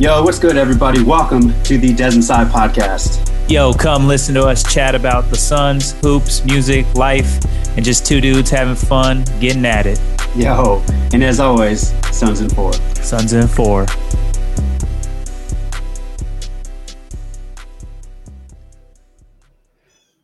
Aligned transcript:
Yo, 0.00 0.22
what's 0.22 0.38
good, 0.38 0.56
everybody? 0.56 1.02
Welcome 1.02 1.52
to 1.64 1.76
the 1.76 1.92
Des 1.92 2.14
Inside 2.14 2.46
podcast. 2.46 3.20
Yo, 3.50 3.74
come 3.74 4.08
listen 4.08 4.34
to 4.34 4.46
us 4.46 4.62
chat 4.62 4.94
about 4.94 5.28
the 5.28 5.36
Suns, 5.36 5.92
hoops, 6.00 6.42
music, 6.42 6.86
life, 6.94 7.38
and 7.76 7.84
just 7.84 8.06
two 8.06 8.18
dudes 8.18 8.48
having 8.48 8.74
fun, 8.74 9.22
getting 9.40 9.66
at 9.66 9.84
it. 9.84 10.00
Yo, 10.34 10.82
and 11.12 11.22
as 11.22 11.38
always, 11.38 11.92
Suns 12.16 12.40
in 12.40 12.48
four. 12.48 12.72
Suns 12.94 13.34
in 13.34 13.46
four. 13.46 13.84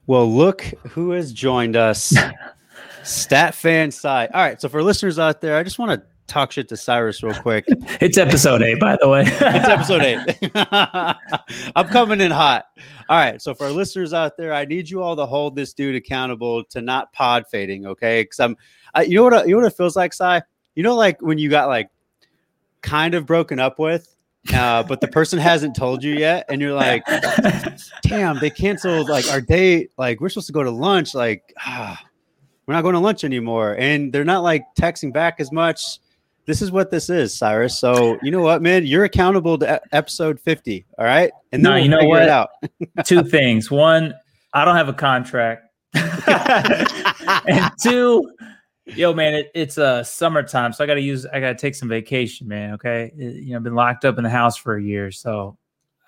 Well, 0.06 0.32
look 0.32 0.62
who 0.88 1.10
has 1.10 1.34
joined 1.34 1.76
us. 1.76 2.16
Stat 3.02 3.54
fan 3.54 3.90
side. 3.90 4.30
All 4.32 4.40
right. 4.40 4.58
So 4.58 4.70
for 4.70 4.82
listeners 4.82 5.18
out 5.18 5.42
there, 5.42 5.58
I 5.58 5.62
just 5.62 5.78
want 5.78 6.00
to 6.00 6.15
talk 6.26 6.52
shit 6.52 6.68
to 6.68 6.76
Cyrus 6.76 7.22
real 7.22 7.34
quick. 7.34 7.64
it's 8.00 8.18
episode 8.18 8.62
eight, 8.62 8.80
by 8.80 8.96
the 9.00 9.08
way. 9.08 9.22
it's 9.26 9.40
episode 9.40 10.02
eight. 10.02 10.38
I'm 11.76 11.88
coming 11.88 12.20
in 12.20 12.30
hot. 12.30 12.66
All 13.08 13.18
right. 13.18 13.40
So 13.40 13.54
for 13.54 13.64
our 13.64 13.70
listeners 13.70 14.12
out 14.12 14.36
there, 14.36 14.52
I 14.52 14.64
need 14.64 14.90
you 14.90 15.02
all 15.02 15.16
to 15.16 15.26
hold 15.26 15.56
this 15.56 15.72
dude 15.72 15.94
accountable 15.94 16.64
to 16.64 16.80
not 16.80 17.12
pod 17.12 17.44
fading. 17.50 17.86
Okay. 17.86 18.24
Cause 18.24 18.40
I'm, 18.40 18.56
I, 18.94 19.02
you 19.02 19.14
know 19.14 19.24
what, 19.24 19.46
you 19.46 19.54
know 19.54 19.62
what 19.62 19.72
it 19.72 19.76
feels 19.76 19.96
like, 19.96 20.12
Cy? 20.12 20.42
You 20.74 20.82
know, 20.82 20.94
like 20.94 21.22
when 21.22 21.38
you 21.38 21.48
got 21.48 21.68
like 21.68 21.90
kind 22.82 23.14
of 23.14 23.26
broken 23.26 23.58
up 23.58 23.78
with, 23.78 24.16
uh, 24.54 24.82
but 24.82 25.00
the 25.00 25.08
person 25.08 25.38
hasn't 25.38 25.74
told 25.74 26.04
you 26.04 26.14
yet, 26.14 26.44
and 26.48 26.60
you're 26.60 26.72
like, 26.72 27.04
"Damn, 28.02 28.38
they 28.38 28.48
canceled 28.48 29.08
like 29.08 29.28
our 29.30 29.40
date. 29.40 29.90
Like 29.98 30.20
we're 30.20 30.28
supposed 30.28 30.46
to 30.46 30.52
go 30.52 30.62
to 30.62 30.70
lunch. 30.70 31.14
Like 31.14 31.52
ah, 31.58 32.00
we're 32.64 32.74
not 32.74 32.82
going 32.82 32.94
to 32.94 33.00
lunch 33.00 33.24
anymore." 33.24 33.74
And 33.76 34.12
they're 34.12 34.24
not 34.24 34.44
like 34.44 34.62
texting 34.78 35.12
back 35.12 35.40
as 35.40 35.50
much 35.50 35.98
this 36.46 36.62
is 36.62 36.70
what 36.70 36.90
this 36.90 37.10
is, 37.10 37.36
Cyrus. 37.36 37.78
So 37.78 38.18
you 38.22 38.30
know 38.30 38.40
what, 38.40 38.62
man, 38.62 38.86
you're 38.86 39.04
accountable 39.04 39.58
to 39.58 39.80
episode 39.92 40.40
50. 40.40 40.86
All 40.98 41.04
right, 41.04 41.30
and 41.52 41.64
then 41.64 41.70
no, 41.70 41.74
we'll 41.74 41.84
you 41.84 41.88
know 41.90 42.04
what? 42.04 42.28
out. 42.28 42.50
two 43.04 43.22
things. 43.22 43.70
One, 43.70 44.14
I 44.54 44.64
don't 44.64 44.76
have 44.76 44.88
a 44.88 44.94
contract, 44.94 45.68
and 45.94 47.70
two, 47.82 48.30
yo, 48.86 49.12
man, 49.12 49.34
it, 49.34 49.50
it's 49.54 49.76
uh 49.76 50.04
summertime, 50.04 50.72
so 50.72 50.84
I 50.84 50.86
got 50.86 50.94
to 50.94 51.00
use, 51.00 51.26
I 51.26 51.40
got 51.40 51.48
to 51.48 51.56
take 51.56 51.74
some 51.74 51.88
vacation, 51.88 52.48
man. 52.48 52.74
Okay, 52.74 53.12
it, 53.16 53.42
you 53.42 53.50
know, 53.50 53.56
I've 53.56 53.64
been 53.64 53.74
locked 53.74 54.04
up 54.04 54.16
in 54.16 54.24
the 54.24 54.30
house 54.30 54.56
for 54.56 54.76
a 54.76 54.82
year, 54.82 55.10
so 55.10 55.58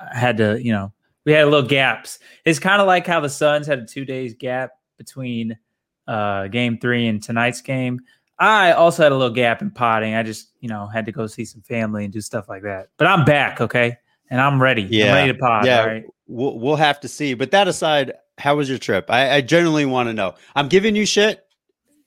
I 0.00 0.16
had 0.16 0.36
to, 0.38 0.62
you 0.62 0.72
know, 0.72 0.92
we 1.26 1.32
had 1.32 1.44
a 1.44 1.50
little 1.50 1.68
gaps. 1.68 2.20
It's 2.44 2.60
kind 2.60 2.80
of 2.80 2.86
like 2.86 3.06
how 3.06 3.20
the 3.20 3.28
Suns 3.28 3.66
had 3.66 3.80
a 3.80 3.84
two 3.84 4.04
days 4.04 4.34
gap 4.34 4.70
between 4.96 5.58
uh 6.06 6.46
game 6.46 6.78
three 6.78 7.08
and 7.08 7.20
tonight's 7.20 7.60
game. 7.60 8.00
I 8.38 8.72
also 8.72 9.02
had 9.02 9.12
a 9.12 9.16
little 9.16 9.34
gap 9.34 9.62
in 9.62 9.70
potting. 9.70 10.14
I 10.14 10.22
just, 10.22 10.52
you 10.60 10.68
know, 10.68 10.86
had 10.86 11.06
to 11.06 11.12
go 11.12 11.26
see 11.26 11.44
some 11.44 11.62
family 11.62 12.04
and 12.04 12.12
do 12.12 12.20
stuff 12.20 12.48
like 12.48 12.62
that. 12.62 12.88
But 12.96 13.08
I'm 13.08 13.24
back, 13.24 13.60
okay? 13.60 13.96
And 14.30 14.40
I'm 14.40 14.62
ready. 14.62 14.82
Yeah. 14.82 15.06
I'm 15.06 15.14
ready 15.14 15.32
to 15.32 15.38
pod. 15.38 15.66
Yeah. 15.66 15.84
Right? 15.84 16.04
We'll, 16.28 16.58
we'll 16.58 16.76
have 16.76 17.00
to 17.00 17.08
see. 17.08 17.34
But 17.34 17.50
that 17.50 17.66
aside, 17.66 18.12
how 18.36 18.56
was 18.56 18.68
your 18.68 18.78
trip? 18.78 19.10
I, 19.10 19.36
I 19.36 19.40
generally 19.40 19.86
want 19.86 20.08
to 20.08 20.12
know. 20.12 20.34
I'm 20.54 20.68
giving 20.68 20.94
you 20.94 21.04
shit 21.04 21.44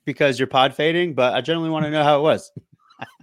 because 0.04 0.38
you're 0.38 0.46
pod 0.46 0.74
fading, 0.74 1.14
but 1.14 1.34
I 1.34 1.42
generally 1.42 1.70
want 1.70 1.84
to 1.84 1.90
know 1.90 2.02
how 2.02 2.18
it 2.18 2.22
was. 2.22 2.50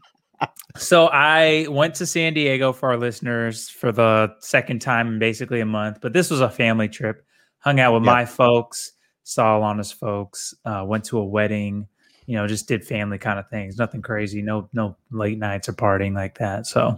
so 0.78 1.08
I 1.08 1.66
went 1.68 1.96
to 1.96 2.06
San 2.06 2.36
Diego 2.36 2.74
for 2.74 2.90
our 2.90 2.98
listeners 2.98 3.70
for 3.70 3.92
the 3.92 4.36
second 4.40 4.80
time 4.82 5.08
in 5.08 5.20
basically 5.20 5.62
a 5.62 5.66
month. 5.66 6.00
But 6.00 6.14
this 6.14 6.30
was 6.30 6.42
a 6.42 6.50
family 6.50 6.90
trip. 6.90 7.26
Hung 7.60 7.80
out 7.80 7.94
with 7.94 8.04
yep. 8.04 8.14
my 8.14 8.26
folks, 8.26 8.94
saw 9.24 9.60
Alana's 9.60 9.92
folks, 9.92 10.54
uh, 10.64 10.84
went 10.86 11.06
to 11.06 11.18
a 11.18 11.26
wedding 11.26 11.88
you 12.30 12.36
know, 12.36 12.46
just 12.46 12.68
did 12.68 12.86
family 12.86 13.18
kind 13.18 13.40
of 13.40 13.50
things. 13.50 13.80
Nothing 13.80 14.04
crazy. 14.04 14.44
No, 14.44 14.70
no 14.72 14.96
late 15.10 15.40
nights 15.40 15.68
or 15.68 15.74
partying 15.74 16.14
like 16.14 16.38
that. 16.38 16.68
So 16.68 16.96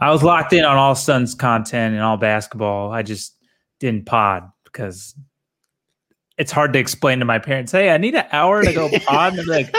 I 0.00 0.12
was 0.12 0.22
locked 0.22 0.52
in 0.52 0.64
on 0.64 0.76
all 0.76 0.94
Suns 0.94 1.34
content 1.34 1.96
and 1.96 2.04
all 2.04 2.16
basketball. 2.16 2.92
I 2.92 3.02
just 3.02 3.34
didn't 3.80 4.06
pod 4.06 4.48
because 4.62 5.16
it's 6.36 6.52
hard 6.52 6.72
to 6.74 6.78
explain 6.78 7.18
to 7.18 7.24
my 7.24 7.40
parents, 7.40 7.72
hey, 7.72 7.90
I 7.90 7.98
need 7.98 8.14
an 8.14 8.26
hour 8.30 8.62
to 8.62 8.72
go 8.72 8.88
pod. 9.04 9.36
And 9.36 9.38
they're 9.40 9.64
like, 9.64 9.74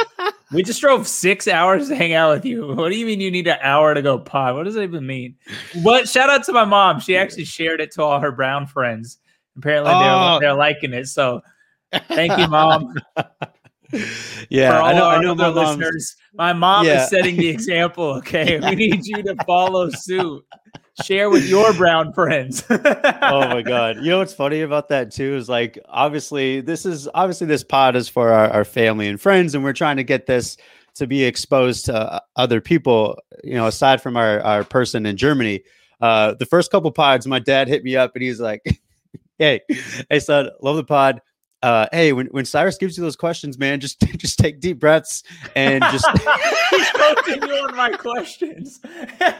we 0.52 0.64
just 0.64 0.82
drove 0.82 1.08
six 1.08 1.48
hours 1.48 1.88
to 1.88 1.96
hang 1.96 2.12
out 2.12 2.36
with 2.36 2.44
you. 2.44 2.76
What 2.76 2.90
do 2.90 2.98
you 2.98 3.06
mean 3.06 3.22
you 3.22 3.32
need 3.32 3.48
an 3.48 3.60
hour 3.62 3.94
to 3.94 4.02
go 4.02 4.20
pod? 4.20 4.56
What 4.56 4.66
does 4.66 4.74
that 4.74 4.84
even 4.84 5.08
mean? 5.08 5.38
But 5.82 6.10
shout 6.10 6.30
out 6.30 6.44
to 6.44 6.52
my 6.52 6.66
mom. 6.66 7.00
She 7.00 7.16
actually 7.16 7.46
shared 7.46 7.80
it 7.80 7.92
to 7.92 8.04
all 8.04 8.20
her 8.20 8.34
brown 8.34 8.68
friends. 8.68 9.18
Apparently 9.56 9.94
oh. 9.96 10.40
they're, 10.42 10.50
they're 10.50 10.58
liking 10.58 10.92
it. 10.92 11.08
So 11.08 11.40
thank 12.10 12.38
you, 12.38 12.50
mom. 12.50 12.96
yeah, 14.50 14.82
I 14.82 14.94
know. 14.94 15.10
I 15.10 15.22
know 15.22 15.34
my 15.34 15.48
listeners. 15.48 16.16
My 16.34 16.54
mom 16.54 16.86
yeah. 16.86 17.04
is 17.04 17.10
setting 17.10 17.38
the 17.38 17.48
example. 17.50 18.16
Okay, 18.18 18.60
we 18.60 18.76
need 18.76 19.06
you 19.06 19.24
to 19.24 19.36
follow 19.46 19.90
suit. 19.90 20.46
Share 21.04 21.30
with 21.30 21.48
your 21.48 21.74
brown 21.74 22.14
friends. 22.14 22.64
oh 22.70 23.48
my 23.48 23.62
god! 23.62 23.98
You 23.98 24.12
know 24.12 24.20
what's 24.20 24.34
funny 24.34 24.62
about 24.62 24.90
that 24.90 25.12
too 25.12 25.36
is 25.36 25.50
like 25.50 25.80
obviously 25.88 26.62
this 26.62 26.86
is 26.86 27.08
obviously 27.14 27.48
this 27.48 27.64
pod 27.64 27.96
is 27.96 28.10
for 28.10 28.32
our, 28.32 28.50
our 28.50 28.66
family 28.66 29.08
and 29.08 29.20
friends, 29.20 29.56
and 29.56 29.64
we're 29.64 29.74
trying 29.74 29.98
to 29.98 30.04
get 30.04 30.26
this 30.26 30.58
to 30.96 31.08
be 31.08 31.24
exposed 31.24 31.86
to 31.86 32.22
other 32.36 32.62
people. 32.62 33.18
You 33.44 33.56
know, 33.56 33.68
aside 33.68 34.02
from 34.02 34.18
our 34.18 34.42
our 34.42 34.64
person 34.64 35.06
in 35.06 35.18
Germany. 35.18 35.64
Uh, 36.02 36.34
the 36.40 36.46
first 36.46 36.72
couple 36.72 36.90
pods, 36.92 37.28
my 37.28 37.40
dad 37.40 37.68
hit 37.68 37.84
me 37.84 37.96
up 37.98 38.12
and 38.16 38.24
he's 38.24 38.40
like, 38.40 38.62
"Hey, 39.38 39.62
hey 40.10 40.20
son, 40.20 40.50
love 40.62 40.78
the 40.78 40.84
pod 40.84 41.22
uh, 41.62 41.88
hey, 41.92 42.14
when, 42.14 42.28
when 42.28 42.46
Cyrus 42.46 42.78
gives 42.78 42.98
you 42.98 43.04
those 43.04 43.16
questions, 43.16 43.58
man, 43.58 43.80
just 43.80 44.00
just 44.18 44.40
take 44.40 44.60
deep 44.60 44.80
breaths 44.80 45.24
and 45.56 45.84
just 45.92 46.08
he's 46.72 46.90
coaching 46.92 47.42
you 47.44 47.54
on 47.56 47.76
my 47.76 47.92
questions. 47.92 48.80
and 48.84 49.36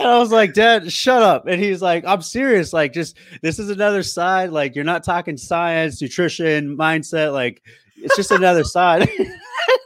I 0.00 0.18
was 0.18 0.32
like, 0.32 0.54
Dad, 0.54 0.90
shut 0.90 1.22
up. 1.22 1.46
And 1.46 1.60
he's 1.62 1.82
like, 1.82 2.04
I'm 2.06 2.22
serious. 2.22 2.72
Like, 2.72 2.92
just 2.92 3.16
this 3.42 3.58
is 3.58 3.70
another 3.70 4.02
side. 4.02 4.50
Like, 4.50 4.74
you're 4.74 4.84
not 4.84 5.04
talking 5.04 5.36
science, 5.36 6.00
nutrition, 6.00 6.76
mindset. 6.76 7.32
Like, 7.32 7.62
it's 7.96 8.16
just 8.16 8.30
another 8.30 8.64
side. 8.64 9.08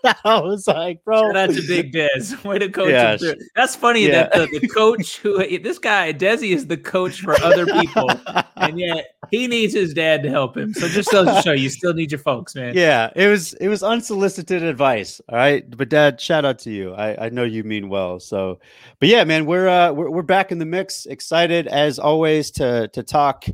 I 0.25 0.41
was 0.41 0.67
like, 0.67 1.03
bro, 1.05 1.33
that's 1.33 1.59
a 1.59 1.63
big 1.63 1.93
Des. 1.93 2.37
Way 2.45 2.59
to 2.59 2.69
coach 2.69 2.91
yeah, 2.91 3.13
him 3.13 3.19
through. 3.19 3.35
That's 3.57 3.75
funny 3.75 4.07
yeah. 4.07 4.29
that 4.29 4.33
the, 4.33 4.59
the, 4.59 4.69
coach 4.69 5.19
who 5.19 5.39
this 5.59 5.79
guy 5.79 6.13
Desi 6.13 6.55
is 6.55 6.67
the 6.67 6.77
coach 6.77 7.21
for 7.21 7.41
other 7.43 7.67
people, 7.67 8.11
and 8.57 8.79
yet 8.79 9.17
he 9.31 9.47
needs 9.47 9.73
his 9.73 9.95
dad 9.95 10.23
to 10.25 10.31
help 10.31 10.57
him. 10.57 10.75
So 10.75 10.89
just 10.89 11.11
to 11.11 11.41
show 11.43 11.53
you 11.53 11.71
still 11.71 11.95
need 11.95 12.13
your 12.13 12.19
folks, 12.19 12.55
man. 12.55 12.75
Yeah, 12.77 13.11
it 13.17 13.29
was 13.29 13.55
it 13.55 13.69
was 13.69 13.83
unsolicited 13.83 14.63
advice. 14.63 15.21
All 15.29 15.37
right, 15.37 15.65
but 15.77 15.89
Dad, 15.89 16.21
shout 16.21 16.45
out 16.45 16.59
to 16.61 16.71
you. 16.71 16.93
I, 16.95 17.27
I 17.27 17.29
know 17.31 17.45
you 17.45 17.65
mean 17.65 17.89
well. 17.89 18.21
So, 18.21 18.61
but 19.01 19.09
yeah, 19.09 19.25
man, 19.25 19.47
we're 19.47 19.69
uh 19.69 19.93
we're, 19.93 20.11
we're 20.11 20.23
back 20.23 20.53
in 20.53 20.59
the 20.59 20.67
mix. 20.67 21.07
Excited 21.07 21.67
as 21.69 21.99
always 21.99 22.51
to 22.53 22.89
to 22.89 23.03
talk 23.03 23.47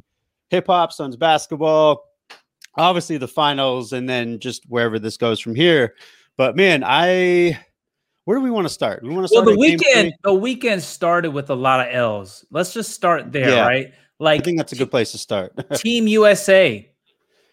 hip 0.49 0.67
hop, 0.67 0.93
Suns 0.93 1.17
basketball 1.17 2.11
obviously 2.77 3.17
the 3.17 3.29
finals 3.29 3.93
and 3.93 4.09
then 4.09 4.39
just 4.39 4.65
wherever 4.69 4.99
this 4.99 5.17
goes 5.17 5.41
from 5.41 5.55
here. 5.55 5.95
But 6.41 6.57
man, 6.57 6.83
I 6.87 7.61
where 8.25 8.39
do 8.39 8.43
we 8.43 8.51
want 8.51 8.65
to 8.65 8.73
start? 8.73 9.03
We 9.03 9.11
want 9.11 9.25
to 9.25 9.29
start. 9.29 9.45
Well, 9.45 9.55
the 9.55 9.61
weekend 9.61 10.15
the 10.23 10.33
weekend 10.33 10.83
started 10.83 11.33
with 11.33 11.51
a 11.51 11.55
lot 11.55 11.87
of 11.87 11.95
L's. 11.95 12.47
Let's 12.51 12.73
just 12.73 12.93
start 12.93 13.31
there, 13.31 13.51
yeah. 13.51 13.67
right? 13.67 13.93
Like 14.19 14.41
I 14.41 14.45
think 14.45 14.57
that's 14.57 14.73
a 14.73 14.77
good 14.77 14.91
place 14.91 15.13
to 15.13 15.19
start. 15.19 15.53
Team 15.75 16.07
USA, 16.07 16.91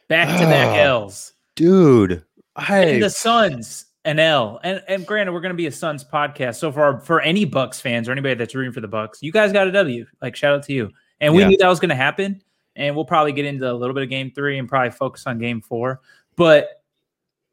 back 0.08 0.30
to 0.40 0.46
back 0.46 0.70
ah, 0.70 0.84
L's, 0.84 1.34
dude. 1.58 2.24
I 2.56 2.86
and 2.86 3.04
the 3.04 3.10
Suns 3.10 3.88
an 4.06 4.20
L. 4.20 4.62
And 4.64 4.82
and 4.88 5.06
granted, 5.06 5.34
we're 5.34 5.42
going 5.42 5.52
to 5.52 5.58
be 5.58 5.68
a 5.68 5.72
Suns 5.74 6.06
podcast, 6.06 6.56
so 6.56 6.72
for 6.72 6.82
our, 6.82 7.02
for 7.02 7.20
any 7.20 7.44
Bucks 7.44 7.82
fans 7.82 8.08
or 8.08 8.14
anybody 8.14 8.36
that's 8.36 8.56
rooting 8.56 8.72
for 8.72 8.80
the 8.80 8.88
Bucks, 8.88 9.22
you 9.22 9.34
guys 9.34 9.52
got 9.52 9.68
a 9.68 9.72
W. 9.74 10.06
Like 10.22 10.38
shout 10.38 10.56
out 10.56 10.64
to 10.64 10.72
you. 10.72 10.92
And 11.20 11.34
we 11.34 11.42
yeah. 11.42 11.50
knew 11.50 11.58
that 11.58 11.68
was 11.68 11.82
going 11.82 11.90
to 11.90 11.96
happen 11.96 12.42
and 12.78 12.96
we'll 12.96 13.04
probably 13.04 13.34
get 13.34 13.44
into 13.44 13.70
a 13.70 13.74
little 13.74 13.94
bit 13.94 14.04
of 14.04 14.10
game 14.10 14.32
three 14.32 14.58
and 14.58 14.70
probably 14.70 14.92
focus 14.92 15.28
on 15.28 15.40
game 15.40 15.60
four. 15.60 16.00
But 16.38 16.77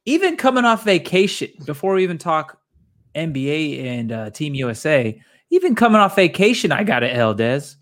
even 0.06 0.36
coming 0.36 0.64
off 0.64 0.84
vacation, 0.84 1.50
before 1.64 1.94
we 1.94 2.02
even 2.02 2.18
talk 2.18 2.60
NBA 3.14 3.84
and 3.84 4.12
uh, 4.12 4.30
Team 4.30 4.54
USA, 4.54 5.20
even 5.50 5.74
coming 5.74 6.00
off 6.00 6.16
vacation, 6.16 6.72
I 6.72 6.84
got 6.84 7.02
it, 7.02 7.16
Eldez. 7.16 7.76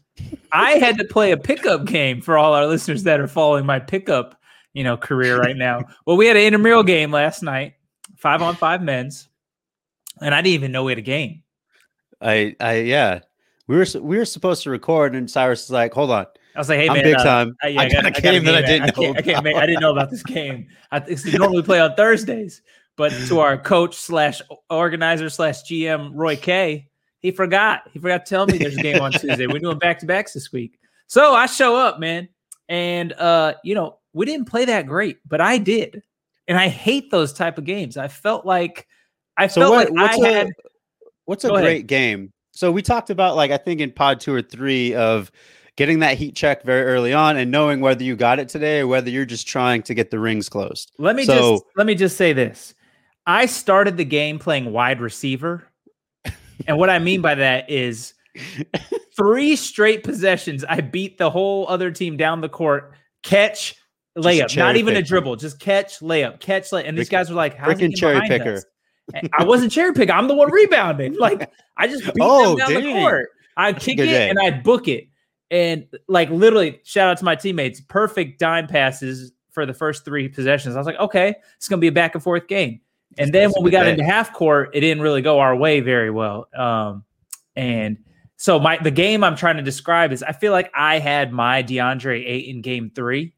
I 0.52 0.72
had 0.72 0.98
to 0.98 1.04
play 1.04 1.32
a 1.32 1.36
pickup 1.36 1.86
game 1.86 2.20
for 2.20 2.36
all 2.36 2.52
our 2.52 2.66
listeners 2.66 3.04
that 3.04 3.20
are 3.20 3.26
following 3.28 3.64
my 3.64 3.78
pickup, 3.78 4.38
you 4.74 4.84
know, 4.84 4.96
career 4.96 5.40
right 5.40 5.56
now. 5.56 5.80
well, 6.06 6.16
we 6.16 6.26
had 6.26 6.36
an 6.36 6.42
intramural 6.42 6.82
game 6.82 7.10
last 7.10 7.42
night, 7.42 7.74
five 8.16 8.42
on 8.42 8.54
five 8.54 8.82
men's, 8.82 9.28
and 10.20 10.34
I 10.34 10.42
didn't 10.42 10.54
even 10.54 10.72
know 10.72 10.84
we 10.84 10.92
had 10.92 10.98
a 10.98 11.02
game. 11.02 11.42
I, 12.20 12.54
I, 12.60 12.74
yeah, 12.80 13.20
we 13.66 13.76
were 13.76 13.86
we 14.00 14.18
were 14.18 14.24
supposed 14.24 14.62
to 14.64 14.70
record, 14.70 15.14
and 15.16 15.30
Cyrus 15.30 15.64
is 15.64 15.70
like, 15.70 15.94
"Hold 15.94 16.10
on, 16.10 16.26
I 16.54 16.58
was 16.58 16.68
like, 16.68 16.78
"Hey 16.78 16.88
I'm 16.88 16.94
man, 16.94 17.04
big 17.04 17.16
uh, 17.16 17.24
time. 17.24 17.56
I, 17.62 17.68
yeah, 17.68 17.80
I, 17.80 17.88
got, 17.88 18.02
got 18.04 18.18
a 18.18 18.20
game, 18.20 18.44
that 18.44 18.54
I 18.54 18.62
didn't 18.62 18.82
I 18.82 18.90
can't, 18.90 19.16
I, 19.16 19.22
can't 19.22 19.44
make, 19.44 19.56
I 19.56 19.66
didn't 19.66 19.80
know 19.80 19.92
about 19.92 20.10
this 20.10 20.22
game. 20.22 20.68
I 20.90 21.02
normally 21.32 21.62
play 21.62 21.80
on 21.80 21.94
Thursdays, 21.94 22.62
but 22.96 23.10
to 23.28 23.40
our 23.40 23.56
coach 23.56 23.96
slash 23.96 24.42
organizer 24.68 25.30
slash 25.30 25.62
GM 25.62 26.10
Roy 26.14 26.36
K, 26.36 26.88
he 27.18 27.30
forgot. 27.30 27.82
He 27.92 27.98
forgot 27.98 28.26
to 28.26 28.30
tell 28.30 28.46
me 28.46 28.58
there's 28.58 28.76
a 28.76 28.82
game 28.82 29.00
on 29.00 29.12
Tuesday. 29.12 29.46
We're 29.46 29.60
doing 29.60 29.78
back 29.78 29.98
to 30.00 30.06
backs 30.06 30.32
this 30.32 30.52
week, 30.52 30.78
so 31.06 31.34
I 31.34 31.46
show 31.46 31.76
up, 31.76 31.98
man, 31.98 32.28
and 32.68 33.12
uh, 33.14 33.54
you 33.64 33.74
know 33.74 33.98
we 34.12 34.26
didn't 34.26 34.46
play 34.46 34.66
that 34.66 34.86
great, 34.86 35.18
but 35.26 35.40
I 35.40 35.58
did, 35.58 36.02
and 36.48 36.58
I 36.58 36.68
hate 36.68 37.10
those 37.10 37.32
type 37.32 37.58
of 37.58 37.64
games. 37.64 37.96
I 37.96 38.08
felt 38.08 38.44
like 38.44 38.86
I 39.36 39.46
so 39.46 39.62
felt 39.62 39.72
what, 39.72 39.92
like 39.92 40.20
I 40.20 40.28
a, 40.28 40.32
had. 40.34 40.48
What's 41.24 41.44
a 41.44 41.48
great 41.48 41.64
ahead. 41.64 41.86
game 41.86 42.32
So 42.52 42.70
we 42.70 42.82
talked 42.82 43.10
about 43.10 43.36
like 43.36 43.50
I 43.50 43.56
think 43.56 43.80
in 43.80 43.92
pod 43.92 44.20
two 44.20 44.34
or 44.34 44.42
three 44.42 44.94
of 44.94 45.30
getting 45.76 46.00
that 46.00 46.18
heat 46.18 46.34
check 46.36 46.62
very 46.64 46.82
early 46.84 47.12
on 47.12 47.36
and 47.36 47.50
knowing 47.50 47.80
whether 47.80 48.04
you 48.04 48.14
got 48.16 48.38
it 48.38 48.48
today 48.48 48.80
or 48.80 48.86
whether 48.86 49.08
you're 49.10 49.24
just 49.24 49.46
trying 49.48 49.82
to 49.82 49.94
get 49.94 50.10
the 50.10 50.18
rings 50.18 50.48
closed. 50.48 50.92
Let 50.98 51.16
me 51.16 51.24
So- 51.24 51.52
just 51.52 51.64
let 51.76 51.86
me 51.86 51.94
just 51.94 52.16
say 52.16 52.32
this. 52.32 52.74
I 53.26 53.46
started 53.46 53.96
the 53.96 54.04
game 54.04 54.38
playing 54.38 54.72
wide 54.72 55.00
receiver. 55.00 55.64
And 56.68 56.78
what 56.78 56.90
I 56.90 57.00
mean 57.00 57.22
by 57.22 57.34
that 57.36 57.68
is 57.70 58.14
three 59.16 59.56
straight 59.56 60.04
possessions. 60.04 60.64
I 60.68 60.80
beat 60.80 61.18
the 61.18 61.28
whole 61.30 61.66
other 61.68 61.90
team 61.90 62.16
down 62.16 62.40
the 62.40 62.48
court, 62.48 62.92
catch, 63.24 63.74
layup, 64.16 64.56
not 64.56 64.76
even 64.76 64.94
a 64.96 65.02
dribble, 65.02 65.36
just 65.36 65.58
catch, 65.58 65.98
layup, 66.00 66.38
catch, 66.38 66.70
layup. 66.70 66.86
And 66.86 66.96
these 66.96 67.08
guys 67.08 67.30
were 67.30 67.34
like, 67.36 67.56
"How's 67.56 67.74
freaking 67.74 67.96
cherry 67.96 68.20
picker. 68.28 68.54
us?" 68.54 68.64
I 69.32 69.42
wasn't 69.44 69.72
cherry 69.72 69.92
picking. 69.92 70.14
I'm 70.14 70.28
the 70.28 70.34
one 70.34 70.52
rebounding. 70.52 71.14
Like 71.18 71.50
I 71.76 71.88
just 71.88 72.04
beat 72.14 72.14
Oh, 72.20 72.56
them 72.56 72.68
down 72.70 72.82
the 72.82 72.92
court. 72.92 73.30
I'd 73.56 73.80
kick 73.80 73.96
good 73.96 74.08
it 74.08 74.12
day. 74.12 74.30
and 74.30 74.38
I'd 74.38 74.62
book 74.62 74.86
it. 74.86 75.08
And 75.52 75.86
like 76.08 76.30
literally, 76.30 76.80
shout 76.82 77.08
out 77.08 77.18
to 77.18 77.24
my 77.24 77.36
teammates, 77.36 77.80
perfect 77.80 78.40
dime 78.40 78.66
passes 78.66 79.32
for 79.50 79.66
the 79.66 79.74
first 79.74 80.04
three 80.04 80.26
possessions. 80.28 80.74
I 80.74 80.78
was 80.78 80.86
like, 80.86 80.98
okay, 80.98 81.36
it's 81.56 81.68
gonna 81.68 81.78
be 81.78 81.88
a 81.88 81.92
back 81.92 82.14
and 82.14 82.24
forth 82.24 82.48
game. 82.48 82.80
And 83.18 83.32
then 83.34 83.50
when 83.50 83.62
we 83.62 83.70
got 83.70 83.86
into 83.86 84.02
half 84.02 84.32
court, 84.32 84.70
it 84.72 84.80
didn't 84.80 85.02
really 85.02 85.20
go 85.20 85.38
our 85.38 85.54
way 85.54 85.80
very 85.80 86.10
well. 86.10 86.48
Um, 86.56 87.04
and 87.54 87.98
so 88.38 88.58
my 88.58 88.78
the 88.78 88.90
game 88.90 89.22
I'm 89.22 89.36
trying 89.36 89.58
to 89.58 89.62
describe 89.62 90.10
is 90.10 90.22
I 90.22 90.32
feel 90.32 90.52
like 90.52 90.70
I 90.74 90.98
had 90.98 91.32
my 91.32 91.62
DeAndre 91.62 92.26
Ayton 92.26 92.56
in 92.56 92.62
game 92.62 92.90
three. 92.94 93.34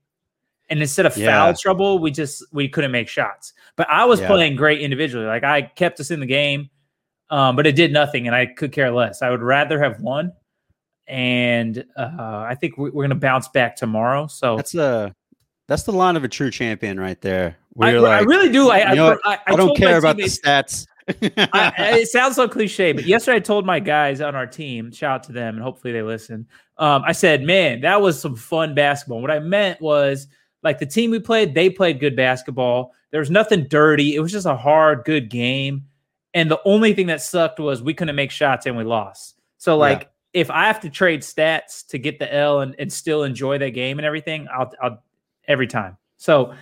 And 0.70 0.80
instead 0.80 1.04
of 1.06 1.16
Yeah. 1.16 1.26
foul 1.26 1.54
trouble, 1.60 1.98
we 1.98 2.12
just 2.12 2.44
we 2.52 2.68
couldn't 2.68 2.92
make 2.92 3.08
shots. 3.08 3.52
But 3.74 3.90
I 3.90 4.04
was 4.04 4.20
Yeah. 4.20 4.28
playing 4.28 4.54
great 4.54 4.80
individually. 4.80 5.26
Like 5.26 5.42
I 5.42 5.62
kept 5.62 5.98
us 5.98 6.12
in 6.12 6.20
the 6.20 6.26
game, 6.26 6.70
um, 7.30 7.56
but 7.56 7.66
it 7.66 7.74
did 7.74 7.92
nothing, 7.92 8.28
and 8.28 8.36
I 8.36 8.46
could 8.46 8.70
care 8.70 8.92
less. 8.92 9.20
I 9.20 9.30
would 9.30 9.42
rather 9.42 9.82
have 9.82 10.00
won. 10.00 10.32
And 11.06 11.84
uh, 11.96 12.44
I 12.48 12.56
think 12.58 12.76
we- 12.78 12.90
we're 12.90 13.02
going 13.02 13.10
to 13.10 13.14
bounce 13.16 13.48
back 13.48 13.76
tomorrow. 13.76 14.26
So 14.26 14.56
That's 14.56 14.72
the 14.72 15.14
that's 15.66 15.84
the 15.84 15.92
line 15.92 16.16
of 16.16 16.24
a 16.24 16.28
true 16.28 16.50
champion 16.50 17.00
right 17.00 17.20
there. 17.22 17.56
I, 17.58 17.62
Where 17.72 17.92
you're 17.92 18.06
I 18.06 18.20
really 18.20 18.50
do. 18.50 18.68
I, 18.70 18.80
I, 18.80 18.90
you 18.90 18.96
know 18.96 19.06
what? 19.10 19.20
I, 19.24 19.38
I, 19.46 19.56
don't 19.56 19.76
care 19.76 19.96
about 19.98 20.16
the 20.16 20.24
stats. 20.24 20.86
I, 21.08 21.48
I- 21.52 21.98
it 22.00 22.08
sounds 22.08 22.36
so 22.36 22.48
cliche, 22.48 22.92
but 22.92 23.06
yesterday 23.06 23.36
I 23.36 23.40
told 23.40 23.64
my 23.66 23.80
guys 23.80 24.20
on 24.20 24.34
our 24.34 24.46
team, 24.46 24.92
shout 24.92 25.10
out 25.14 25.22
to 25.24 25.32
them, 25.32 25.54
and 25.54 25.62
hopefully 25.62 25.92
they 25.92 26.02
listen. 26.02 26.46
Um, 26.78 27.02
I 27.06 27.12
said, 27.12 27.42
man, 27.42 27.80
that 27.82 28.00
was 28.00 28.20
some 28.20 28.36
fun 28.36 28.74
basketball. 28.74 29.20
What 29.22 29.30
I 29.30 29.38
meant 29.38 29.80
was 29.80 30.26
like 30.62 30.78
the 30.78 30.86
team 30.86 31.10
we 31.10 31.18
played, 31.18 31.54
they 31.54 31.70
played 31.70 32.00
good 32.00 32.16
basketball. 32.16 32.92
There 33.10 33.20
was 33.20 33.30
nothing 33.30 33.66
dirty. 33.68 34.14
It 34.16 34.20
was 34.20 34.32
just 34.32 34.46
a 34.46 34.56
hard, 34.56 35.04
good 35.04 35.30
game. 35.30 35.84
And 36.34 36.50
the 36.50 36.60
only 36.64 36.94
thing 36.94 37.06
that 37.06 37.22
sucked 37.22 37.60
was 37.60 37.80
we 37.80 37.94
couldn't 37.94 38.16
make 38.16 38.32
shots 38.32 38.66
and 38.66 38.76
we 38.76 38.82
lost. 38.84 39.36
So 39.58 39.76
like 39.76 40.10
if 40.34 40.50
I 40.50 40.66
have 40.66 40.80
to 40.80 40.90
trade 40.90 41.22
stats 41.22 41.86
to 41.86 41.98
get 41.98 42.18
the 42.18 42.32
L 42.34 42.60
and, 42.60 42.74
and 42.78 42.92
still 42.92 43.22
enjoy 43.22 43.56
that 43.58 43.70
game 43.70 43.98
and 43.98 44.04
everything, 44.04 44.48
I'll, 44.52 44.72
I'll 44.82 45.02
every 45.46 45.68
time. 45.68 45.96
So 46.16 46.46
I 46.46 46.50
think 46.50 46.56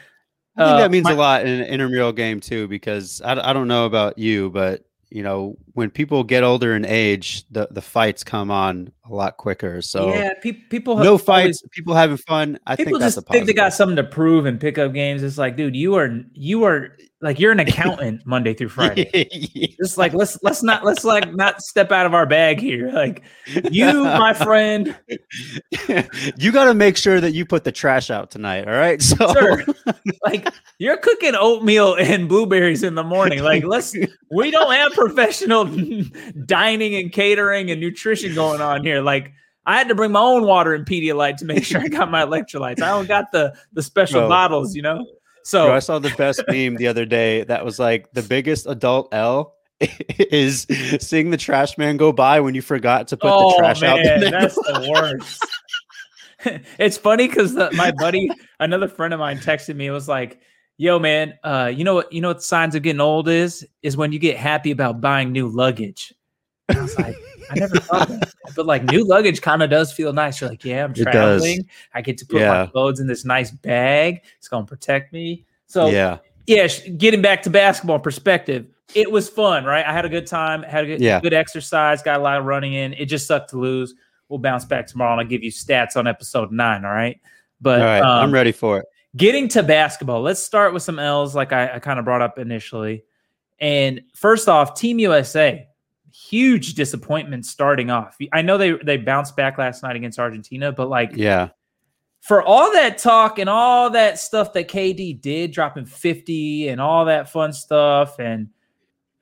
uh, 0.58 0.76
that 0.76 0.90
means 0.90 1.04
my- 1.04 1.12
a 1.12 1.16
lot 1.16 1.46
in 1.46 1.60
an 1.60 1.66
intramural 1.66 2.12
game 2.12 2.38
too, 2.38 2.68
because 2.68 3.22
I, 3.22 3.50
I 3.50 3.52
don't 3.52 3.68
know 3.68 3.86
about 3.86 4.18
you, 4.18 4.50
but 4.50 4.84
you 5.10 5.22
know 5.22 5.56
when 5.72 5.90
people 5.90 6.22
get 6.24 6.44
older 6.44 6.76
in 6.76 6.84
age, 6.84 7.44
the 7.50 7.68
the 7.70 7.82
fights 7.82 8.22
come 8.22 8.50
on 8.50 8.92
a 9.10 9.12
lot 9.14 9.36
quicker. 9.36 9.82
So 9.82 10.08
yeah, 10.10 10.32
pe- 10.40 10.52
people 10.52 10.96
have 10.96 11.04
no 11.04 11.10
always- 11.12 11.24
fights, 11.24 11.62
people 11.70 11.94
having 11.94 12.16
fun. 12.16 12.58
I 12.66 12.76
people 12.76 12.92
think 12.92 13.00
that's 13.00 13.16
just 13.16 13.28
a 13.28 13.32
think 13.32 13.46
they 13.46 13.52
got 13.52 13.72
something 13.74 13.96
to 13.96 14.04
prove 14.04 14.46
in 14.46 14.58
pickup 14.58 14.92
games. 14.92 15.22
It's 15.22 15.38
like, 15.38 15.56
dude, 15.56 15.74
you 15.76 15.94
are 15.96 16.20
you 16.34 16.64
are 16.64 16.96
like 17.20 17.38
you're 17.38 17.52
an 17.52 17.60
accountant 17.66 18.24
Monday 18.26 18.52
through 18.54 18.68
Friday. 18.68 19.28
Just 19.80 19.98
like 19.98 20.12
let's 20.14 20.38
let's 20.42 20.62
not 20.62 20.84
let's 20.84 21.04
like 21.04 21.32
not 21.34 21.62
step 21.62 21.90
out 21.92 22.06
of 22.06 22.14
our 22.14 22.26
bag 22.26 22.60
here. 22.60 22.90
Like 22.92 23.22
you, 23.70 24.04
my 24.04 24.32
friend, 24.34 24.96
you 26.36 26.52
got 26.52 26.64
to 26.66 26.74
make 26.74 26.96
sure 26.96 27.20
that 27.20 27.32
you 27.32 27.44
put 27.44 27.64
the 27.64 27.72
trash 27.72 28.10
out 28.10 28.30
tonight. 28.30 28.66
All 28.68 28.74
right. 28.74 29.00
So 29.12 29.32
sir, 29.34 29.64
like 30.24 30.48
you're 30.78 30.96
cooking 30.96 31.34
oatmeal 31.34 31.94
and 31.96 32.28
blueberries 32.28 32.82
in 32.82 32.94
the 32.94 33.02
morning. 33.02 33.42
Like 33.42 33.64
let's 33.64 33.94
we 34.30 34.50
don't 34.50 34.72
have 34.72 34.92
professional 34.92 35.64
dining 36.46 36.94
and 36.94 37.12
catering 37.12 37.70
and 37.70 37.80
nutrition 37.80 38.34
going 38.34 38.60
on 38.60 38.84
here. 38.84 38.91
Like 39.00 39.32
I 39.64 39.78
had 39.78 39.88
to 39.88 39.94
bring 39.94 40.10
my 40.12 40.20
own 40.20 40.44
water 40.44 40.74
and 40.74 40.84
Pedialyte 40.84 41.36
to 41.38 41.44
make 41.44 41.64
sure 41.64 41.80
I 41.80 41.88
got 41.88 42.10
my 42.10 42.22
electrolytes. 42.26 42.82
I 42.82 42.88
don't 42.88 43.06
got 43.06 43.30
the 43.32 43.54
the 43.72 43.82
special 43.82 44.20
Bro. 44.20 44.28
bottles, 44.28 44.74
you 44.74 44.82
know. 44.82 45.06
So 45.44 45.66
Bro, 45.66 45.76
I 45.76 45.78
saw 45.78 45.98
the 45.98 46.12
best 46.18 46.42
meme 46.48 46.76
the 46.76 46.88
other 46.88 47.04
day 47.04 47.44
that 47.44 47.64
was 47.64 47.78
like 47.78 48.12
the 48.12 48.22
biggest 48.22 48.66
adult 48.66 49.08
L 49.14 49.54
is 50.18 50.66
seeing 51.00 51.30
the 51.30 51.36
trash 51.36 51.78
man 51.78 51.96
go 51.96 52.12
by 52.12 52.40
when 52.40 52.54
you 52.54 52.62
forgot 52.62 53.08
to 53.08 53.16
put 53.16 53.28
the 53.30 53.54
trash 53.58 53.82
out. 53.82 53.96
the 53.96 54.14
Oh, 54.14 54.18
man, 54.20 54.30
next- 54.30 54.54
that's 54.54 54.54
the 54.56 54.90
worst. 54.92 55.46
it's 56.78 56.96
funny 56.98 57.28
because 57.28 57.54
my 57.74 57.92
buddy, 57.92 58.28
another 58.60 58.88
friend 58.88 59.14
of 59.14 59.20
mine, 59.20 59.38
texted 59.38 59.76
me. 59.76 59.86
It 59.86 59.90
was 59.92 60.08
like, 60.08 60.40
"Yo, 60.76 60.98
man, 60.98 61.34
uh, 61.44 61.72
you 61.74 61.84
know 61.84 61.94
what? 61.94 62.12
You 62.12 62.20
know 62.20 62.28
what 62.28 62.42
signs 62.42 62.74
of 62.74 62.82
getting 62.82 63.00
old 63.00 63.28
is? 63.28 63.64
Is 63.82 63.96
when 63.96 64.12
you 64.12 64.18
get 64.18 64.36
happy 64.36 64.70
about 64.72 65.00
buying 65.00 65.30
new 65.32 65.48
luggage." 65.48 66.12
And 66.68 66.78
I 66.78 66.82
was 66.82 66.98
like, 66.98 67.16
"I 67.50 67.54
never 67.56 67.76
thought 67.78 68.08
that, 68.08 68.32
but 68.56 68.66
like 68.66 68.84
new 68.84 69.04
luggage 69.06 69.40
kind 69.40 69.62
of 69.62 69.70
does 69.70 69.92
feel 69.92 70.12
nice." 70.12 70.40
You're 70.40 70.50
like, 70.50 70.64
"Yeah, 70.64 70.84
I'm 70.84 70.94
traveling. 70.94 71.68
I 71.94 72.00
get 72.02 72.18
to 72.18 72.26
put 72.26 72.40
my 72.40 72.66
clothes 72.66 73.00
in 73.00 73.06
this 73.06 73.24
nice 73.24 73.50
bag. 73.50 74.22
It's 74.38 74.48
gonna 74.48 74.66
protect 74.66 75.12
me." 75.12 75.44
So 75.66 75.88
yeah, 75.88 76.18
yeah, 76.46 76.66
getting 76.96 77.20
back 77.22 77.42
to 77.42 77.50
basketball 77.50 77.98
perspective, 77.98 78.66
it 78.94 79.10
was 79.10 79.28
fun, 79.28 79.64
right? 79.64 79.84
I 79.84 79.92
had 79.92 80.04
a 80.04 80.08
good 80.08 80.26
time, 80.26 80.62
had 80.62 80.84
a 80.84 80.86
good, 80.86 81.00
Yeah. 81.00 81.20
good 81.20 81.34
exercise, 81.34 82.02
got 82.02 82.20
a 82.20 82.22
lot 82.22 82.38
of 82.38 82.44
running 82.44 82.74
in. 82.74 82.92
It 82.94 83.06
just 83.06 83.26
sucked 83.26 83.50
to 83.50 83.58
lose. 83.58 83.94
We'll 84.28 84.38
bounce 84.38 84.64
back 84.64 84.86
tomorrow 84.86 85.12
and 85.12 85.20
I'll 85.20 85.26
give 85.26 85.42
you 85.42 85.50
stats 85.50 85.96
on 85.96 86.06
episode 86.06 86.52
nine. 86.52 86.84
All 86.84 86.90
right. 86.92 87.20
But 87.60 87.80
all 87.80 87.86
right, 87.86 88.00
um, 88.02 88.24
I'm 88.24 88.32
ready 88.32 88.52
for 88.52 88.78
it. 88.78 88.86
getting 89.16 89.46
to 89.48 89.62
basketball, 89.62 90.20
let's 90.22 90.42
start 90.42 90.72
with 90.74 90.82
some 90.82 90.98
L's 90.98 91.34
like 91.34 91.52
I, 91.52 91.74
I 91.76 91.78
kind 91.80 91.98
of 91.98 92.04
brought 92.04 92.22
up 92.22 92.38
initially. 92.38 93.04
And 93.60 94.00
first 94.14 94.48
off, 94.48 94.74
Team 94.74 94.98
USA, 94.98 95.68
huge 96.12 96.74
disappointment 96.74 97.46
starting 97.46 97.90
off. 97.90 98.16
I 98.32 98.42
know 98.42 98.58
they 98.58 98.72
they 98.72 98.96
bounced 98.96 99.36
back 99.36 99.58
last 99.58 99.82
night 99.82 99.96
against 99.96 100.18
Argentina, 100.18 100.72
but 100.72 100.88
like 100.88 101.12
Yeah, 101.14 101.50
for 102.20 102.42
all 102.42 102.72
that 102.72 102.98
talk 102.98 103.38
and 103.38 103.50
all 103.50 103.90
that 103.90 104.18
stuff 104.18 104.52
that 104.52 104.68
KD 104.68 105.20
did, 105.20 105.50
dropping 105.50 105.86
50 105.86 106.68
and 106.68 106.80
all 106.80 107.04
that 107.06 107.28
fun 107.28 107.52
stuff, 107.52 108.18
and 108.18 108.48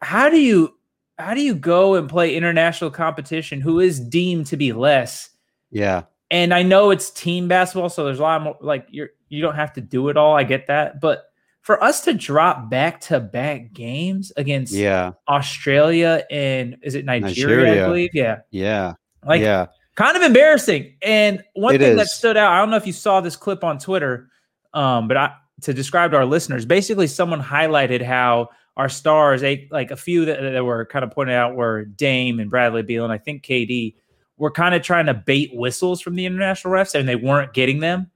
how 0.03 0.29
do 0.29 0.39
you 0.39 0.77
how 1.19 1.35
do 1.35 1.43
you 1.43 1.55
go 1.55 1.95
and 1.95 2.09
play 2.09 2.35
international 2.35 2.91
competition 2.91 3.61
who 3.61 3.81
is 3.81 4.00
deemed 4.00 4.47
to 4.47 4.57
be 4.57 4.73
less? 4.73 5.31
yeah, 5.71 6.03
And 6.31 6.53
I 6.53 6.62
know 6.62 6.91
it's 6.91 7.11
team 7.11 7.49
basketball, 7.49 7.88
so 7.88 8.05
there's 8.05 8.19
a 8.19 8.23
lot 8.23 8.43
more 8.43 8.57
like 8.61 8.87
you're 8.91 9.11
you 9.29 9.41
don't 9.41 9.55
have 9.55 9.73
to 9.75 9.81
do 9.81 10.09
it 10.09 10.17
all. 10.17 10.37
I 10.37 10.45
get 10.45 10.67
that, 10.67 11.00
but 11.00 11.30
for 11.62 11.83
us 11.83 12.00
to 12.02 12.14
drop 12.14 12.71
back 12.71 13.00
to 13.02 13.21
back 13.21 13.73
games 13.73 14.33
against 14.37 14.73
yeah, 14.73 15.12
Australia 15.29 16.25
and 16.31 16.76
is 16.83 16.95
it 16.95 17.05
Nigeria, 17.05 17.85
I 17.85 17.88
believe? 17.88 18.11
Yeah. 18.14 18.40
yeah, 18.50 18.95
Like 19.25 19.43
yeah. 19.43 19.67
kind 19.95 20.17
of 20.17 20.23
embarrassing. 20.23 20.95
And 21.02 21.43
one 21.55 21.75
It 21.75 21.81
thing 21.81 21.97
that 21.97 22.09
stood 22.09 22.37
out, 22.37 22.52
I 22.52 22.59
don't 22.59 22.71
know 22.71 22.76
if 22.76 22.87
you 22.87 22.93
saw 22.93 23.21
this 23.21 23.37
clip 23.37 23.62
on 23.62 23.79
Twitter, 23.79 24.31
um, 24.73 25.09
but 25.09 25.17
I 25.17 25.35
to 25.62 25.75
describe 25.75 26.12
to 26.12 26.17
our 26.17 26.25
listeners, 26.25 26.64
basically 26.64 27.07
someone 27.07 27.43
highlighted 27.43 28.02
how 28.02 28.49
our 28.79 28.88
stars, 28.88 29.43
a, 29.43 29.69
like 29.71 29.90
a 29.90 29.97
few 29.97 30.25
that, 30.25 30.40
that 30.40 30.64
were 30.64 30.87
kind 30.87 31.05
of 31.05 31.11
pointed 31.11 31.35
out 31.35 31.55
were 31.55 31.85
Dame 31.85 32.40
and 32.40 32.49
Bradley 32.49 32.83
Beal, 32.83 33.05
and 33.05 33.12
I 33.12 33.19
think 33.19 33.45
KD 33.45 33.95
were 34.38 34.50
kind 34.50 34.75
of 34.75 34.81
trying 34.81 35.05
to 35.07 35.14
bait 35.14 35.50
whistles 35.52 36.00
from 36.00 36.14
the 36.14 36.25
international 36.25 36.73
refs, 36.73 36.99
and 36.99 37.07
they 37.07 37.17
weren't 37.17 37.52
getting 37.52 37.81
them 37.81 38.11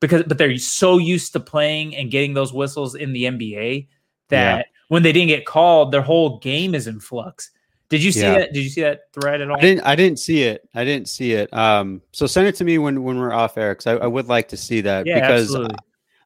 because 0.00 0.22
but 0.24 0.38
they're 0.38 0.56
so 0.58 0.98
used 0.98 1.32
to 1.34 1.40
playing 1.40 1.94
and 1.96 2.10
getting 2.10 2.34
those 2.34 2.52
whistles 2.52 2.94
in 2.94 3.12
the 3.12 3.24
NBA 3.24 3.86
that 4.28 4.58
Yeah. 4.58 4.62
when 4.88 5.02
they 5.02 5.12
didn't 5.12 5.28
get 5.28 5.46
called, 5.46 5.92
their 5.92 6.02
whole 6.02 6.38
game 6.38 6.74
is 6.74 6.86
in 6.86 7.00
flux. 7.00 7.50
Did 7.88 8.02
you 8.02 8.12
see 8.12 8.20
Yeah. 8.20 8.38
that? 8.38 8.52
Did 8.52 8.62
you 8.62 8.70
see 8.70 8.82
that 8.82 9.12
thread 9.12 9.40
at 9.40 9.50
all? 9.50 9.56
I 9.56 9.60
didn't. 9.60 9.80
I 9.84 9.96
didn't 9.96 10.18
see 10.20 10.42
it. 10.44 10.68
I 10.74 10.84
didn't 10.84 11.08
see 11.08 11.32
it. 11.32 11.52
Um. 11.52 12.00
So 12.12 12.26
send 12.26 12.46
it 12.46 12.54
to 12.56 12.64
me 12.64 12.78
when 12.78 13.02
when 13.02 13.18
we're 13.18 13.32
off 13.32 13.58
air 13.58 13.72
because 13.74 13.86
I, 13.88 13.94
I 13.96 14.06
would 14.06 14.28
like 14.28 14.48
to 14.48 14.56
see 14.56 14.80
that 14.82 15.06
Yeah, 15.06 15.20
because 15.20 15.42
absolutely. 15.54 15.76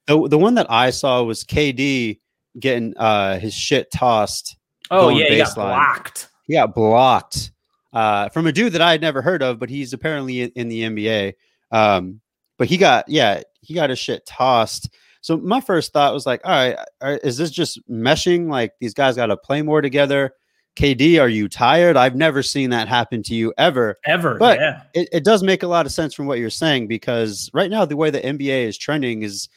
the 0.06 0.28
the 0.28 0.38
one 0.38 0.54
that 0.56 0.70
I 0.70 0.90
saw 0.90 1.22
was 1.22 1.42
KD 1.44 2.20
getting 2.60 2.94
uh 2.98 3.38
his 3.38 3.54
shit 3.54 3.90
tossed. 3.90 4.56
Oh 4.90 5.08
yeah, 5.08 5.28
he 5.30 5.38
got 5.38 5.54
blocked. 5.54 6.28
He 6.46 6.52
got 6.52 6.74
blocked 6.74 7.50
uh, 7.94 8.28
from 8.28 8.46
a 8.46 8.52
dude 8.52 8.74
that 8.74 8.82
I 8.82 8.92
had 8.92 9.00
never 9.00 9.22
heard 9.22 9.42
of, 9.42 9.58
but 9.58 9.70
he's 9.70 9.94
apparently 9.94 10.42
in, 10.42 10.50
in 10.56 10.68
the 10.68 10.82
NBA. 10.82 11.32
Um, 11.70 12.20
but 12.58 12.66
he 12.68 12.76
got 12.76 13.08
yeah, 13.08 13.42
he 13.60 13.74
got 13.74 13.90
his 13.90 13.98
shit 13.98 14.24
tossed. 14.26 14.90
So 15.20 15.38
my 15.38 15.60
first 15.60 15.92
thought 15.92 16.12
was 16.12 16.26
like, 16.26 16.42
all 16.44 16.50
right, 16.52 16.76
is 17.24 17.36
this 17.38 17.50
just 17.50 17.80
meshing? 17.88 18.48
Like 18.50 18.72
these 18.80 18.92
guys 18.94 19.16
got 19.16 19.26
to 19.26 19.36
play 19.36 19.62
more 19.62 19.80
together. 19.80 20.32
KD, 20.76 21.20
are 21.20 21.28
you 21.28 21.48
tired? 21.48 21.96
I've 21.96 22.16
never 22.16 22.42
seen 22.42 22.70
that 22.70 22.88
happen 22.88 23.22
to 23.24 23.34
you 23.34 23.54
ever. 23.56 23.98
Ever, 24.04 24.34
But- 24.38 24.58
yeah. 24.58 24.82
It, 24.92 25.08
it 25.12 25.24
does 25.24 25.42
make 25.42 25.62
a 25.62 25.68
lot 25.68 25.86
of 25.86 25.92
sense 25.92 26.12
from 26.14 26.26
what 26.26 26.40
you're 26.40 26.50
saying 26.50 26.88
because 26.88 27.48
right 27.54 27.70
now 27.70 27.84
the 27.84 27.96
way 27.96 28.10
the 28.10 28.20
NBA 28.20 28.64
is 28.66 28.76
trending 28.76 29.22
is 29.22 29.48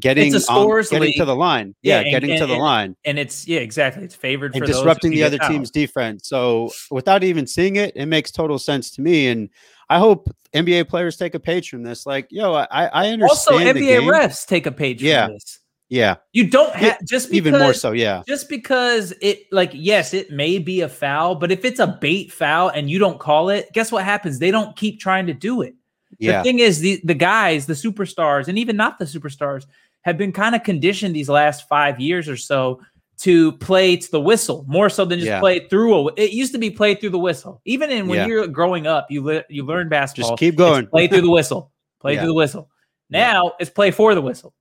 getting 0.00 0.36
scores 0.40 0.90
getting 0.90 1.06
league. 1.06 1.16
to 1.18 1.24
the 1.24 1.36
line. 1.36 1.76
Yeah, 1.80 2.00
Yeah, 2.00 2.00
and- 2.00 2.10
getting 2.10 2.36
to 2.38 2.42
and- 2.42 2.52
the 2.52 2.56
line 2.56 2.96
and 3.04 3.18
it's 3.18 3.46
yeah, 3.46 3.60
exactly. 3.60 4.02
It's 4.04 4.16
favored 4.16 4.52
and 4.54 4.62
for 4.62 4.66
disrupting 4.66 5.12
the 5.12 5.22
other 5.22 5.38
fouled. 5.38 5.52
team's 5.52 5.70
defense. 5.70 6.28
So 6.28 6.70
without 6.90 7.22
even 7.22 7.46
seeing 7.46 7.76
it, 7.76 7.92
it 7.94 8.06
makes 8.06 8.30
total 8.32 8.58
sense 8.58 8.90
to 8.96 9.00
me. 9.00 9.28
And 9.28 9.48
I 9.88 9.98
hope 9.98 10.28
NBA 10.54 10.88
players 10.88 11.16
take 11.16 11.34
a 11.34 11.40
page 11.40 11.68
from 11.70 11.82
this. 11.82 12.06
Like, 12.06 12.28
yo, 12.30 12.54
I 12.54 12.66
I 12.70 13.08
understand 13.08 13.22
Also, 13.30 13.58
the 13.58 13.64
NBA 13.80 14.00
refs 14.10 14.46
take 14.46 14.66
a 14.66 14.72
page 14.72 15.02
Yeah. 15.02 15.26
from 15.26 15.34
this. 15.34 15.60
Yeah, 15.90 16.16
You 16.32 16.48
don't 16.48 16.74
have 16.74 17.04
just 17.04 17.30
because, 17.30 17.36
even 17.36 17.60
more 17.60 17.74
so. 17.74 17.92
Yeah, 17.92 18.22
Just 18.26 18.48
because 18.48 19.12
it 19.20 19.44
like 19.52 19.70
yes, 19.74 20.14
it 20.14 20.30
may 20.30 20.58
be 20.58 20.80
a 20.80 20.88
foul, 20.88 21.34
but 21.34 21.52
if 21.52 21.64
it's 21.64 21.78
a 21.78 21.86
bait 22.00 22.32
foul 22.32 22.68
and 22.70 22.90
you 22.90 22.98
don't 22.98 23.20
call 23.20 23.50
it, 23.50 23.70
guess 23.74 23.92
what 23.92 24.02
happens? 24.04 24.38
They 24.38 24.50
don't 24.50 24.74
keep 24.76 24.98
trying 24.98 25.26
to 25.26 25.34
do 25.34 25.60
it. 25.62 25.74
yeah, 26.18 26.38
The 26.38 26.44
thing 26.44 26.58
is, 26.60 26.80
the 26.80 27.00
the 27.04 27.14
guys, 27.14 27.66
the 27.66 27.74
superstars, 27.74 28.48
and 28.48 28.58
even 28.58 28.76
not 28.76 28.98
the 28.98 29.04
superstars, 29.04 29.66
have 30.02 30.16
been 30.16 30.32
kind 30.32 30.54
of 30.54 30.62
conditioned 30.64 31.14
these 31.14 31.28
last 31.28 31.68
five 31.68 32.00
years 32.00 32.28
or 32.28 32.36
so 32.38 32.80
to 33.18 33.52
play 33.52 33.96
to 33.96 34.10
the 34.10 34.20
whistle 34.20 34.64
more 34.68 34.88
so 34.90 35.04
than 35.04 35.18
just 35.18 35.28
Yeah. 35.28 35.40
play 35.40 35.60
through 35.68 36.08
a. 36.08 36.12
It 36.16 36.32
used 36.32 36.52
to 36.52 36.58
be 36.58 36.70
play 36.70 36.94
through 36.94 37.10
the 37.10 37.18
whistle. 37.18 37.60
Even 37.64 37.90
in 37.90 38.08
when 38.08 38.18
Yeah. 38.18 38.26
you're 38.26 38.46
growing 38.48 38.86
up, 38.86 39.10
you 39.10 39.42
you 39.48 39.64
learn 39.64 39.88
basketball. 39.88 40.32
just 40.32 40.40
keep 40.40 40.56
going. 40.56 40.86
play 40.86 41.06
through 41.06 41.20
the 41.22 41.30
whistle. 41.30 41.70
Play 42.00 42.14
Yeah. 42.14 42.20
through 42.20 42.28
the 42.28 42.34
whistle. 42.34 42.68
Now 43.10 43.52
it's 43.60 43.70
play 43.70 43.90
for 43.90 44.14
the 44.14 44.22
whistle. 44.22 44.52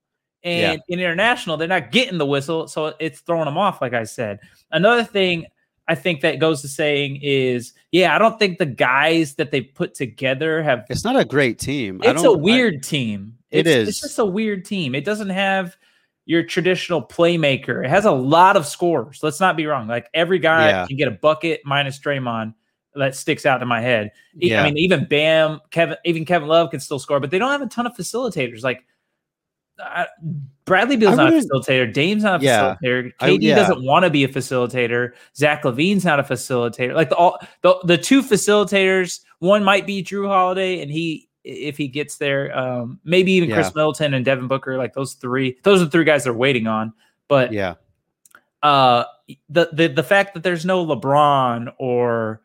And 0.43 0.81
in 0.89 0.99
international, 0.99 1.55
they're 1.55 1.67
not 1.69 1.91
getting 1.91 2.17
the 2.17 2.25
whistle, 2.25 2.67
so 2.67 2.93
it's 2.99 3.21
throwing 3.21 3.45
them 3.45 3.57
off. 3.57 3.81
Like 3.81 3.93
I 3.93 4.03
said, 4.03 4.39
another 4.71 5.03
thing 5.03 5.45
I 5.87 5.95
think 5.95 6.21
that 6.21 6.39
goes 6.39 6.61
to 6.61 6.67
saying 6.67 7.19
is, 7.21 7.73
yeah, 7.91 8.13
I 8.15 8.19
don't 8.19 8.37
think 8.39 8.57
the 8.57 8.65
guys 8.65 9.35
that 9.35 9.51
they 9.51 9.61
put 9.61 9.93
together 9.95 10.61
have 10.61 10.85
It's 10.89 11.03
not 11.05 11.17
a 11.19 11.25
great 11.25 11.59
team. 11.59 12.01
It's 12.03 12.19
a 12.21 12.23
don't- 12.23 12.39
I- 12.39 12.41
weird 12.41 12.83
team. 12.83 13.37
It 13.51 13.67
it's, 13.67 13.89
It's 13.89 14.01
just 14.01 14.19
a 14.19 14.25
weird 14.25 14.65
team. 14.65 14.95
It 14.95 15.05
doesn't 15.05 15.29
have 15.29 15.75
your 16.25 16.43
traditional 16.43 17.01
playmaker. 17.01 17.83
It 17.83 17.89
has 17.89 18.05
a 18.05 18.11
lot 18.11 18.55
of 18.55 18.65
scores. 18.65 19.21
Let's 19.21 19.39
not 19.39 19.57
be 19.57 19.65
wrong. 19.65 19.87
Like 19.87 20.07
every 20.13 20.39
guy 20.39 20.69
Yeah. 20.69 20.87
can 20.87 20.95
get 20.97 21.07
a 21.07 21.11
bucket 21.11 21.61
minus 21.65 21.99
Draymond. 21.99 22.53
That 22.95 23.15
sticks 23.15 23.45
out 23.45 23.61
in 23.61 23.67
my 23.67 23.81
head. 23.81 24.11
Yeah. 24.35 24.61
I 24.61 24.65
mean, 24.65 24.77
even 24.77 25.05
Bam, 25.05 25.59
Kevin, 25.71 25.97
even 26.05 26.25
Kevin 26.25 26.47
Love 26.47 26.69
can 26.69 26.79
still 26.79 26.99
score, 26.99 27.19
but 27.19 27.31
they 27.31 27.39
don't 27.39 27.51
have 27.51 27.61
a 27.63 27.67
ton 27.67 27.87
of 27.87 27.93
facilitators. 27.97 28.63
Like 28.63 28.85
uh, 29.83 30.05
Bradley 30.65 30.95
Beal's 30.95 31.17
not 31.17 31.33
a 31.33 31.35
facilitator. 31.35 31.91
Dame's 31.91 32.21
not 32.23 32.41
a 32.41 32.45
Yeah. 32.45 32.75
facilitator. 32.83 33.11
I- 33.19 33.29
yeah. 33.29 33.55
doesn't 33.55 33.83
want 33.83 34.03
to 34.05 34.11
be 34.11 34.23
a 34.23 34.27
facilitator. 34.27 35.13
Zach 35.35 35.63
LaVine's 35.63 36.05
not 36.05 36.19
a 36.19 36.23
facilitator. 36.23 36.93
Like 36.93 37.09
the 37.09 37.15
all 37.15 37.39
the, 37.63 37.79
the 37.83 37.97
two 37.97 38.21
facilitators, 38.21 39.21
one 39.39 39.63
might 39.63 39.87
be 39.87 40.03
Jrue 40.03 40.27
Holiday, 40.27 40.79
and 40.81 40.91
he 40.91 41.27
if 41.43 41.77
he 41.77 41.87
gets 41.87 42.17
there, 42.17 42.57
um, 42.57 42.99
maybe 43.03 43.31
even 43.33 43.49
Khris 43.51 43.73
Middleton 43.75 44.13
and 44.13 44.23
Devin 44.23 44.47
Booker. 44.47 44.77
Like 44.77 44.93
those 44.93 45.13
three, 45.13 45.57
those 45.63 45.81
are 45.81 45.85
the 45.85 45.91
three 45.91 46.05
guys 46.05 46.23
they're 46.23 46.33
waiting 46.33 46.67
on. 46.67 46.93
But 47.27 47.51
yeah, 47.51 47.75
uh, 48.61 49.05
the 49.49 49.69
the 49.73 49.87
the 49.87 50.03
fact 50.03 50.33
that 50.33 50.43
there's 50.43 50.65
no 50.65 50.85
LeBron 50.85 51.73
or 51.77 52.41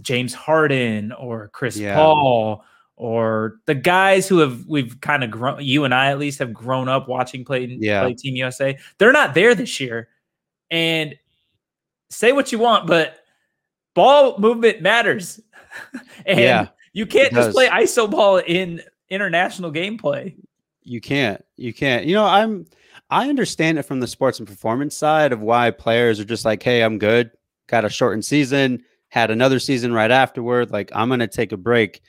James 0.00 0.34
Harden 0.34 1.12
or 1.12 1.48
Chris 1.48 1.76
Yeah. 1.76 1.94
Paul 1.96 2.64
or 2.96 3.60
the 3.66 3.74
guys 3.74 4.28
who 4.28 4.38
have 4.38 4.64
we've 4.66 5.00
kind 5.00 5.24
of 5.24 5.30
grown 5.30 5.62
you 5.62 5.84
and 5.84 5.94
I 5.94 6.10
at 6.10 6.18
least 6.18 6.38
have 6.38 6.52
grown 6.52 6.88
up 6.88 7.08
watching 7.08 7.44
play, 7.44 7.64
Yeah. 7.80 8.02
play 8.02 8.14
Team 8.14 8.36
USA. 8.36 8.78
They're 8.98 9.12
not 9.12 9.34
there 9.34 9.54
this 9.54 9.80
year. 9.80 10.08
And 10.70 11.16
say 12.10 12.32
what 12.32 12.52
you 12.52 12.58
want, 12.58 12.86
but 12.86 13.16
ball 13.94 14.38
movement 14.38 14.82
matters. 14.82 15.40
and 16.26 16.40
Yeah, 16.40 16.68
you 16.92 17.06
can't 17.06 17.28
it 17.32 17.34
just 17.34 17.52
play 17.52 17.68
ISO 17.68 18.10
ball 18.10 18.38
in 18.38 18.82
international 19.10 19.72
gameplay. 19.72 20.34
you 20.82 21.00
can't. 21.00 21.44
You 21.56 21.72
can't. 21.72 22.04
You 22.06 22.14
know, 22.14 22.24
I'm. 22.24 22.66
I 23.10 23.28
understand 23.28 23.78
it 23.78 23.82
from 23.82 24.00
the 24.00 24.06
sports 24.06 24.38
and 24.38 24.48
performance 24.48 24.96
side 24.96 25.32
of 25.32 25.40
why 25.40 25.70
players 25.70 26.18
are 26.18 26.24
just 26.24 26.44
like, 26.44 26.62
"Hey, 26.62 26.82
I'm 26.82 26.98
good. 26.98 27.30
Got 27.68 27.84
a 27.84 27.88
shortened 27.90 28.24
season. 28.24 28.82
Had 29.08 29.30
another 29.30 29.58
season 29.58 29.92
right 29.92 30.10
afterward. 30.10 30.70
Like, 30.70 30.90
I'm 30.94 31.08
gonna 31.08 31.28
take 31.28 31.52
a 31.52 31.56
break." 31.56 32.00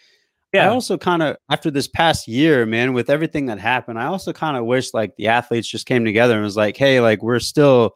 Yeah. 0.54 0.62
I 0.62 0.66
Yeah. 0.66 0.72
also 0.72 0.98
kind 0.98 1.22
of 1.24 1.36
after 1.50 1.70
this 1.72 1.88
past 1.88 2.28
year, 2.28 2.66
man, 2.66 2.94
with 2.94 3.10
everything 3.10 3.48
that 3.48 3.60
happened, 3.60 4.00
I 4.00 4.06
also 4.06 4.32
kind 4.34 4.56
of 4.56 4.66
wish 4.66 4.94
like 4.94 5.16
the 5.18 5.28
athletes 5.28 5.68
just 5.68 5.86
came 5.88 6.06
together 6.06 6.36
and 6.36 6.44
was 6.44 6.56
like, 6.58 6.78
"Hey, 6.78 7.00
like 7.02 7.22
we're 7.24 7.40
still 7.40 7.96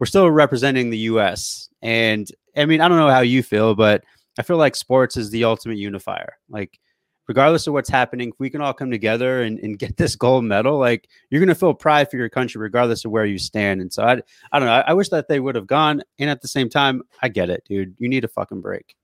we're 0.00 0.06
still 0.06 0.30
representing 0.30 0.90
the 0.90 0.98
US." 0.98 1.68
And 1.82 2.28
I 2.56 2.64
mean, 2.66 2.80
I 2.80 2.88
don't 2.88 2.98
know 2.98 3.10
how 3.10 3.20
you 3.20 3.42
feel, 3.42 3.74
but 3.76 4.02
I 4.38 4.42
feel 4.42 4.56
like 4.56 4.76
sports 4.76 5.16
is 5.16 5.30
the 5.30 5.44
ultimate 5.44 5.76
unifier. 5.78 6.38
Like 6.48 6.78
regardless 7.26 7.66
of 7.66 7.74
what's 7.74 7.90
happening, 7.90 8.28
if 8.30 8.34
we 8.38 8.48
can 8.48 8.62
all 8.62 8.72
come 8.72 8.90
together 8.90 9.42
and, 9.42 9.58
and 9.58 9.78
get 9.78 9.96
this 9.98 10.16
gold 10.16 10.44
medal, 10.44 10.78
like 10.78 11.08
you're 11.28 11.40
gonna 11.40 11.54
feel 11.54 11.74
pride 11.74 12.10
for 12.10 12.16
your 12.16 12.30
country 12.30 12.60
regardless 12.60 13.04
of 13.04 13.10
where 13.10 13.26
you 13.26 13.38
stand. 13.38 13.80
And 13.82 13.92
so 13.92 14.04
I 14.04 14.22
I 14.52 14.58
don't 14.58 14.66
know. 14.68 14.72
I, 14.74 14.84
I 14.88 14.92
wish 14.94 15.10
that 15.10 15.28
they 15.28 15.40
would 15.40 15.54
have 15.56 15.66
gone. 15.66 16.02
And 16.18 16.30
at 16.30 16.40
the 16.40 16.48
same 16.48 16.70
time, 16.70 17.02
I 17.20 17.28
get 17.28 17.50
it, 17.50 17.64
dude. 17.68 17.94
You 17.98 18.08
need 18.08 18.24
a 18.24 18.28
fucking 18.28 18.60
break. 18.62 18.94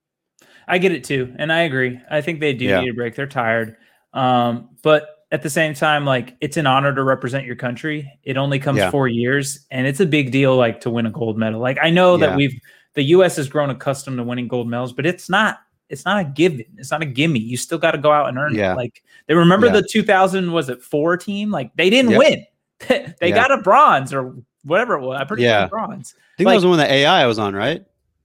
I 0.67 0.79
get 0.79 0.93
it 0.93 1.05
too, 1.05 1.35
and 1.39 1.53
I 1.53 1.63
agree. 1.63 2.01
I 2.11 2.23
think 2.23 2.41
they 2.41 2.55
do 2.55 2.65
Yeah. 2.65 2.81
need 2.81 2.91
a 2.91 2.95
break. 2.95 3.15
They're 3.15 3.27
tired, 3.27 3.77
um, 4.15 4.71
but 4.83 5.24
at 5.35 5.43
the 5.43 5.51
same 5.51 5.75
time, 5.75 6.05
like 6.05 6.37
it's 6.41 6.57
an 6.57 6.67
honor 6.67 6.95
to 6.95 7.03
represent 7.03 7.45
your 7.45 7.57
country. 7.57 8.09
It 8.23 8.37
only 8.37 8.59
comes 8.61 8.79
Yeah. 8.79 8.91
four 8.91 9.09
years, 9.09 9.67
and 9.73 9.87
it's 9.87 9.99
a 9.99 10.07
big 10.07 10.31
deal, 10.31 10.57
like 10.57 10.81
to 10.83 10.91
win 10.91 11.07
a 11.07 11.11
gold 11.11 11.37
medal. 11.37 11.61
Like 11.61 11.79
I 11.83 11.91
know 11.91 12.17
that 12.17 12.37
we've 12.37 12.55
the 12.95 13.03
U.S. 13.17 13.35
has 13.37 13.49
grown 13.49 13.71
accustomed 13.71 14.17
to 14.19 14.23
winning 14.23 14.47
gold 14.47 14.69
medals, 14.69 14.93
but 14.93 15.05
it's 15.07 15.29
not. 15.29 15.59
It's 15.91 16.05
not 16.05 16.21
a 16.21 16.25
given. 16.25 16.65
It's 16.79 16.91
not 16.91 17.03
a 17.03 17.07
gimme. 17.07 17.39
You 17.41 17.57
still 17.57 17.77
got 17.79 17.91
to 17.91 17.99
go 17.99 18.11
out 18.13 18.29
and 18.29 18.39
earn 18.39 18.55
Yeah. 18.55 18.73
it. 18.73 18.77
Like 18.77 19.03
they 19.27 19.35
remember 19.35 19.67
Yeah. 19.67 19.73
the 19.75 19.83
2000 19.83 20.51
was 20.53 20.69
it 20.71 20.83
four 20.83 21.17
team? 21.17 21.51
Like 21.51 21.75
they 21.77 21.91
didn't 21.91 22.17
win. 22.17 22.45
they 22.89 23.15
Yeah. 23.21 23.31
got 23.31 23.51
a 23.53 23.59
bronze 23.59 24.15
or 24.15 24.35
whatever 24.63 24.95
it 24.95 25.01
was. 25.03 25.21
I'm 25.21 25.27
pretty 25.27 25.43
sure 25.43 25.51
Yeah. 25.51 25.63
was 25.63 25.71
bronze. 25.71 26.15
I 26.17 26.37
think 26.39 26.47
Like- 26.47 26.53
that 26.53 26.57
was 26.57 26.63
the 26.63 26.69
one 26.71 26.79
that 26.79 26.91
AI 26.91 27.27
was 27.27 27.39
on, 27.39 27.55
right? 27.55 27.85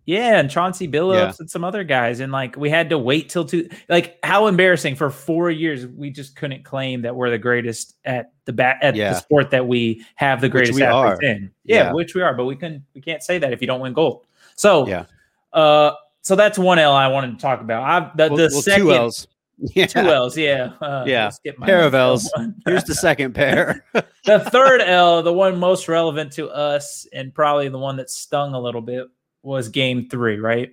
Yeah, 0.10 0.40
and 0.40 0.50
Chauncey 0.50 0.88
Billups 0.88 1.40
and 1.40 1.48
some 1.48 1.64
other 1.64 1.84
guys, 1.84 2.20
and 2.20 2.32
like 2.32 2.56
we 2.56 2.68
had 2.68 2.90
to 2.90 2.98
wait 2.98 3.30
till 3.30 3.46
two. 3.46 3.70
Like 3.90 4.18
how 4.24 4.48
embarrassing 4.48 4.96
for 4.96 5.12
four 5.12 5.52
years 5.52 5.86
we 5.86 6.10
just 6.10 6.36
couldn't 6.36 6.66
claim 6.66 7.04
that 7.04 7.16
we're 7.16 7.30
the 7.30 7.38
greatest 7.38 7.96
at 8.06 8.32
the 8.46 8.54
bat 8.54 8.78
at 8.82 8.96
Yeah. 8.96 9.14
the 9.14 9.20
sport 9.20 9.52
that 9.52 9.68
we 9.68 10.04
have 10.16 10.42
the 10.42 10.46
Which 10.48 10.52
greatest 10.54 10.74
we 10.80 10.82
athletes 10.82 11.20
are. 11.20 11.24
in. 11.24 11.52
Yeah, 11.64 11.76
Yeah. 11.76 11.94
which 11.94 12.16
we 12.16 12.24
are, 12.24 12.34
but 12.34 12.46
we 12.46 12.56
can 12.56 12.84
we 12.96 13.02
can't 13.02 13.22
say 13.22 13.38
that 13.38 13.54
if 13.54 13.62
you 13.62 13.68
don't 13.68 13.82
win 13.82 13.94
gold. 13.94 14.26
So 14.56 14.88
Yeah. 14.88 15.06
uh, 15.54 15.92
so 16.24 16.36
that's 16.36 16.58
one 16.58 16.80
L 16.80 16.94
I 16.94 17.08
wanted 17.10 17.36
to 17.36 17.38
talk 17.42 17.62
about. 17.62 17.84
I 17.84 18.12
the, 18.16 18.30
Well, 18.30 18.38
the 18.38 18.50
well, 18.52 18.62
second 18.64 18.86
two 18.88 18.94
L's. 18.94 19.28
Yeah. 19.76 19.86
two 19.86 20.00
L's, 20.00 20.36
yeah, 20.36 20.72
uh, 20.82 21.04
Yeah. 21.06 21.30
skip 21.30 21.60
my 21.60 21.68
Pair 21.68 21.84
of 21.84 21.94
Ls. 21.94 22.32
Here's 22.66 22.84
the 22.86 22.96
second 22.96 23.36
pair. 23.36 23.86
the 24.26 24.40
third 24.40 24.82
L, 24.82 25.22
the 25.22 25.34
one 25.34 25.60
most 25.60 25.88
relevant 25.88 26.32
to 26.34 26.50
us, 26.50 27.06
and 27.14 27.32
probably 27.32 27.68
the 27.70 27.78
one 27.78 27.98
that 27.98 28.10
stung 28.10 28.56
a 28.56 28.60
little 28.60 28.82
bit, 28.82 29.08
was 29.42 29.70
game 29.70 30.10
three, 30.10 30.40
right? 30.40 30.72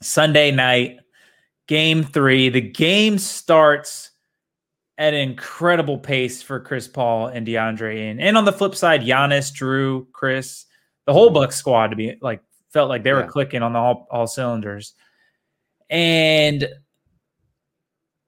Sunday 0.00 0.50
night, 0.50 0.98
game 1.66 2.02
three. 2.02 2.48
The 2.48 2.60
game 2.60 3.18
starts 3.18 4.10
at 4.98 5.14
an 5.14 5.20
incredible 5.20 5.98
pace 5.98 6.42
for 6.42 6.60
Chris 6.60 6.86
Paul 6.86 7.28
and 7.28 7.46
DeAndre. 7.46 8.10
And, 8.10 8.20
and 8.20 8.36
on 8.36 8.44
the 8.44 8.52
flip 8.52 8.74
side, 8.74 9.02
Giannis, 9.02 9.52
Jrue, 9.52 10.06
Khris, 10.12 10.66
the 11.06 11.12
whole 11.12 11.30
Bucks 11.30 11.56
squad 11.56 11.88
to 11.88 11.96
be 11.96 12.16
like 12.20 12.42
felt 12.70 12.88
like 12.88 13.02
they 13.02 13.12
were 13.12 13.26
clicking 13.26 13.62
on 13.62 13.72
the 13.72 13.78
all, 13.78 14.06
all 14.10 14.26
cylinders. 14.26 14.94
And 15.90 16.68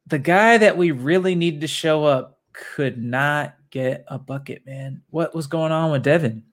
the 0.07 0.19
guy 0.19 0.59
that 0.59 0.77
we 0.77 0.91
really 0.91 1.35
needed 1.35 1.63
to 1.63 1.67
show 1.67 2.05
up 2.05 2.39
could 2.53 3.03
not 3.03 3.57
get 3.71 4.05
a 4.09 4.19
bucket, 4.19 4.67
man. 4.67 5.03
What 5.11 5.35
was 5.35 5.47
going 5.47 5.73
on 5.73 5.91
with 5.91 6.03
Devin? 6.03 6.45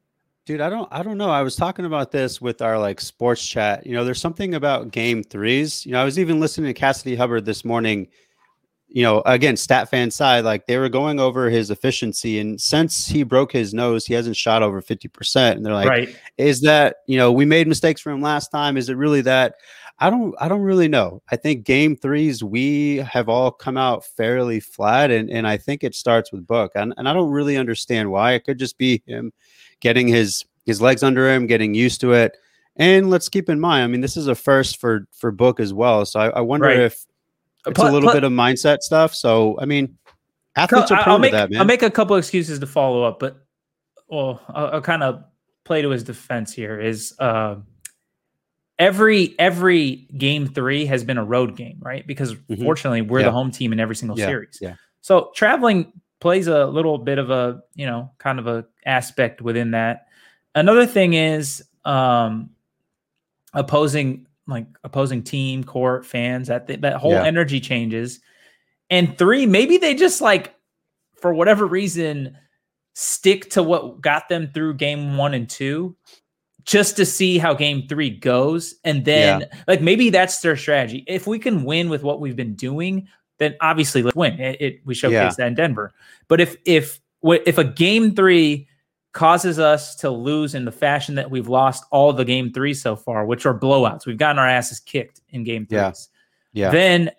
Dude, 0.51 0.59
I 0.59 0.69
don't 0.69 0.89
I 0.91 1.01
don't 1.01 1.17
know. 1.17 1.29
I 1.29 1.43
was 1.43 1.55
talking 1.55 1.85
about 1.85 2.11
this 2.11 2.41
with 2.41 2.61
our 2.61 2.77
like 2.77 2.99
sports 2.99 3.47
chat. 3.47 3.85
You 3.85 3.93
know, 3.93 4.03
there's 4.03 4.19
something 4.19 4.53
about 4.53 4.91
game 4.91 5.23
threes. 5.23 5.85
You 5.85 5.93
know, 5.93 6.01
I 6.01 6.03
was 6.03 6.19
even 6.19 6.41
listening 6.41 6.73
to 6.73 6.77
Cassidy 6.77 7.15
Hubbarth 7.15 7.45
this 7.45 7.63
morning. 7.63 8.09
You 8.89 9.03
know, 9.03 9.21
again, 9.25 9.55
stat 9.55 9.89
fan 9.89 10.11
side, 10.11 10.43
like 10.43 10.67
they 10.67 10.75
were 10.75 10.89
going 10.89 11.21
over 11.21 11.49
his 11.49 11.71
efficiency. 11.71 12.37
And 12.37 12.59
since 12.59 13.07
he 13.07 13.23
broke 13.23 13.53
his 13.53 13.73
nose, 13.73 14.05
he 14.05 14.13
hasn't 14.13 14.35
shot 14.35 14.61
over 14.61 14.81
50%. 14.81 15.51
And 15.51 15.65
they're 15.65 15.73
like, 15.73 15.87
right. 15.87 16.17
is 16.37 16.59
that, 16.63 16.97
you 17.07 17.15
know, 17.15 17.31
we 17.31 17.45
made 17.45 17.69
mistakes 17.69 18.01
for 18.01 18.11
him 18.11 18.21
last 18.21 18.49
time. 18.49 18.75
Is 18.75 18.89
it 18.89 18.97
really 18.97 19.21
that? 19.21 19.55
I 20.01 20.09
don't 20.09 20.35
I 20.39 20.47
don't 20.47 20.63
really 20.63 20.87
know. 20.87 21.21
I 21.31 21.35
think 21.35 21.63
game 21.63 21.95
threes, 21.95 22.43
we 22.43 22.97
have 22.97 23.29
all 23.29 23.51
come 23.51 23.77
out 23.77 24.03
fairly 24.03 24.59
flat. 24.59 25.11
And 25.11 25.29
and 25.29 25.47
I 25.47 25.57
think 25.57 25.83
it 25.83 25.93
starts 25.95 26.31
with 26.31 26.45
Book. 26.47 26.71
And, 26.75 26.93
and 26.97 27.07
I 27.07 27.13
don't 27.13 27.29
really 27.29 27.55
understand 27.55 28.11
why. 28.11 28.33
It 28.33 28.43
could 28.43 28.57
just 28.57 28.77
be 28.79 29.03
him 29.05 29.31
getting 29.79 30.07
his 30.07 30.43
his 30.65 30.81
legs 30.81 31.03
under 31.03 31.31
him, 31.31 31.45
getting 31.47 31.73
used 31.75 32.01
to 32.01 32.13
it. 32.13 32.35
And 32.77 33.09
let's 33.09 33.29
keep 33.29 33.47
in 33.49 33.59
mind, 33.59 33.83
I 33.83 33.87
mean, 33.87 34.01
this 34.01 34.17
is 34.17 34.27
a 34.27 34.35
first 34.35 34.79
for 34.79 35.07
for 35.11 35.31
Book 35.31 35.59
as 35.59 35.71
well. 35.73 36.03
So 36.05 36.19
I, 36.19 36.29
I 36.29 36.41
wonder 36.41 36.67
Right. 36.67 36.79
if 36.79 37.05
it's 37.67 37.75
Pl- 37.79 37.89
a 37.89 37.91
little 37.91 38.09
pl- 38.09 38.13
bit 38.13 38.23
of 38.23 38.31
mindset 38.31 38.79
stuff. 38.79 39.13
So 39.13 39.55
I 39.61 39.65
mean, 39.65 39.97
athletes 40.55 40.89
are 40.89 40.97
I'll 40.97 41.03
prone 41.03 41.21
make, 41.21 41.31
to 41.31 41.37
that, 41.37 41.51
man. 41.51 41.59
I'll 41.59 41.67
make 41.67 41.83
a 41.83 41.91
couple 41.91 42.15
excuses 42.15 42.57
to 42.57 42.65
follow 42.65 43.03
up, 43.03 43.19
but 43.19 43.45
well, 44.07 44.41
I'll, 44.49 44.67
I'll 44.67 44.81
kind 44.81 45.03
of 45.03 45.23
play 45.63 45.83
to 45.83 45.89
his 45.89 46.03
defense 46.03 46.51
here. 46.51 46.79
Is 46.79 47.13
uh, 47.19 47.57
every 48.81 49.35
every 49.37 50.07
game 50.17 50.47
three 50.47 50.85
has 50.87 51.03
been 51.03 51.19
a 51.19 51.23
road 51.23 51.55
game, 51.55 51.77
right? 51.79 52.05
Because 52.05 52.33
Mhm. 52.33 52.63
fortunately, 52.63 53.01
we're 53.01 53.19
Yeah. 53.19 53.25
the 53.27 53.31
home 53.31 53.51
team 53.51 53.71
in 53.71 53.79
every 53.79 53.95
single 53.95 54.17
Yeah, 54.17 54.25
series. 54.25 54.57
yeah. 54.59 54.75
So 55.01 55.31
traveling 55.35 55.93
plays 56.19 56.47
a 56.47 56.65
little 56.65 56.97
bit 56.97 57.19
of 57.19 57.29
a 57.29 57.61
you 57.75 57.85
know 57.85 58.11
kind 58.17 58.39
of 58.39 58.47
a 58.47 58.65
aspect 58.85 59.41
within 59.41 59.71
that. 59.71 60.07
Another 60.55 60.85
thing 60.87 61.13
is 61.13 61.63
um, 61.85 62.49
opposing 63.53 64.25
like 64.47 64.65
opposing 64.83 65.21
team 65.23 65.63
court 65.63 66.05
fans 66.05 66.47
that 66.47 66.67
that 66.67 66.95
whole 66.95 67.11
yeah. 67.11 67.23
energy 67.23 67.59
changes. 67.59 68.19
And 68.89 69.17
three, 69.17 69.45
maybe 69.45 69.77
they 69.77 69.93
just 69.93 70.21
like 70.21 70.53
for 71.21 71.33
whatever 71.33 71.65
reason 71.67 72.35
stick 72.93 73.49
to 73.51 73.63
what 73.63 74.01
got 74.01 74.27
them 74.27 74.49
through 74.53 74.73
game 74.73 75.15
one 75.17 75.33
and 75.33 75.47
two 75.49 75.95
just 76.65 76.95
to 76.97 77.05
see 77.05 77.37
how 77.37 77.53
game 77.53 77.87
three 77.87 78.09
goes. 78.09 78.75
And 78.83 79.05
then, 79.05 79.41
yeah. 79.41 79.47
like, 79.67 79.81
maybe 79.81 80.09
that's 80.09 80.41
their 80.41 80.55
strategy. 80.55 81.03
If 81.07 81.27
we 81.27 81.39
can 81.39 81.63
win 81.63 81.89
with 81.89 82.03
what 82.03 82.19
we've 82.19 82.35
been 82.35 82.55
doing, 82.55 83.07
then 83.39 83.55
obviously 83.61 84.03
let's 84.03 84.15
win. 84.15 84.39
It, 84.39 84.61
it 84.61 84.81
we 84.85 84.93
showcase 84.93 85.13
yeah. 85.13 85.31
that 85.37 85.47
in 85.47 85.55
Denver. 85.55 85.91
But 86.27 86.41
if, 86.41 86.55
if, 86.65 86.99
if 87.23 87.57
a 87.57 87.63
game 87.63 88.15
three 88.15 88.67
causes 89.13 89.59
us 89.59 89.95
to 89.97 90.09
lose 90.09 90.55
in 90.55 90.63
the 90.65 90.71
fashion 90.71 91.15
that 91.15 91.29
we've 91.29 91.49
lost 91.49 91.83
all 91.91 92.13
the 92.13 92.23
game 92.23 92.53
three 92.53 92.73
so 92.73 92.95
far, 92.95 93.25
which 93.25 93.45
are 93.45 93.57
blowouts, 93.57 94.05
we've 94.05 94.17
gotten 94.17 94.39
our 94.39 94.47
asses 94.47 94.79
kicked 94.79 95.21
in 95.29 95.43
game 95.43 95.65
three. 95.65 95.77
Yeah. 95.77 95.93
yeah. 96.53 96.71
Then 96.71 97.11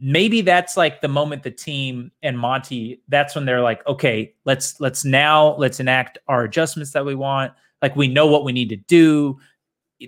maybe 0.00 0.42
that's 0.42 0.76
like 0.76 1.00
the 1.00 1.08
moment 1.08 1.42
the 1.42 1.50
team 1.50 2.12
and 2.22 2.38
Monty, 2.38 3.02
that's 3.08 3.34
when 3.34 3.46
they're 3.46 3.62
like, 3.62 3.86
okay, 3.86 4.34
let's 4.44 4.80
let's 4.80 5.04
now 5.04 5.56
let's 5.56 5.80
enact 5.80 6.18
our 6.28 6.44
adjustments 6.44 6.92
that 6.92 7.04
we 7.04 7.14
want. 7.14 7.52
Like 7.82 7.96
we 7.96 8.08
know 8.08 8.26
what 8.26 8.44
we 8.44 8.52
need 8.52 8.70
to 8.70 8.76
do, 8.76 9.38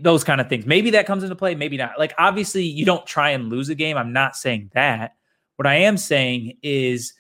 those 0.02 0.24
kind 0.24 0.40
of 0.40 0.48
things. 0.48 0.66
Maybe 0.66 0.90
that 0.90 1.06
comes 1.06 1.22
into 1.22 1.36
play, 1.36 1.54
maybe 1.54 1.76
not. 1.76 1.98
Like 1.98 2.14
obviously 2.18 2.64
you 2.64 2.84
don't 2.84 3.06
try 3.06 3.30
and 3.30 3.48
lose 3.48 3.68
a 3.68 3.74
game. 3.74 3.96
I'm 3.96 4.12
not 4.12 4.36
saying 4.36 4.70
that. 4.74 5.14
What 5.56 5.66
I 5.66 5.74
am 5.74 5.96
saying 5.96 6.58
is 6.62 7.12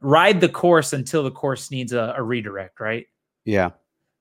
ride 0.00 0.40
the 0.40 0.48
course 0.48 0.92
until 0.92 1.22
the 1.22 1.30
course 1.30 1.70
needs 1.70 1.92
a, 1.92 2.14
a 2.16 2.22
redirect, 2.22 2.80
right? 2.80 3.06
Yeah. 3.44 3.70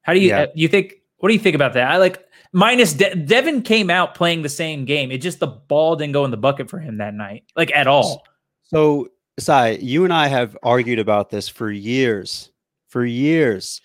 How 0.01 0.13
do 0.13 0.19
you 0.19 0.29
yeah. 0.29 0.47
you 0.55 0.67
think 0.67 0.95
what 1.17 1.29
do 1.29 1.33
you 1.33 1.39
think 1.39 1.55
about 1.55 1.73
that? 1.73 1.91
I 1.91 1.97
like 1.97 2.23
minus 2.53 2.93
De- 2.93 3.15
Devin 3.15 3.61
came 3.63 3.89
out 3.89 4.15
playing 4.15 4.41
the 4.41 4.49
same 4.49 4.85
game. 4.85 5.11
It 5.11 5.19
just 5.19 5.39
the 5.39 5.47
ball 5.47 5.95
didn't 5.95 6.13
go 6.13 6.25
in 6.25 6.31
the 6.31 6.37
bucket 6.37 6.69
for 6.69 6.79
him 6.79 6.97
that 6.97 7.13
night, 7.13 7.43
like 7.55 7.71
at 7.73 7.87
all. 7.87 8.23
So, 8.63 9.09
Sai, 9.39 9.71
you 9.81 10.03
and 10.03 10.13
I 10.13 10.27
have 10.27 10.57
argued 10.63 10.99
about 10.99 11.29
this 11.29 11.47
for 11.47 11.71
years. 11.71 12.51
For 12.89 13.05
years. 13.05 13.81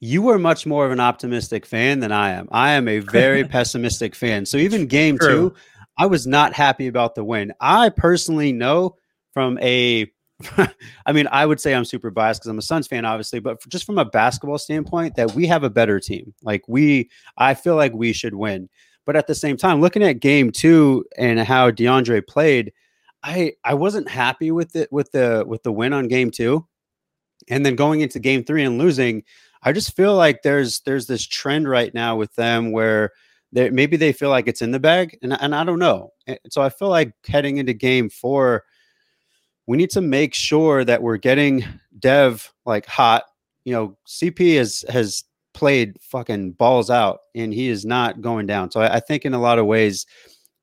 You 0.00 0.28
are 0.28 0.38
much 0.38 0.66
more 0.66 0.84
of 0.84 0.92
an 0.92 1.00
optimistic 1.00 1.64
fan 1.64 2.00
than 2.00 2.12
I 2.12 2.30
am. 2.30 2.48
I 2.52 2.72
am 2.72 2.88
a 2.88 2.98
very 2.98 3.44
pessimistic 3.48 4.14
fan. 4.14 4.44
So 4.46 4.58
even 4.58 4.86
game 4.86 5.18
True. 5.18 5.50
2, 5.50 5.56
I 5.98 6.06
was 6.06 6.26
not 6.26 6.52
happy 6.52 6.86
about 6.86 7.14
the 7.14 7.24
win. 7.24 7.52
I 7.60 7.88
personally 7.88 8.52
know 8.52 8.96
from 9.32 9.58
a 9.58 10.10
I 11.06 11.12
mean, 11.12 11.26
I 11.30 11.46
would 11.46 11.60
say 11.60 11.74
I'm 11.74 11.84
super 11.84 12.10
biased 12.10 12.40
because 12.40 12.50
I'm 12.50 12.58
a 12.58 12.62
Suns 12.62 12.86
fan, 12.86 13.04
obviously, 13.04 13.40
but 13.40 13.66
just 13.68 13.84
from 13.86 13.98
a 13.98 14.04
basketball 14.04 14.58
standpoint, 14.58 15.16
that 15.16 15.32
we 15.32 15.46
have 15.46 15.64
a 15.64 15.70
better 15.70 15.98
team. 15.98 16.34
Like 16.42 16.62
we, 16.68 17.10
I 17.38 17.54
feel 17.54 17.76
like 17.76 17.94
we 17.94 18.12
should 18.12 18.34
win. 18.34 18.68
But 19.06 19.16
at 19.16 19.26
the 19.26 19.34
same 19.34 19.56
time, 19.56 19.80
looking 19.80 20.02
at 20.02 20.20
game 20.20 20.50
two 20.50 21.04
and 21.16 21.40
how 21.40 21.70
DeAndre 21.70 22.26
played, 22.26 22.72
I 23.22 23.54
I 23.64 23.74
wasn't 23.74 24.08
happy 24.08 24.50
with 24.50 24.76
it 24.76 24.92
with 24.92 25.10
the 25.12 25.44
with 25.46 25.62
the 25.62 25.72
win 25.72 25.92
on 25.92 26.08
game 26.08 26.30
two, 26.30 26.66
and 27.48 27.64
then 27.64 27.76
going 27.76 28.00
into 28.00 28.18
game 28.18 28.44
three 28.44 28.64
and 28.64 28.78
losing. 28.78 29.22
I 29.66 29.72
just 29.72 29.94
feel 29.94 30.14
like 30.14 30.42
there's 30.42 30.80
there's 30.80 31.06
this 31.06 31.26
trend 31.26 31.68
right 31.68 31.92
now 31.92 32.16
with 32.16 32.34
them 32.36 32.72
where 32.72 33.12
they 33.52 33.68
maybe 33.68 33.96
they 33.98 34.12
feel 34.12 34.30
like 34.30 34.48
it's 34.48 34.62
in 34.62 34.70
the 34.70 34.80
bag, 34.80 35.18
and 35.22 35.32
and 35.40 35.54
I 35.54 35.64
don't 35.64 35.78
know. 35.78 36.12
So 36.48 36.62
I 36.62 36.70
feel 36.70 36.88
like 36.88 37.12
heading 37.26 37.58
into 37.58 37.74
game 37.74 38.08
four 38.08 38.64
we 39.66 39.76
need 39.76 39.90
to 39.90 40.00
make 40.00 40.34
sure 40.34 40.84
that 40.84 41.02
we're 41.02 41.16
getting 41.16 41.64
Dev 41.98 42.52
like 42.64 42.86
hot. 42.86 43.24
You 43.64 43.72
know, 43.72 43.98
CP 44.06 44.56
has 44.56 44.84
has 44.88 45.24
played 45.54 45.96
fucking 46.00 46.52
balls 46.52 46.90
out, 46.90 47.20
and 47.34 47.52
he 47.52 47.68
is 47.68 47.84
not 47.84 48.20
going 48.20 48.46
down. 48.46 48.70
So 48.70 48.80
I, 48.80 48.96
I 48.96 49.00
think 49.00 49.24
in 49.24 49.34
a 49.34 49.40
lot 49.40 49.58
of 49.58 49.66
ways, 49.66 50.06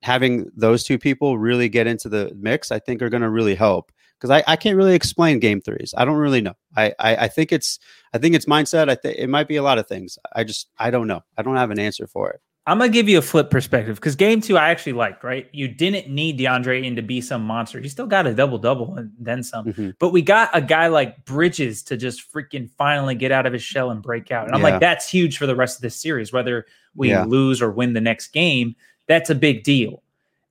having 0.02 0.50
those 0.56 0.84
two 0.84 0.98
people 0.98 1.38
really 1.38 1.70
get 1.70 1.88
into 1.88 2.08
the 2.10 2.32
mix, 2.36 2.72
I 2.72 2.80
think 2.80 3.02
are 3.02 3.10
going 3.10 3.24
to 3.24 3.30
really 3.30 3.56
help. 3.56 3.92
Because 4.24 4.42
I, 4.48 4.54
I 4.54 4.56
can't 4.56 4.78
really 4.78 4.96
explain 4.96 5.40
game 5.40 5.60
threes. 5.60 5.94
I 5.98 6.06
don't 6.06 6.16
really 6.16 6.40
know. 6.40 6.54
I, 6.78 6.94
I, 6.98 7.16
I 7.18 7.28
think 7.28 7.52
it's 7.52 7.78
I 8.14 8.20
think 8.20 8.36
it's 8.36 8.46
mindset. 8.46 8.90
I 8.90 8.96
think 8.96 9.18
it 9.18 9.28
might 9.28 9.50
be 9.50 9.58
a 9.58 9.62
lot 9.62 9.78
of 9.78 9.86
things. 9.86 10.18
I 10.34 10.46
just 10.46 10.70
I 10.78 10.92
don't 10.92 11.08
know. 11.08 11.26
I 11.38 11.42
don't 11.42 11.58
have 11.58 11.72
an 11.72 11.80
answer 11.80 12.08
for 12.08 12.30
it. 12.30 12.40
I'm 12.66 12.78
gonna 12.78 12.90
give 12.90 13.10
you 13.10 13.18
a 13.18 13.22
flip 13.22 13.50
perspective 13.50 13.98
because 13.98 14.16
game 14.16 14.40
two 14.40 14.58
I 14.58 14.70
actually 14.70 14.94
liked. 14.94 15.26
Right, 15.26 15.50
you 15.52 15.68
didn't 15.68 16.08
need 16.10 16.40
DeAndre 16.40 16.86
in 16.86 16.96
to 16.96 17.02
be 17.02 17.20
some 17.20 17.44
monster. 17.44 17.82
He 17.82 17.90
still 17.90 18.08
got 18.08 18.26
a 18.26 18.34
double 18.34 18.58
double 18.58 18.96
and 18.96 19.12
then 19.20 19.44
some. 19.44 19.66
Mm-hmm. 19.66 19.90
But 20.00 20.12
we 20.12 20.22
got 20.22 20.50
a 20.54 20.62
guy 20.62 20.88
like 20.88 21.26
Bridges 21.26 21.84
to 21.84 21.98
just 21.98 22.32
freaking 22.32 22.70
finally 22.78 23.16
get 23.16 23.34
out 23.34 23.46
of 23.46 23.52
his 23.52 23.62
shell 23.62 23.92
and 23.92 24.02
break 24.02 24.32
out. 24.32 24.46
And 24.46 24.56
I'm 24.56 24.62
yeah. 24.62 24.70
like, 24.70 24.80
that's 24.80 25.10
huge 25.10 25.38
for 25.38 25.48
the 25.48 25.56
rest 25.58 25.80
of 25.80 25.82
this 25.82 25.98
series. 25.98 26.32
Whether 26.32 26.66
we 26.96 27.10
yeah. 27.10 27.26
lose 27.26 27.62
or 27.62 27.72
win 27.72 27.92
the 27.92 28.00
next 28.00 28.28
game, 28.30 28.78
that's 29.06 29.30
a 29.30 29.36
big 29.36 29.64
deal. 29.64 30.02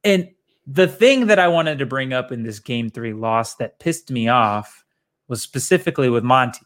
And 0.04 0.28
the 0.66 0.88
thing 0.88 1.26
that 1.26 1.38
I 1.38 1.48
wanted 1.48 1.78
to 1.78 1.86
bring 1.86 2.12
up 2.12 2.32
in 2.32 2.42
this 2.42 2.58
game 2.58 2.90
three 2.90 3.12
loss 3.12 3.56
that 3.56 3.78
pissed 3.78 4.10
me 4.10 4.28
off 4.28 4.84
was 5.28 5.42
specifically 5.42 6.08
with 6.08 6.24
Monty 6.24 6.60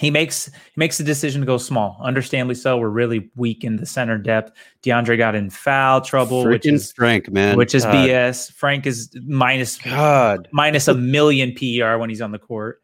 he 0.00 0.10
makes 0.10 0.46
he 0.46 0.72
makes 0.76 0.98
the 0.98 1.04
decision 1.04 1.42
to 1.42 1.46
go 1.46 1.58
small. 1.58 1.98
Understandably 2.02 2.54
so. 2.54 2.78
We're 2.78 2.88
really 2.88 3.30
weak 3.36 3.62
in 3.62 3.76
the 3.76 3.86
center 3.86 4.16
depth. 4.16 4.52
DeAndre 4.82 5.18
got 5.18 5.34
in 5.34 5.50
foul 5.50 6.00
trouble, 6.00 6.44
Freaking 6.44 6.50
which 6.50 6.66
is 6.66 6.92
Frank, 6.92 7.30
man, 7.30 7.56
which 7.56 7.74
is 7.74 7.84
God. 7.84 7.94
BS. 7.94 8.52
Frank 8.52 8.86
is 8.86 9.10
minus 9.26 9.78
God 9.78 10.48
minus 10.50 10.88
a 10.88 10.94
million 10.94 11.54
PER 11.54 11.98
when 11.98 12.08
he's 12.08 12.22
on 12.22 12.32
the 12.32 12.38
court. 12.38 12.82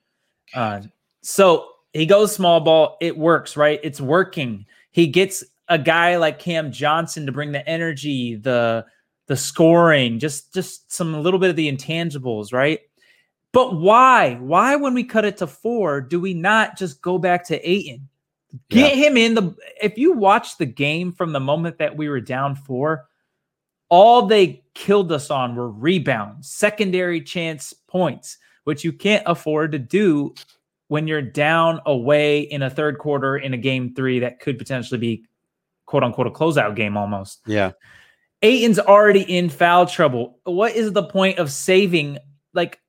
Uh, 0.54 0.82
so 1.22 1.68
he 1.94 2.04
goes 2.04 2.34
small 2.34 2.60
ball. 2.60 2.98
It 3.00 3.16
works, 3.16 3.56
right? 3.56 3.80
It's 3.82 4.00
working. 4.00 4.66
He 4.90 5.06
gets 5.06 5.42
a 5.68 5.78
guy 5.78 6.16
like 6.16 6.38
Cam 6.38 6.72
Johnson 6.72 7.24
to 7.26 7.32
bring 7.32 7.52
the 7.52 7.66
energy, 7.66 8.36
the 8.36 8.84
the 9.28 9.36
scoring, 9.36 10.18
just 10.18 10.52
just 10.52 10.90
some 10.92 11.14
a 11.14 11.20
little 11.20 11.38
bit 11.38 11.50
of 11.50 11.56
the 11.56 11.70
intangibles, 11.70 12.52
right? 12.52 12.80
But 13.52 13.76
why? 13.76 14.34
Why, 14.34 14.76
when 14.76 14.94
we 14.94 15.04
cut 15.04 15.24
it 15.24 15.36
to 15.38 15.46
four, 15.46 16.00
do 16.00 16.18
we 16.18 16.34
not 16.34 16.76
just 16.76 17.00
go 17.00 17.18
back 17.18 17.46
to 17.46 17.68
Ayton? 17.68 18.08
Get 18.70 18.96
yeah. 18.96 19.08
him 19.08 19.16
in 19.16 19.34
the. 19.34 19.54
If 19.80 19.96
you 19.98 20.12
watch 20.12 20.56
the 20.56 20.66
game 20.66 21.12
from 21.12 21.32
the 21.32 21.40
moment 21.40 21.78
that 21.78 21.96
we 21.96 22.08
were 22.08 22.20
down 22.20 22.56
four, 22.56 23.06
all 23.90 24.26
they 24.26 24.64
killed 24.74 25.12
us 25.12 25.30
on 25.30 25.54
were 25.54 25.70
rebounds, 25.70 26.50
secondary 26.50 27.20
chance 27.20 27.72
points, 27.72 28.38
which 28.64 28.84
you 28.84 28.92
can't 28.92 29.22
afford 29.26 29.72
to 29.72 29.78
do 29.78 30.34
when 30.88 31.06
you're 31.06 31.20
down 31.20 31.80
away 31.84 32.40
in 32.40 32.62
a 32.62 32.70
third 32.70 32.98
quarter 32.98 33.36
in 33.36 33.52
a 33.52 33.58
game 33.58 33.94
three 33.94 34.20
that 34.20 34.40
could 34.40 34.56
potentially 34.56 34.98
be 34.98 35.24
quote 35.84 36.02
unquote 36.02 36.26
a 36.26 36.30
closeout 36.30 36.74
game 36.74 36.96
almost. 36.96 37.40
Yeah. 37.46 37.72
Ayton's 38.42 38.78
already 38.78 39.22
in 39.22 39.48
foul 39.48 39.86
trouble. 39.86 40.38
What 40.44 40.74
is 40.74 40.92
the 40.92 41.02
point 41.02 41.38
of 41.38 41.50
saving 41.50 42.18
like 42.54 42.80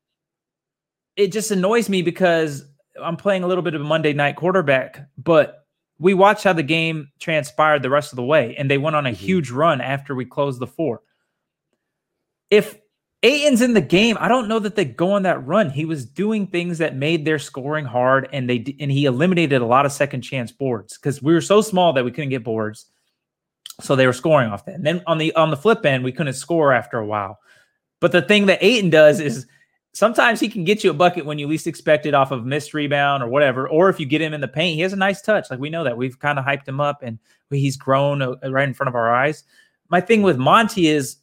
it 1.15 1.31
just 1.31 1.51
annoys 1.51 1.89
me 1.89 2.01
because 2.01 2.63
I'm 3.01 3.17
playing 3.17 3.43
a 3.43 3.47
little 3.47 3.63
bit 3.63 3.75
of 3.75 3.81
a 3.81 3.85
Monday 3.85 4.13
night 4.13 4.35
quarterback, 4.35 5.07
but 5.17 5.65
we 5.99 6.13
watched 6.13 6.43
how 6.43 6.53
the 6.53 6.63
game 6.63 7.11
transpired 7.19 7.83
the 7.83 7.89
rest 7.89 8.13
of 8.13 8.15
the 8.15 8.23
way, 8.23 8.55
and 8.57 8.71
they 8.71 8.77
went 8.77 8.95
on 8.95 9.05
a 9.05 9.09
mm-hmm. 9.09 9.25
huge 9.25 9.51
run 9.51 9.81
after 9.81 10.15
we 10.15 10.25
closed 10.25 10.59
the 10.59 10.67
four. 10.67 11.01
If 12.49 12.79
Ayton's 13.21 13.61
in 13.61 13.73
the 13.73 13.81
game, 13.81 14.17
I 14.19 14.29
don't 14.29 14.47
know 14.47 14.59
that 14.59 14.75
they 14.75 14.85
go 14.85 15.11
on 15.11 15.23
that 15.23 15.45
run. 15.45 15.69
He 15.69 15.83
was 15.83 16.05
doing 16.05 16.47
things 16.47 16.77
that 16.77 16.95
made 16.95 17.25
their 17.25 17.37
scoring 17.37 17.85
hard, 17.85 18.29
and 18.31 18.49
they 18.49 18.75
and 18.79 18.89
he 18.89 19.05
eliminated 19.05 19.61
a 19.61 19.65
lot 19.65 19.85
of 19.85 19.91
second 19.91 20.21
chance 20.21 20.51
boards 20.51 20.97
because 20.97 21.21
we 21.21 21.33
were 21.33 21.41
so 21.41 21.61
small 21.61 21.91
that 21.93 22.05
we 22.05 22.11
couldn't 22.11 22.29
get 22.29 22.45
boards, 22.45 22.85
so 23.81 23.95
they 23.95 24.05
were 24.05 24.13
scoring 24.13 24.49
off 24.49 24.65
that. 24.65 24.75
And 24.75 24.85
then 24.85 25.01
on 25.07 25.17
the 25.17 25.33
on 25.35 25.49
the 25.49 25.57
flip 25.57 25.85
end, 25.85 26.03
we 26.03 26.11
couldn't 26.11 26.33
score 26.33 26.73
after 26.73 26.97
a 26.97 27.05
while. 27.05 27.39
But 27.99 28.11
the 28.11 28.21
thing 28.21 28.45
that 28.45 28.63
Ayton 28.63 28.89
does 28.89 29.19
is 29.19 29.45
sometimes 29.93 30.39
he 30.39 30.49
can 30.49 30.63
get 30.63 30.83
you 30.83 30.91
a 30.91 30.93
bucket 30.93 31.25
when 31.25 31.39
you 31.39 31.47
least 31.47 31.67
expect 31.67 32.05
it 32.05 32.13
off 32.13 32.31
of 32.31 32.45
missed 32.45 32.73
rebound 32.73 33.23
or 33.23 33.27
whatever. 33.27 33.67
Or 33.67 33.89
if 33.89 33.99
you 33.99 34.05
get 34.05 34.21
him 34.21 34.33
in 34.33 34.41
the 34.41 34.47
paint, 34.47 34.75
he 34.75 34.81
has 34.81 34.93
a 34.93 34.97
nice 34.97 35.21
touch. 35.21 35.49
Like 35.49 35.59
we 35.59 35.69
know 35.69 35.83
that 35.83 35.97
we've 35.97 36.17
kind 36.19 36.39
of 36.39 36.45
hyped 36.45 36.67
him 36.67 36.79
up 36.79 37.01
and 37.01 37.19
he's 37.49 37.75
grown 37.77 38.21
uh, 38.21 38.35
right 38.49 38.67
in 38.67 38.73
front 38.73 38.87
of 38.87 38.95
our 38.95 39.13
eyes. 39.13 39.43
My 39.89 39.99
thing 39.99 40.21
with 40.21 40.37
Monty 40.37 40.87
is 40.87 41.17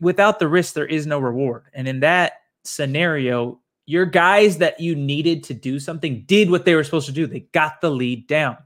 without 0.00 0.38
the 0.38 0.48
risk, 0.48 0.74
there 0.74 0.86
is 0.86 1.06
no 1.06 1.18
reward. 1.18 1.64
And 1.74 1.86
in 1.86 2.00
that 2.00 2.42
scenario, 2.64 3.60
your 3.84 4.06
guys 4.06 4.58
that 4.58 4.80
you 4.80 4.96
needed 4.96 5.44
to 5.44 5.54
do 5.54 5.78
something 5.78 6.24
did 6.26 6.50
what 6.50 6.64
they 6.64 6.74
were 6.74 6.82
supposed 6.82 7.06
to 7.06 7.12
do. 7.12 7.26
They 7.26 7.40
got 7.52 7.80
the 7.80 7.90
lead 7.90 8.26
down. 8.26 8.56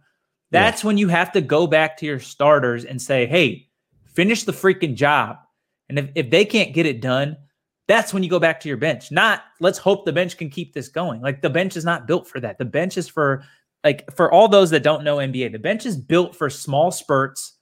That's 0.51 0.83
yeah. 0.83 0.87
when 0.87 0.99
you 0.99 1.09
have 1.09 1.33
to 1.33 1.41
go 1.41 1.67
back 1.67 1.97
to 1.99 2.07
your 2.07 2.21
starters 2.21 2.85
and 2.85 3.01
say, 3.01 3.27
hey, 3.27 3.69
finish 4.07 4.45
the 4.45 4.53
freaking 4.53 4.95
job. 4.95 5.39
And 5.89 5.99
if, 5.99 6.11
if 6.15 6.31
they 6.31 6.45
can't 6.45 6.75
get 6.75 6.87
it 6.87 7.01
done, 7.01 7.37
that's 7.89 8.15
when 8.15 8.23
you 8.23 8.31
go 8.31 8.39
back 8.39 8.61
to 8.61 8.69
your 8.69 8.77
bench. 8.77 9.11
Not 9.11 9.43
let's 9.61 9.79
hope 9.79 10.05
the 10.05 10.13
bench 10.13 10.37
can 10.37 10.49
keep 10.51 10.73
this 10.73 10.89
going. 10.89 11.21
Like 11.21 11.43
the 11.43 11.51
bench 11.51 11.77
is 11.77 11.85
not 11.85 12.07
built 12.07 12.29
for 12.29 12.39
that. 12.41 12.59
The 12.59 12.65
bench 12.65 12.97
is 12.97 13.09
for 13.09 13.43
like 13.83 14.15
for 14.15 14.31
all 14.31 14.47
those 14.49 14.71
that 14.71 14.83
don't 14.83 15.03
know 15.03 15.17
NBA, 15.17 15.53
the 15.53 15.59
bench 15.59 15.87
is 15.87 15.97
built 15.97 16.37
for 16.37 16.49
small 16.51 16.91
spurts 16.93 17.55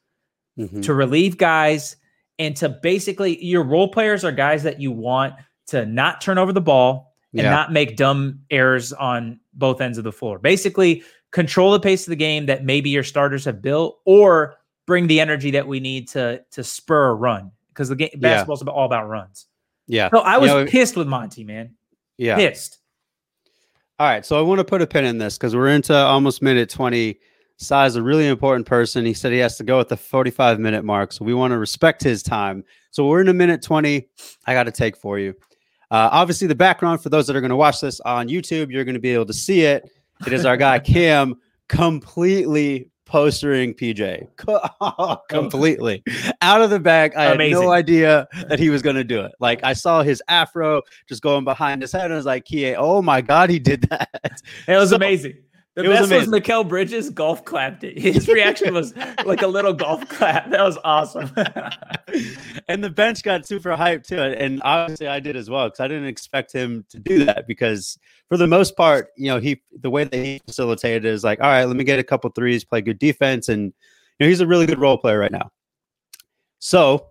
mm-hmm. 0.58 0.82
to 0.82 0.92
relieve 0.92 1.38
guys 1.38 1.96
and 2.38 2.54
to 2.56 2.68
basically 2.68 3.42
your 3.42 3.62
role 3.62 3.88
players 3.88 4.24
are 4.24 4.32
guys 4.32 4.62
that 4.64 4.80
you 4.80 4.92
want 4.92 5.34
to 5.68 5.86
not 5.86 6.20
turn 6.20 6.38
over 6.38 6.52
the 6.52 6.60
ball 6.60 7.14
and 7.32 7.42
Yeah. 7.42 7.50
not 7.50 7.72
make 7.72 7.96
dumb 7.96 8.40
errors 8.50 8.92
on 8.92 9.40
both 9.54 9.80
ends 9.80 9.98
of 9.98 10.04
the 10.04 10.12
floor. 10.12 10.38
Basically, 10.38 11.02
control 11.30 11.72
the 11.72 11.80
pace 11.80 12.06
of 12.06 12.10
the 12.10 12.16
game 12.16 12.46
that 12.46 12.64
maybe 12.64 12.90
your 12.90 13.04
starters 13.04 13.44
have 13.44 13.62
built, 13.62 14.00
or 14.04 14.56
bring 14.86 15.06
the 15.06 15.20
energy 15.20 15.50
that 15.52 15.66
we 15.66 15.80
need 15.80 16.08
to 16.08 16.42
to 16.50 16.64
spur 16.64 17.10
a 17.10 17.14
run 17.14 17.50
because 17.68 17.88
the 17.88 17.96
game 17.96 18.10
basketball's 18.16 18.62
all 18.62 18.86
about 18.86 19.08
runs. 19.08 19.46
Yeah. 19.86 20.10
So 20.10 20.18
I 20.18 20.34
You 20.34 20.40
was 20.40 20.50
know, 20.50 20.66
pissed 20.66 20.96
with 20.96 21.06
Monty, 21.06 21.44
man. 21.44 21.74
Yeah. 22.16 22.36
Pissed. 22.36 22.78
All 24.00 24.06
right, 24.06 24.24
so 24.24 24.38
I 24.38 24.42
want 24.42 24.58
to 24.60 24.64
put 24.64 24.80
a 24.80 24.86
pin 24.86 25.04
in 25.04 25.18
this 25.18 25.36
because 25.36 25.56
we're 25.56 25.70
into 25.70 25.94
almost 25.94 26.40
minute 26.40 26.70
20. 26.70 27.18
Sai's 27.56 27.96
a 27.96 28.02
really 28.02 28.28
important 28.28 28.64
person. 28.64 29.04
He 29.04 29.12
said 29.12 29.32
he 29.32 29.38
has 29.38 29.56
to 29.56 29.64
go 29.64 29.80
at 29.80 29.88
the 29.88 29.96
45 29.96 30.60
minute 30.60 30.84
mark, 30.84 31.12
so 31.12 31.24
we 31.24 31.34
want 31.34 31.50
to 31.50 31.58
respect 31.58 32.02
his 32.04 32.22
time. 32.22 32.62
So 32.92 33.06
we're 33.06 33.20
in 33.20 33.28
a 33.28 33.34
minute 33.34 33.60
20. 33.60 34.08
I 34.46 34.54
got 34.54 34.64
to 34.64 34.70
take 34.70 34.96
for 34.96 35.18
you. 35.18 35.34
Uh, 35.90 36.08
obviously, 36.12 36.46
the 36.46 36.54
background 36.54 37.02
for 37.02 37.08
those 37.08 37.26
that 37.26 37.34
are 37.34 37.40
going 37.40 37.50
to 37.50 37.56
watch 37.56 37.80
this 37.80 37.98
on 38.00 38.28
YouTube, 38.28 38.70
you're 38.70 38.84
going 38.84 38.94
to 38.94 39.00
be 39.00 39.12
able 39.12 39.26
to 39.26 39.32
see 39.32 39.62
it. 39.62 39.90
It 40.26 40.32
is 40.32 40.44
our 40.44 40.56
guy 40.56 40.78
Cam 40.78 41.36
completely 41.68 42.90
postering 43.04 43.72
PJ 43.72 44.28
Co- 44.36 44.60
oh, 44.80 45.18
completely 45.28 46.02
out 46.42 46.60
of 46.60 46.70
the 46.70 46.78
bag. 46.78 47.14
I 47.14 47.24
had 47.24 47.38
no 47.38 47.70
idea 47.70 48.28
that 48.48 48.58
he 48.58 48.70
was 48.70 48.82
going 48.82 48.96
to 48.96 49.04
do 49.04 49.20
it. 49.20 49.32
Like 49.40 49.64
I 49.64 49.72
saw 49.72 50.02
his 50.02 50.22
afro 50.28 50.82
just 51.08 51.22
going 51.22 51.44
behind 51.44 51.82
his 51.82 51.90
head, 51.90 52.04
and 52.04 52.12
I 52.12 52.16
was 52.16 52.26
like, 52.26 52.44
"Kie, 52.44 52.74
oh 52.76 53.02
my 53.02 53.20
god, 53.20 53.50
he 53.50 53.58
did 53.58 53.82
that!" 53.90 54.42
It 54.66 54.76
was 54.76 54.90
So, 54.90 54.96
amazing. 54.96 55.38
The 55.78 55.84
it 55.84 55.88
was 55.90 55.98
best 56.00 56.10
was, 56.10 56.26
amazing. 56.26 56.32
Mikal 56.32 56.68
Bridges 56.68 57.10
golf 57.10 57.44
clapped 57.44 57.84
it. 57.84 57.96
His 58.02 58.26
reaction 58.26 58.74
was 58.74 58.92
like 59.24 59.42
a 59.42 59.46
little 59.46 59.72
golf 59.72 60.08
clap. 60.08 60.50
That 60.50 60.64
was 60.64 60.76
awesome. 60.82 61.30
and 62.68 62.82
the 62.82 62.90
bench 62.90 63.22
got 63.22 63.46
super 63.46 63.70
hyped 63.76 64.08
too. 64.08 64.18
And 64.18 64.60
obviously 64.64 65.06
I 65.06 65.20
did 65.20 65.36
as 65.36 65.48
well 65.48 65.68
because 65.68 65.78
I 65.78 65.86
didn't 65.86 66.08
expect 66.08 66.52
him 66.52 66.84
to 66.88 66.98
do 66.98 67.24
that 67.26 67.46
because 67.46 67.96
for 68.28 68.36
the 68.36 68.48
most 68.48 68.76
part, 68.76 69.10
you 69.16 69.28
know, 69.28 69.38
he 69.38 69.62
the 69.70 69.88
way 69.88 70.02
that 70.02 70.16
he 70.16 70.40
facilitated 70.48 71.04
is 71.04 71.22
like, 71.22 71.40
all 71.40 71.46
right, 71.46 71.64
let 71.64 71.76
me 71.76 71.84
get 71.84 72.00
a 72.00 72.04
couple 72.04 72.28
threes, 72.30 72.64
play 72.64 72.80
good 72.80 72.98
defense, 72.98 73.48
and 73.48 73.66
you 74.18 74.26
know, 74.26 74.26
he's 74.26 74.40
a 74.40 74.48
really 74.48 74.66
good 74.66 74.80
role 74.80 74.98
player 74.98 75.20
right 75.20 75.30
now. 75.30 75.52
So 76.58 77.06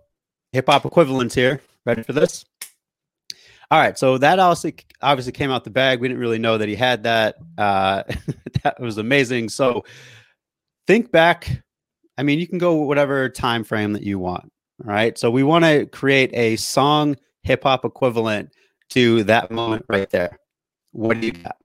hip 0.52 0.66
hop 0.68 0.84
equivalents 0.84 1.34
here. 1.34 1.62
Ready 1.86 2.02
for 2.02 2.12
this? 2.12 2.44
All 3.70 3.78
right, 3.78 3.98
so 3.98 4.16
that 4.18 4.38
obviously 4.38 4.76
obviously 5.02 5.32
came 5.32 5.50
out 5.50 5.64
the 5.64 5.70
bag. 5.70 6.00
We 6.00 6.08
didn't 6.08 6.20
really 6.20 6.38
know 6.38 6.56
that 6.58 6.68
he 6.68 6.74
had 6.74 7.02
that. 7.02 7.36
Uh, 7.58 8.02
that 8.62 8.80
was 8.80 8.98
amazing. 8.98 9.50
So 9.50 9.84
think 10.86 11.12
back. 11.12 11.62
I 12.16 12.22
mean, 12.22 12.38
you 12.38 12.46
can 12.48 12.58
go 12.58 12.74
whatever 12.76 13.28
time 13.28 13.64
frame 13.64 13.92
that 13.92 14.02
you 14.02 14.18
want. 14.18 14.50
All 14.84 14.90
right. 14.92 15.16
So 15.18 15.30
we 15.30 15.42
want 15.42 15.64
to 15.64 15.86
create 15.86 16.30
a 16.34 16.56
song 16.56 17.16
hip 17.42 17.62
hop 17.62 17.84
equivalent 17.84 18.52
to 18.90 19.22
that 19.24 19.50
moment 19.50 19.84
right 19.88 20.08
there. 20.10 20.38
What 20.92 21.20
do 21.20 21.26
you 21.26 21.32
got? 21.32 21.56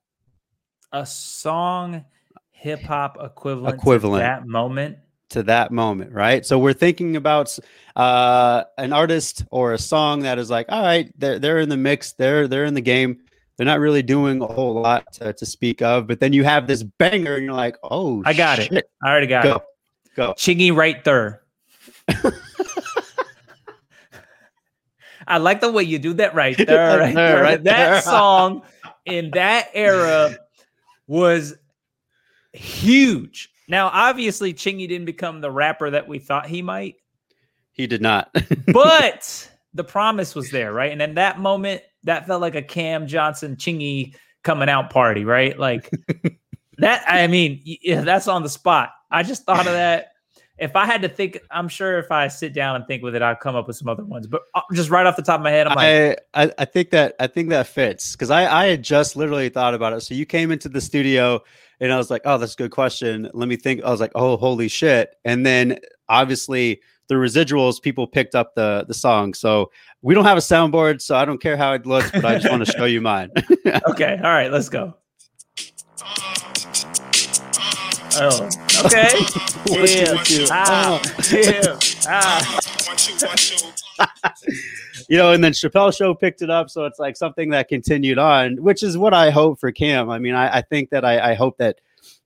a 0.94 1.06
song 1.06 2.06
hip 2.52 2.82
hop 2.84 3.18
equivalent, 3.20 3.76
Equivalent. 3.76 4.22
to 4.22 4.26
that 4.26 4.48
moment. 4.48 4.98
To 5.34 5.44
that 5.44 5.72
moment, 5.72 6.12
right? 6.12 6.46
So 6.46 6.60
we're 6.60 6.74
thinking 6.74 7.16
about 7.16 7.58
uh, 7.96 8.64
an 8.78 8.94
artist 8.94 9.44
or 9.50 9.74
a 9.74 9.80
song 9.80 10.22
that 10.22 10.38
is 10.38 10.52
like, 10.52 10.68
all 10.70 10.82
right, 10.84 11.12
they're 11.18 11.40
they're 11.40 11.58
in 11.60 11.70
the 11.70 11.78
mix, 11.78 12.14
they're 12.14 12.48
they're 12.48 12.66
in 12.66 12.76
the 12.76 12.82
game. 12.82 13.20
They're 13.58 13.66
not 13.66 13.80
really 13.80 14.04
doing 14.04 14.42
a 14.42 14.48
whole 14.48 14.74
lot 14.80 15.12
to, 15.14 15.34
to 15.34 15.46
speak 15.46 15.82
of, 15.82 16.06
but 16.08 16.20
then 16.20 16.34
you 16.34 16.44
have 16.44 16.68
this 16.68 16.84
banger, 16.84 17.36
and 17.36 17.46
you're 17.46 17.54
like, 17.54 17.78
oh, 17.84 18.22
I 18.26 18.34
got 18.34 18.60
it. 18.60 18.90
I 19.04 19.10
already 19.10 19.28
got 19.28 19.44
Go, 19.44 19.56
it. 19.56 19.64
go. 20.16 20.34
Chingy 20.34 20.76
right 20.76 21.04
there. 21.04 21.42
I 25.28 25.38
like 25.38 25.62
the 25.62 25.72
way 25.72 25.84
you 25.84 26.00
do 26.00 26.14
that 26.14 26.36
right 26.36 26.58
there. 26.58 27.00
Right 27.00 27.16
there, 27.16 27.44
there. 27.44 27.58
that 27.60 28.04
song 28.04 28.64
in 29.06 29.32
that 29.32 29.70
era 29.74 30.38
was 31.08 31.56
huge. 32.54 33.50
Now, 33.74 33.90
obviously, 33.92 34.54
Chingy 34.54 34.88
didn't 34.88 35.06
become 35.06 35.42
the 35.42 35.50
rapper 35.50 35.90
that 35.90 36.08
we 36.08 36.20
thought 36.20 36.46
he 36.46 36.62
might, 36.62 36.98
He 37.72 37.88
did 37.88 38.04
not. 38.04 38.30
but 38.72 39.52
the 39.74 39.84
promise 39.84 40.36
was 40.36 40.52
there, 40.52 40.72
right? 40.72 40.92
And 40.92 41.02
in 41.02 41.16
that 41.16 41.40
moment, 41.40 41.82
that 42.04 42.28
felt 42.28 42.40
like 42.40 42.54
a 42.54 42.62
Cam 42.62 43.08
Johnson 43.08 43.56
Chingy 43.56 44.14
coming 44.44 44.70
out 44.70 44.92
party, 44.92 45.26
right? 45.26 45.58
Like 45.58 45.90
that. 46.78 47.04
I 47.08 47.26
mean, 47.26 47.62
yeah, 47.64 48.02
that's 48.02 48.28
on 48.28 48.44
the 48.44 48.50
spot. 48.50 48.92
I 49.10 49.24
just 49.24 49.44
thought 49.44 49.66
of 49.66 49.74
that. 49.74 50.10
If 50.60 50.76
I 50.76 50.86
had 50.86 51.02
to 51.02 51.10
think, 51.10 51.40
I'm 51.50 51.68
sure 51.68 51.98
if 51.98 52.12
I 52.12 52.28
sit 52.28 52.54
down 52.54 52.76
and 52.76 52.86
think 52.86 53.02
with 53.02 53.16
it, 53.16 53.24
I'll 53.24 53.36
come 53.36 53.56
up 53.56 53.66
with 53.66 53.76
some 53.76 53.88
other 53.88 54.06
ones. 54.06 54.28
But 54.28 54.44
uh, 54.54 54.62
just 54.74 54.92
right 54.92 55.08
off 55.08 55.16
the 55.16 55.24
top 55.24 55.40
of 55.40 55.44
my 55.44 55.50
head, 55.50 55.66
I'm 55.66 55.74
like, 55.74 56.20
I, 56.36 56.44
I 56.44 56.52
I 56.60 56.66
think 56.66 56.92
that 56.92 57.16
I 57.20 57.26
think 57.26 57.50
that 57.50 57.66
fits 57.66 58.12
because 58.12 58.30
I 58.30 58.46
I 58.46 58.66
had 58.68 58.84
just 58.84 59.16
literally 59.16 59.50
thought 59.50 59.74
about 59.74 59.94
it. 59.94 60.02
So 60.02 60.14
you 60.14 60.28
came 60.28 60.52
into 60.52 60.70
the 60.70 60.80
studio 60.80 61.42
and 61.80 61.92
I 61.92 61.98
was 61.98 62.10
like, 62.10 62.22
oh, 62.26 62.38
that's 62.38 62.54
a 62.54 62.58
good 62.58 62.72
question. 62.72 63.30
Let 63.34 63.48
me 63.48 63.56
think. 63.56 63.84
I 63.84 63.90
was 63.90 64.00
like, 64.00 64.12
oh, 64.16 64.38
holy 64.38 64.68
shit! 64.68 65.16
And 65.26 65.46
then 65.46 65.80
obviously 66.10 66.82
the 67.08 67.16
residuals, 67.16 67.82
people 67.82 68.08
picked 68.08 68.36
up 68.36 68.56
the 68.56 68.86
the 68.88 68.94
song. 68.94 69.34
So 69.34 69.72
we 70.02 70.14
don't 70.14 70.26
have 70.26 70.38
a 70.38 70.42
soundboard, 70.42 71.02
so 71.02 71.16
I 71.16 71.26
don't 71.26 71.42
care 71.42 71.58
how 71.58 71.74
it 71.74 71.86
looks, 71.86 72.12
but 72.12 72.26
I 72.26 72.36
just 72.36 72.50
want 72.50 72.66
to 72.66 72.72
show 72.72 72.86
you 72.86 73.02
mine. 73.02 73.32
okay, 73.90 74.16
all 74.24 74.32
right, 74.32 74.52
let's 74.52 74.70
go. 74.70 74.96
Oh, 78.16 78.48
okay. 78.86 79.10
One, 79.68 79.88
two, 79.88 79.94
Yeah. 79.96 80.24
two. 80.24 80.46
Ah, 80.52 81.02
yeah. 81.32 81.80
Ah. 82.08 82.60
you 85.10 85.18
know, 85.18 85.34
and 85.34 85.44
then 85.44 85.52
Chappelle 85.52 85.96
Show 85.96 86.14
picked 86.14 86.42
it 86.42 86.50
up, 86.50 86.70
so 86.70 86.86
it's 86.86 87.00
like 87.00 87.18
something 87.18 87.50
that 87.52 87.68
continued 87.68 88.18
on, 88.18 88.58
which 88.58 88.84
is 88.84 88.98
what 88.98 89.14
I 89.14 89.30
hope 89.30 89.60
for 89.60 89.72
Cam. 89.72 90.10
I 90.10 90.20
mean, 90.20 90.36
I, 90.36 90.58
I 90.58 90.62
think 90.62 90.90
that 90.92 91.04
I, 91.06 91.32
I 91.32 91.34
hope 91.34 91.58
that 91.58 91.80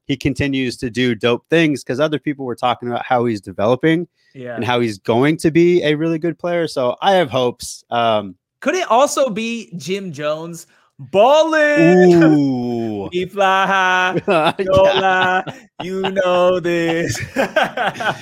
he 0.05 0.15
continues 0.17 0.77
to 0.77 0.89
do 0.89 1.15
dope 1.15 1.45
things 1.49 1.83
because 1.83 1.99
other 1.99 2.19
people 2.19 2.45
were 2.45 2.55
talking 2.55 2.89
about 2.89 3.05
how 3.05 3.25
he's 3.25 3.41
developing 3.41 4.07
Yeah. 4.33 4.55
and 4.55 4.63
how 4.63 4.79
he's 4.79 4.97
going 4.99 5.37
to 5.37 5.51
be 5.51 5.83
a 5.83 5.95
really 5.95 6.19
good 6.19 6.39
player. 6.39 6.67
So 6.67 6.95
I 7.01 7.13
have 7.15 7.29
hopes. 7.29 7.83
Um, 7.89 8.35
Could 8.61 8.75
it 8.75 8.89
also 8.89 9.29
be 9.29 9.73
Jim 9.77 10.13
Jones 10.13 10.65
balling? 10.97 12.13
ooh, 12.23 13.09
We 13.11 13.25
fly 13.25 13.67
high, 13.67 14.21
Yeah. 14.57 14.63
no 14.65 14.83
lie, 14.83 15.43
you 15.83 16.01
know 16.01 16.59
this. 16.61 17.19
damn, 17.35 18.15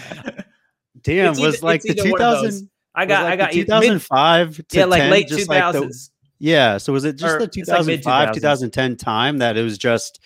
It's 1.32 1.39
was 1.39 1.56
either- 1.58 1.65
like 1.65 1.82
the 1.82 1.91
either 2.00 2.12
one 2.12 2.22
of 2.22 2.41
those. 2.41 2.62
2000. 2.62 2.70
I 2.96 3.06
got, 3.06 3.24
like 3.24 3.34
I 3.34 3.36
got 3.36 3.52
the 3.52 3.58
mid- 3.60 3.68
2005 3.68 4.68
to 4.70 4.78
yeah, 4.78 4.86
like 4.86 5.02
10, 5.02 5.12
late 5.12 5.28
2000s. 5.28 5.30
just 5.30 5.50
like 5.50 5.74
the- 5.74 6.10
Yeah. 6.40 6.78
So 6.78 6.94
was 6.94 7.06
it 7.06 7.18
just 7.18 7.36
Or 7.36 7.40
the 7.40 7.44
it's 7.46 7.56
like 7.58 7.66
2005, 7.66 8.34
2010 8.36 8.96
time 8.98 9.38
that 9.40 9.58
it 9.58 9.64
was 9.64 9.78
just 9.78 10.20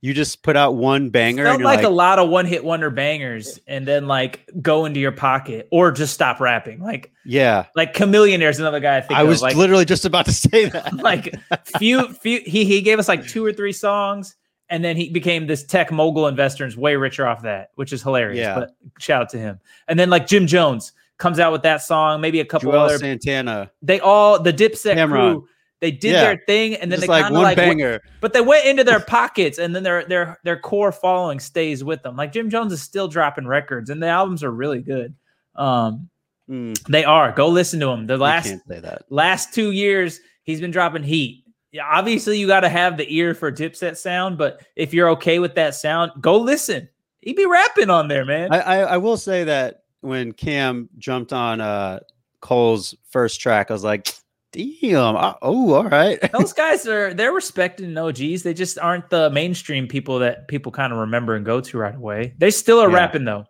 you 0.00 0.12
just 0.12 0.42
put 0.42 0.56
out 0.56 0.74
one 0.74 1.10
banger 1.10 1.44
Felt 1.44 1.60
like, 1.60 1.76
like, 1.76 1.86
a 1.86 1.88
lot 1.88 2.18
of 2.18 2.28
one 2.28 2.44
hit 2.44 2.64
wonder 2.64 2.90
bangers, 2.90 3.60
and 3.68 3.86
then 3.86 4.08
like 4.08 4.40
go 4.60 4.84
into 4.84 4.98
your 4.98 5.12
pocket 5.12 5.68
or 5.70 5.92
just 5.92 6.12
stop 6.12 6.40
rapping. 6.40 6.80
Like, 6.80 7.12
yeah. 7.24 7.66
like 7.76 7.94
Chamillionaire's 7.94 8.58
another 8.58 8.80
guy 8.80 8.96
I 8.96 9.00
think. 9.02 9.16
I 9.16 9.22
was 9.22 9.42
like, 9.42 9.54
literally 9.54 9.84
just 9.84 10.04
about 10.04 10.24
to 10.26 10.32
say 10.32 10.64
that. 10.70 10.92
like 10.96 11.32
few 11.78 12.12
few 12.14 12.40
he 12.44 12.64
he 12.64 12.80
gave 12.82 12.98
us 12.98 13.06
like 13.08 13.26
two 13.28 13.44
or 13.44 13.52
three 13.52 13.72
songs 13.72 14.34
and 14.68 14.82
then 14.82 14.96
he 14.96 15.10
became 15.10 15.46
this 15.46 15.62
tech 15.64 15.92
mogul 15.92 16.26
investor 16.26 16.64
and 16.64 16.72
is 16.72 16.76
way 16.76 16.96
richer 16.96 17.26
off 17.26 17.42
that 17.42 17.70
which 17.76 17.92
is 17.92 18.02
hilarious 18.02 18.38
Yeah. 18.38 18.54
but 18.54 18.70
shout 18.98 19.22
out 19.22 19.28
to 19.30 19.38
him 19.38 19.60
and 19.86 19.98
then 19.98 20.08
like 20.10 20.26
jim 20.26 20.46
jones 20.46 20.92
comes 21.22 21.38
out 21.38 21.52
with 21.52 21.62
that 21.62 21.80
song 21.82 22.20
maybe 22.20 22.40
a 22.40 22.44
couple 22.44 22.70
Joel 22.72 22.80
other 22.82 22.98
Santana, 22.98 23.70
they 23.80 24.00
all 24.00 24.38
the 24.42 24.52
dipset 24.52 24.94
Cam'ron. 24.96 25.08
crew 25.10 25.48
they 25.80 25.90
did 25.90 26.12
Yeah. 26.12 26.22
their 26.24 26.42
thing 26.46 26.74
and 26.76 26.92
then 26.92 26.98
just 26.98 27.08
they 27.08 27.12
like 27.12 27.22
kind 27.24 27.34
of 27.36 27.42
like 27.42 27.56
went- 27.56 27.70
banger. 27.78 28.00
but 28.20 28.32
they 28.32 28.40
went 28.40 28.66
into 28.66 28.84
their 28.84 29.00
pockets 29.00 29.58
and 29.58 29.74
then 29.74 29.82
their 29.82 30.04
their 30.04 30.38
their 30.44 30.58
core 30.58 30.92
following 30.92 31.40
stays 31.40 31.82
with 31.82 32.02
them 32.02 32.14
like 32.16 32.32
jim 32.32 32.50
jones 32.50 32.72
is 32.72 32.82
still 32.82 33.08
dropping 33.08 33.46
records 33.46 33.88
and 33.90 34.02
the 34.02 34.06
albums 34.08 34.42
are 34.44 34.50
really 34.52 34.80
good 34.82 35.14
um 35.56 36.08
Mm, 36.50 36.76
they 36.88 37.04
are 37.04 37.30
go 37.32 37.46
listen 37.48 37.78
to 37.80 37.86
them 37.86 38.06
the 38.08 38.18
last 38.18 38.52
that. 38.66 39.04
last 39.10 39.54
two 39.54 39.70
years 39.70 40.18
he's 40.42 40.60
been 40.60 40.72
dropping 40.72 41.04
heat. 41.04 41.44
Yeah, 41.70 41.84
obviously 41.88 42.38
you 42.38 42.48
got 42.48 42.60
to 42.60 42.68
have 42.68 42.96
the 42.96 43.06
ear 43.14 43.32
for 43.32 43.50
Dipset 43.52 43.96
sound, 43.96 44.36
but 44.38 44.60
if 44.74 44.92
you're 44.92 45.08
okay 45.10 45.38
with 45.38 45.54
that 45.54 45.76
sound, 45.76 46.10
go 46.20 46.36
listen. 46.38 46.88
He'd 47.20 47.36
be 47.36 47.46
rapping 47.46 47.90
on 47.90 48.08
there, 48.08 48.24
man. 48.24 48.52
I, 48.52 48.58
I, 48.60 48.76
I 48.80 48.96
will 48.98 49.16
say 49.16 49.44
that 49.44 49.81
when 50.02 50.32
Cam 50.32 50.88
jumped 50.98 51.32
on 51.32 51.60
uh, 51.60 52.00
Cole's 52.40 52.94
first 53.10 53.40
track, 53.40 53.70
I 53.70 53.72
was 53.72 53.82
like, 53.84 54.14
damn. 54.52 55.16
uh, 55.16 55.34
oh, 55.42 55.72
all 55.74 55.84
right. 55.88 56.18
Those 56.32 56.52
guys 56.52 56.86
are 56.86 57.14
they're 57.14 57.32
respected 57.32 57.86
and 57.86 57.98
OGs. 57.98 58.42
They 58.42 58.52
just 58.54 58.78
aren't 58.78 59.08
the 59.10 59.30
mainstream 59.30 59.88
people 59.88 60.18
that 60.18 60.46
people 60.48 60.70
kind 60.70 60.92
of 60.92 60.98
remember 60.98 61.34
and 61.34 61.44
go 61.46 61.60
to 61.60 61.78
right 61.78 61.94
away. 61.94 62.34
They 62.38 62.50
still 62.50 62.78
are 62.80 62.90
Yeah. 62.90 62.96
rapping 62.96 63.24
though. 63.24 63.46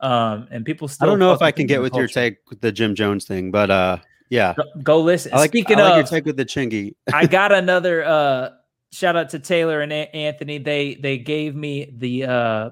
Um, 0.00 0.48
and 0.50 0.64
people 0.66 0.86
still 0.88 1.06
I 1.06 1.10
don't 1.10 1.18
know 1.18 1.32
if 1.32 1.40
I 1.40 1.50
can 1.50 1.66
get 1.66 1.80
with 1.80 1.94
your 1.94 2.08
take 2.08 2.38
with 2.50 2.60
the 2.60 2.70
Jim 2.72 2.94
Jones 2.94 3.24
thing, 3.24 3.50
but 3.50 3.70
uh, 3.70 3.98
yeah. 4.28 4.52
Go, 4.54 4.64
go 4.82 5.00
listen. 5.00 5.32
I 5.32 5.38
like, 5.38 5.50
Speaking 5.50 5.78
I 5.78 5.82
like 5.82 5.90
of, 5.92 5.96
your 5.98 6.06
take 6.06 6.26
with 6.26 6.36
the 6.36 6.44
chingy. 6.44 6.94
I 7.12 7.26
got 7.40 7.52
another 7.52 8.04
uh 8.04 8.50
shout 8.92 9.16
out 9.16 9.30
to 9.30 9.38
Taylor 9.38 9.80
and 9.80 9.92
A- 9.92 10.14
Anthony. 10.14 10.58
They 10.58 10.96
they 10.96 11.16
gave 11.18 11.54
me 11.54 11.94
the 11.96 12.24
uh 12.24 12.70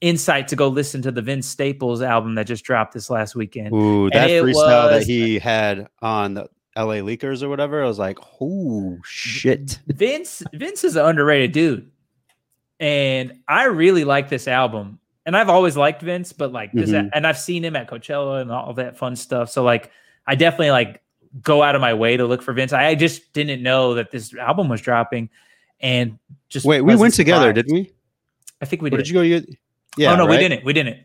insight 0.00 0.48
to 0.48 0.56
go 0.56 0.68
listen 0.68 1.02
to 1.02 1.10
the 1.10 1.22
Vince 1.22 1.46
Staples 1.46 2.02
album 2.02 2.34
that 2.36 2.46
just 2.46 2.64
dropped 2.64 2.94
this 2.94 3.10
last 3.10 3.34
weekend. 3.34 3.72
Ooh, 3.74 4.08
that 4.10 4.28
freestyle 4.30 4.90
that 4.90 5.02
he 5.04 5.38
had 5.38 5.88
on 6.02 6.34
the 6.34 6.42
LA 6.76 6.96
Leakers 7.02 7.42
or 7.42 7.48
whatever. 7.48 7.82
I 7.82 7.86
was 7.86 7.98
like, 7.98 8.18
oh 8.40 8.98
shit. 9.04 9.80
Vince 9.88 10.42
Vince 10.52 10.84
is 10.84 10.94
an 10.96 11.04
underrated 11.04 11.52
dude. 11.52 11.90
And 12.80 13.40
I 13.48 13.64
really 13.64 14.04
like 14.04 14.28
this 14.28 14.46
album. 14.46 15.00
And 15.26 15.36
I've 15.36 15.48
always 15.48 15.76
liked 15.76 16.00
Vince, 16.00 16.32
but 16.32 16.52
like 16.52 16.72
this 16.72 16.90
Mhm. 16.90 17.10
and 17.12 17.26
I've 17.26 17.38
seen 17.38 17.64
him 17.64 17.74
at 17.76 17.90
Coachella 17.90 18.40
and 18.40 18.50
all 18.52 18.72
that 18.74 18.96
fun 18.96 19.16
stuff. 19.16 19.50
So 19.50 19.62
like 19.64 19.90
I 20.26 20.36
definitely 20.36 20.70
like 20.70 21.02
go 21.42 21.62
out 21.62 21.74
of 21.74 21.80
my 21.80 21.94
way 21.94 22.16
to 22.16 22.24
look 22.24 22.40
for 22.42 22.52
Vince. 22.52 22.72
I 22.72 22.94
just 22.94 23.32
didn't 23.32 23.62
know 23.62 23.94
that 23.94 24.10
this 24.10 24.32
album 24.34 24.68
was 24.68 24.80
dropping 24.80 25.28
and 25.80 26.18
just 26.48 26.64
Wait, 26.64 26.80
we 26.82 26.94
went 26.96 27.14
together, 27.14 27.52
didn't 27.52 27.74
we? 27.74 27.90
I 28.60 28.64
think 28.64 28.80
we 28.82 28.88
Or 28.88 28.90
did. 28.90 28.98
did 28.98 29.08
you 29.08 29.40
go? 29.40 29.46
You, 29.98 30.04
yeah. 30.04 30.12
oh 30.12 30.16
no, 30.16 30.26
we 30.26 30.36
didn't. 30.38 30.64
We 30.64 30.72
didn't. 30.72 30.98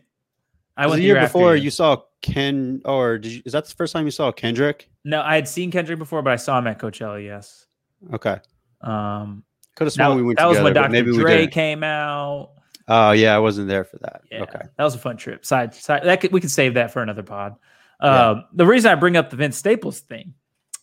I 0.76 0.86
was 0.86 0.96
the 0.96 1.02
year 1.02 1.20
before. 1.20 1.54
You 1.56 1.70
saw 1.70 2.02
Ken, 2.22 2.80
or 2.84 3.18
did 3.18 3.32
you, 3.32 3.42
is 3.44 3.52
that 3.52 3.64
the 3.66 3.74
first 3.74 3.92
time 3.92 4.04
you 4.06 4.10
saw 4.10 4.32
Kendrick? 4.32 4.88
No, 5.04 5.20
I 5.20 5.34
had 5.36 5.46
seen 5.48 5.70
Kendrick 5.70 5.98
before, 5.98 6.22
but 6.22 6.32
I 6.32 6.36
saw 6.36 6.58
him 6.58 6.66
at 6.66 6.78
Coachella. 6.80 7.22
Yes. 7.24 7.66
Okay, 8.12 8.36
Um, 8.80 9.44
could 9.76 9.84
have 9.86 9.94
that, 9.94 10.04
sworn 10.06 10.16
we 10.16 10.22
went 10.22 10.38
that 10.38 10.46
was 10.46 10.58
together. 10.58 10.64
when 10.90 10.92
Dr. 10.92 11.12
Dre 11.20 11.46
came 11.46 11.82
out. 11.82 12.50
Oh 12.88 13.12
yeah, 13.12 13.34
I 13.34 13.38
wasn't 13.38 13.68
there 13.68 13.84
for 13.84 13.98
that. 13.98 14.22
Yeah, 14.30 14.42
Okay. 14.42 14.60
that 14.76 14.84
was 14.84 14.94
a 14.94 14.98
fun 14.98 15.16
trip. 15.16 15.46
Side, 15.46 15.74
side 15.74 16.02
that 16.04 16.20
could, 16.20 16.32
we 16.32 16.40
could 16.40 16.50
save 16.50 16.74
that 16.74 16.92
for 16.92 17.02
another 17.02 17.22
pod. 17.22 17.54
Um, 18.00 18.44
The 18.52 18.66
reason 18.66 18.90
I 18.90 18.94
bring 18.96 19.16
up 19.16 19.30
the 19.30 19.36
Vince 19.36 19.56
Staples 19.56 20.00
thing 20.00 20.34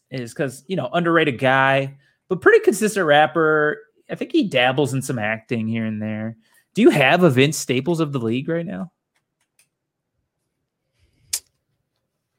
is 0.09 0.33
because 0.33 0.63
you 0.67 0.75
know 0.75 0.89
underrated 0.91 1.37
guy, 1.37 1.97
but 2.27 2.41
pretty 2.41 2.59
consistent 2.63 3.05
rapper. 3.05 3.77
I 4.09 4.15
think 4.15 4.31
he 4.31 4.47
dabbles 4.47 4.93
in 4.95 5.01
some 5.03 5.19
acting 5.19 5.67
here 5.67 5.85
and 5.85 6.01
there. 6.01 6.37
Do 6.73 6.81
you 6.81 6.89
have 6.89 7.23
a 7.23 7.29
Vince 7.29 7.57
Staples 7.57 7.99
of 7.99 8.11
the 8.11 8.19
league 8.19 8.47
right 8.47 8.65
now? 8.65 8.91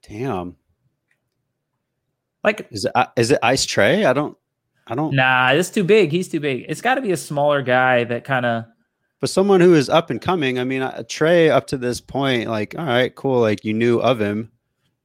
Damn. 0.09 0.57
Like, 2.43 2.67
Is 2.71 2.85
it 2.85 2.93
uh, 2.95 3.07
it 3.17 3.39
Ice 3.43 3.67
Trae? 3.67 4.05
I 4.05 4.13
don't. 4.13 4.37
I 4.87 4.97
don't. 4.97 5.15
nah, 5.15 5.51
it's 5.53 5.71
too 5.71 5.85
big. 5.85 6.11
He's 6.11 6.29
too 6.29 6.41
big. 6.41 6.65
It's 6.69 6.81
got 6.81 6.97
to 6.97 7.01
be 7.03 7.13
a 7.13 7.17
smaller 7.17 7.63
guy 7.63 8.05
that 8.05 8.25
kind 8.25 8.45
of. 8.45 8.65
But 9.21 9.31
someone 9.31 9.61
who 9.61 9.75
is 9.75 9.89
up 9.89 10.11
and 10.11 10.21
coming. 10.21 10.59
I 10.59 10.65
mean, 10.65 10.83
uh, 10.83 11.05
Trey 11.09 11.51
up 11.51 11.69
to 11.69 11.79
this 11.79 12.01
point, 12.01 12.51
like, 12.51 12.75
all 12.77 12.85
right, 12.85 13.15
cool. 13.15 13.41
Like 13.41 13.65
you 13.65 13.73
knew 13.73 14.01
of 14.01 14.21
him, 14.21 14.51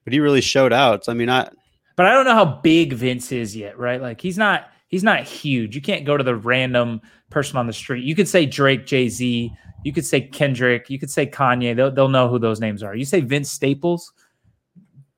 but 0.03 0.13
he 0.13 0.19
really 0.19 0.41
showed 0.41 0.73
out. 0.73 1.05
So, 1.05 1.11
I 1.11 1.15
mean, 1.15 1.29
I 1.29 1.49
but 1.95 2.05
I 2.05 2.13
don't 2.13 2.25
know 2.25 2.33
how 2.33 2.45
big 2.45 2.93
Vince 2.93 3.31
is 3.31 3.55
yet, 3.55 3.77
right? 3.77 4.01
Like 4.01 4.19
he's 4.19 4.37
not 4.37 4.69
he's 4.87 5.03
not 5.03 5.23
huge. 5.23 5.75
You 5.75 5.81
can't 5.81 6.05
go 6.05 6.17
to 6.17 6.23
the 6.23 6.35
random 6.35 7.01
person 7.29 7.57
on 7.57 7.67
the 7.67 7.73
street. 7.73 8.03
You 8.03 8.15
could 8.15 8.27
say 8.27 8.45
Drake, 8.45 8.85
Jay 8.85 9.09
Z. 9.09 9.51
You 9.83 9.93
could 9.93 10.05
say 10.05 10.21
Kendrick. 10.21 10.89
You 10.89 10.99
could 10.99 11.11
say 11.11 11.25
Kanye. 11.25 11.75
They'll 11.75 11.91
they'll 11.91 12.09
know 12.09 12.27
who 12.29 12.39
those 12.39 12.59
names 12.59 12.83
are. 12.83 12.95
You 12.95 13.05
say 13.05 13.21
Vince 13.21 13.49
Staples, 13.51 14.11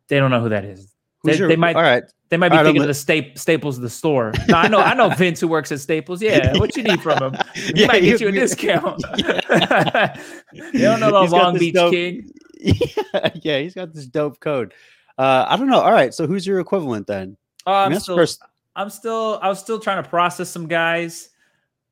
they 0.08 0.20
don't 0.20 0.32
know 0.32 0.42
who 0.42 0.50
that 0.50 0.66
is. 0.66 0.94
They- 1.24 1.38
your, 1.38 1.48
they 1.48 1.56
might- 1.56 1.76
All 1.76 1.82
right. 1.82 2.04
They 2.30 2.38
might 2.38 2.50
be 2.50 2.58
thinking 2.58 2.84
of 2.84 2.88
the 2.88 2.94
sta- 2.94 3.34
Staples 3.36 3.78
of 3.78 3.82
the 3.82 3.90
store. 3.90 4.32
No, 4.48 4.56
I 4.58 4.68
know 4.68 4.78
I 4.80 4.94
know 4.94 5.10
Vince 5.18 5.40
who 5.40 5.48
works 5.48 5.72
at 5.72 5.80
Staples. 5.80 6.22
Yeah, 6.22 6.56
what 6.60 6.78
you 6.78 6.84
need 6.84 7.02
from 7.02 7.18
him? 7.34 7.42
He 7.56 7.88
might 7.88 8.02
get 8.04 8.22
you 8.22 8.28
a 8.28 8.32
discount. 8.32 9.02
they 9.18 10.80
don't 10.80 11.00
know 11.00 11.12
the 11.12 11.22
He's 11.22 11.32
Long 11.32 11.58
Beach 11.58 11.74
dope- 11.74 11.92
King. 11.92 12.30
Yeah, 12.62 13.30
yeah, 13.42 13.60
he's 13.60 13.74
got 13.74 13.94
this 13.94 14.06
dope 14.06 14.40
code. 14.40 14.74
Uh, 15.18 15.46
I 15.48 15.58
don't 15.58 15.68
know. 15.70 15.80
All 15.80 15.92
right, 15.92 16.14
so 16.14 16.28
who's 16.28 16.46
your 16.46 16.60
equivalent 16.60 17.08
then? 17.08 17.36
Oh, 17.66 17.72
I 17.74 17.86
I'm 17.86 17.90
mean, 17.92 17.96
the 17.96 18.02
still, 18.02 18.48
I'm 18.76 18.90
still, 18.90 19.40
I 19.42 19.50
was 19.50 19.60
still 19.60 19.80
trying 19.80 20.04
to 20.04 20.08
process 20.10 20.50
some 20.50 20.68
guys. 20.68 21.29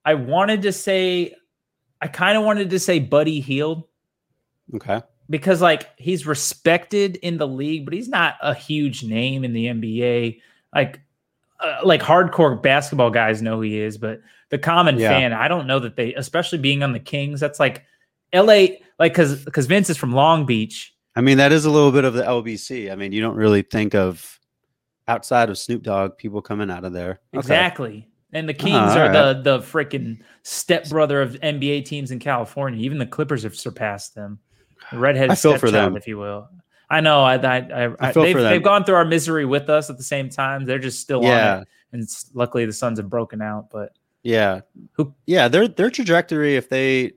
I 0.08 0.14
wanted 0.14 0.62
to 0.62 0.72
say, 0.72 1.36
I 2.02 2.08
kind 2.08 2.38
of 2.38 2.46
wanted 2.46 2.70
to 2.70 2.80
say 2.80 3.00
Buddy 3.00 3.42
Hield 3.42 3.84
Okay. 4.74 5.02
because 5.30 5.62
like 5.62 5.90
he's 6.00 6.26
respected 6.26 7.18
in 7.18 7.38
the 7.38 7.48
league, 7.48 7.84
but 7.84 7.94
he's 7.94 8.08
not 8.08 8.36
a 8.42 8.54
huge 8.54 9.04
name 9.04 9.44
in 9.44 9.52
the 9.52 9.66
NBA. 9.66 10.40
Like, 10.74 11.02
uh, 11.60 11.80
like 11.84 12.02
hardcore 12.02 12.62
basketball 12.62 13.10
guys 13.10 13.42
know 13.42 13.56
who 13.58 13.64
he 13.64 13.80
is, 13.80 13.98
but 13.98 14.22
the 14.50 14.58
common 14.58 14.98
Yeah. 14.98 15.10
fan, 15.10 15.34
I 15.34 15.50
don't 15.50 15.68
know 15.68 15.80
that 15.80 15.98
they, 15.98 16.14
especially 16.14 16.60
being 16.60 16.84
on 16.84 16.94
the 16.94 17.00
Kings, 17.02 17.42
that's 17.42 17.60
like 17.60 17.84
L.A. 18.32 18.82
Like, 19.00 19.12
because 19.14 19.44
because 19.44 19.66
Vince 19.66 19.90
is 19.90 19.98
from 19.98 20.14
Long 20.14 20.46
Beach. 20.46 20.94
I 21.18 21.22
mean, 21.22 21.38
that 21.38 21.52
is 21.52 21.66
a 21.66 21.70
little 21.72 21.92
bit 21.92 22.06
of 22.06 22.14
the 22.14 22.24
LBC. 22.24 22.92
I 22.92 22.96
mean, 22.96 23.12
you 23.12 23.20
don't 23.20 23.36
really 23.36 23.62
think 23.64 23.94
of 23.96 24.40
outside 25.08 25.50
of 25.50 25.58
Snoop 25.58 25.84
Dogg 25.84 26.18
people 26.18 26.42
coming 26.42 26.70
out 26.72 26.86
of 26.86 26.94
there. 26.94 27.20
Okay. 27.34 27.40
Exactly. 27.40 28.08
And 28.34 28.48
the 28.48 28.54
ah, 28.56 28.58
Kings 28.64 28.76
all 28.76 28.98
are 28.98 29.10
right. 29.10 29.34
the 29.34 29.58
the 29.58 29.60
freaking 29.60 30.20
stepbrother 30.44 31.22
of 31.22 31.34
NBA 31.42 31.86
teams 31.86 32.12
in 32.12 32.20
California. 32.20 32.80
Even 32.84 32.98
the 32.98 33.06
Clippers 33.06 33.44
have 33.44 33.56
surpassed 33.56 34.16
them. 34.16 34.40
The 34.92 35.00
redheaded 35.00 35.32
I 35.32 35.36
feel 35.36 35.54
for 35.54 35.68
stepchild, 35.68 35.94
them. 35.94 35.98
if 35.98 36.08
you 36.08 36.18
will. 36.18 36.50
I 36.90 37.02
know. 37.02 37.22
I, 37.22 37.36
I, 37.36 37.58
I, 37.58 37.96
I 38.00 38.12
they've, 38.14 38.36
they've 38.36 38.64
gone 38.64 38.86
through 38.86 38.96
our 38.96 39.06
misery 39.06 39.46
with 39.46 39.70
us 39.70 39.90
at 39.90 39.98
the 39.98 40.04
same 40.04 40.30
time. 40.30 40.66
They're 40.66 40.80
just 40.80 41.00
still 41.02 41.20
on 41.20 41.24
Yeah. 41.26 41.62
it. 41.62 41.68
And 41.92 42.02
it's, 42.02 42.30
luckily 42.34 42.66
the 42.66 42.72
Suns 42.74 42.98
have 43.00 43.10
broken 43.10 43.42
out. 43.42 43.70
But 43.70 43.92
Yeah. 44.24 44.62
Who- 44.94 45.14
Yeah, 45.26 45.48
their 45.50 45.68
their 45.68 45.90
trajectory 45.90 46.56
if 46.56 46.70
they 46.70 47.14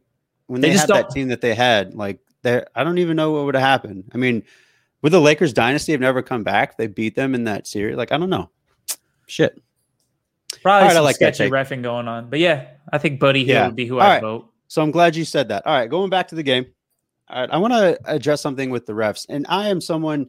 when 0.47 0.61
They 0.61 0.71
they, 0.71 0.77
had 0.77 0.89
that 0.89 1.11
team 1.11 1.29
that 1.29 1.41
they 1.41 1.55
had, 1.55 1.95
like 1.95 2.19
they 2.43 2.65
I 2.75 2.83
don't 2.83 2.99
even 2.99 3.17
know 3.17 3.31
what 3.31 3.45
would 3.45 3.55
have 3.55 3.63
happened. 3.63 4.11
I 4.13 4.17
mean, 4.19 4.43
with 5.03 5.13
the 5.13 5.21
Lakers 5.21 5.53
dynasty 5.53 5.93
have 5.93 6.01
never 6.01 6.23
come 6.23 6.43
back. 6.43 6.77
They 6.77 6.89
beat 6.89 7.15
them 7.15 7.35
in 7.35 7.45
that 7.45 7.67
series. 7.69 7.97
Like, 7.97 8.11
I 8.11 8.19
don't 8.19 8.31
know. 8.31 8.51
Shit. 9.27 9.61
Probably 10.63 10.87
right, 10.87 10.91
I 10.91 10.95
some 10.95 11.05
like 11.05 11.17
sketchy 11.17 11.49
refing 11.49 11.83
going 11.83 12.09
on. 12.09 12.29
But 12.31 12.39
yeah, 12.39 12.69
I 12.93 12.99
think 12.99 13.21
Buddy 13.21 13.41
Hield 13.45 13.49
Yeah. 13.49 13.67
would 13.67 13.77
be 13.77 13.87
who 13.87 13.99
I'd 14.01 14.07
right. 14.07 14.21
vote. 14.21 14.47
So 14.69 14.83
I'm 14.83 14.91
glad 14.91 15.17
you 15.17 15.25
said 15.25 15.49
that. 15.49 15.67
All 15.67 15.73
right, 15.75 15.89
going 15.89 16.11
back 16.11 16.29
to 16.29 16.35
the 16.35 16.43
game. 16.43 16.67
All 17.29 17.41
right, 17.41 17.51
I 17.51 17.59
want 17.59 17.73
to 17.73 17.99
address 18.05 18.41
something 18.41 18.71
with 18.71 18.87
the 18.87 18.93
refs. 18.93 19.27
And 19.29 19.47
I 19.49 19.69
am 19.69 19.81
someone 19.81 20.29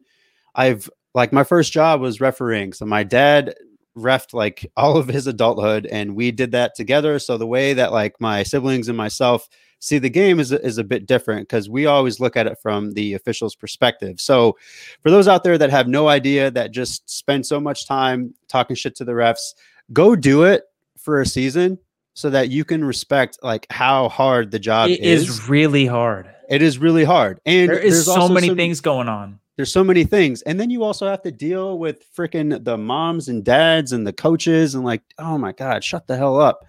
I've 0.56 0.90
like 1.14 1.34
my 1.34 1.44
first 1.44 1.74
job 1.74 2.02
was 2.02 2.22
refereeing. 2.22 2.74
So 2.74 2.86
my 2.86 3.04
dad 3.04 3.56
refed 3.98 4.34
like 4.34 4.72
all 4.78 4.98
of 4.98 5.08
his 5.08 5.28
adulthood 5.28 5.86
and 5.88 6.16
we 6.16 6.32
did 6.32 6.52
that 6.52 6.76
together. 6.76 7.20
So 7.20 7.38
the 7.38 7.48
way 7.48 7.74
that 7.74 7.92
like 7.92 8.16
my 8.20 8.44
siblings 8.44 8.88
and 8.88 8.98
myself 8.98 9.50
see 9.80 9.98
the 9.98 10.10
game 10.10 10.40
is 10.40 10.52
is 10.52 10.78
a 10.78 10.84
bit 10.84 11.08
different 11.08 11.48
because 11.50 11.70
we 11.70 11.88
always 11.88 12.20
look 12.20 12.38
at 12.38 12.46
it 12.48 12.58
from 12.62 12.92
the 12.94 13.16
official's 13.16 13.56
perspective. 13.56 14.20
So 14.22 14.56
for 15.02 15.10
those 15.10 15.28
out 15.28 15.44
there 15.44 15.58
that 15.58 15.72
have 15.72 15.88
no 15.88 16.08
idea 16.08 16.52
that 16.52 16.72
just 16.72 17.10
spend 17.10 17.46
so 17.46 17.60
much 17.60 17.88
time 17.88 18.34
talking 18.48 18.76
shit 18.76 18.96
to 18.98 19.06
the 19.06 19.14
refs, 19.14 19.54
go 19.94 20.16
do 20.16 20.44
it 20.44 20.64
for 20.98 21.22
a 21.22 21.26
season 21.26 21.78
so 22.14 22.30
that 22.30 22.50
you 22.50 22.64
can 22.66 22.84
respect 22.84 23.40
like 23.42 23.66
how 23.72 24.10
hard 24.10 24.52
the 24.52 24.60
job 24.60 24.90
It 24.90 25.00
is. 25.00 25.30
is 25.30 25.50
really 25.50 25.86
hard. 25.86 26.30
It 26.50 26.62
is 26.62 26.78
really 26.78 27.04
hard, 27.06 27.40
and 27.46 27.70
There 27.70 27.80
is 27.80 28.06
so 28.06 28.28
many 28.28 28.48
some- 28.48 28.58
things 28.58 28.82
going 28.82 29.08
on. 29.08 29.40
There's 29.58 29.72
so 29.72 29.84
many 29.84 30.06
things, 30.06 30.42
and 30.42 30.60
then 30.60 30.70
you 30.70 30.84
also 30.84 31.08
have 31.08 31.22
to 31.24 31.32
deal 31.32 31.78
with 31.78 32.04
freaking 32.16 32.64
the 32.64 32.78
moms 32.78 33.28
and 33.30 33.44
dads 33.44 33.92
and 33.92 34.08
the 34.08 34.14
coaches, 34.14 34.76
and 34.76 34.84
like, 34.84 35.02
oh 35.20 35.38
my 35.38 35.52
god, 35.52 35.84
shut 35.84 36.08
the 36.08 36.18
hell 36.18 36.40
up. 36.40 36.66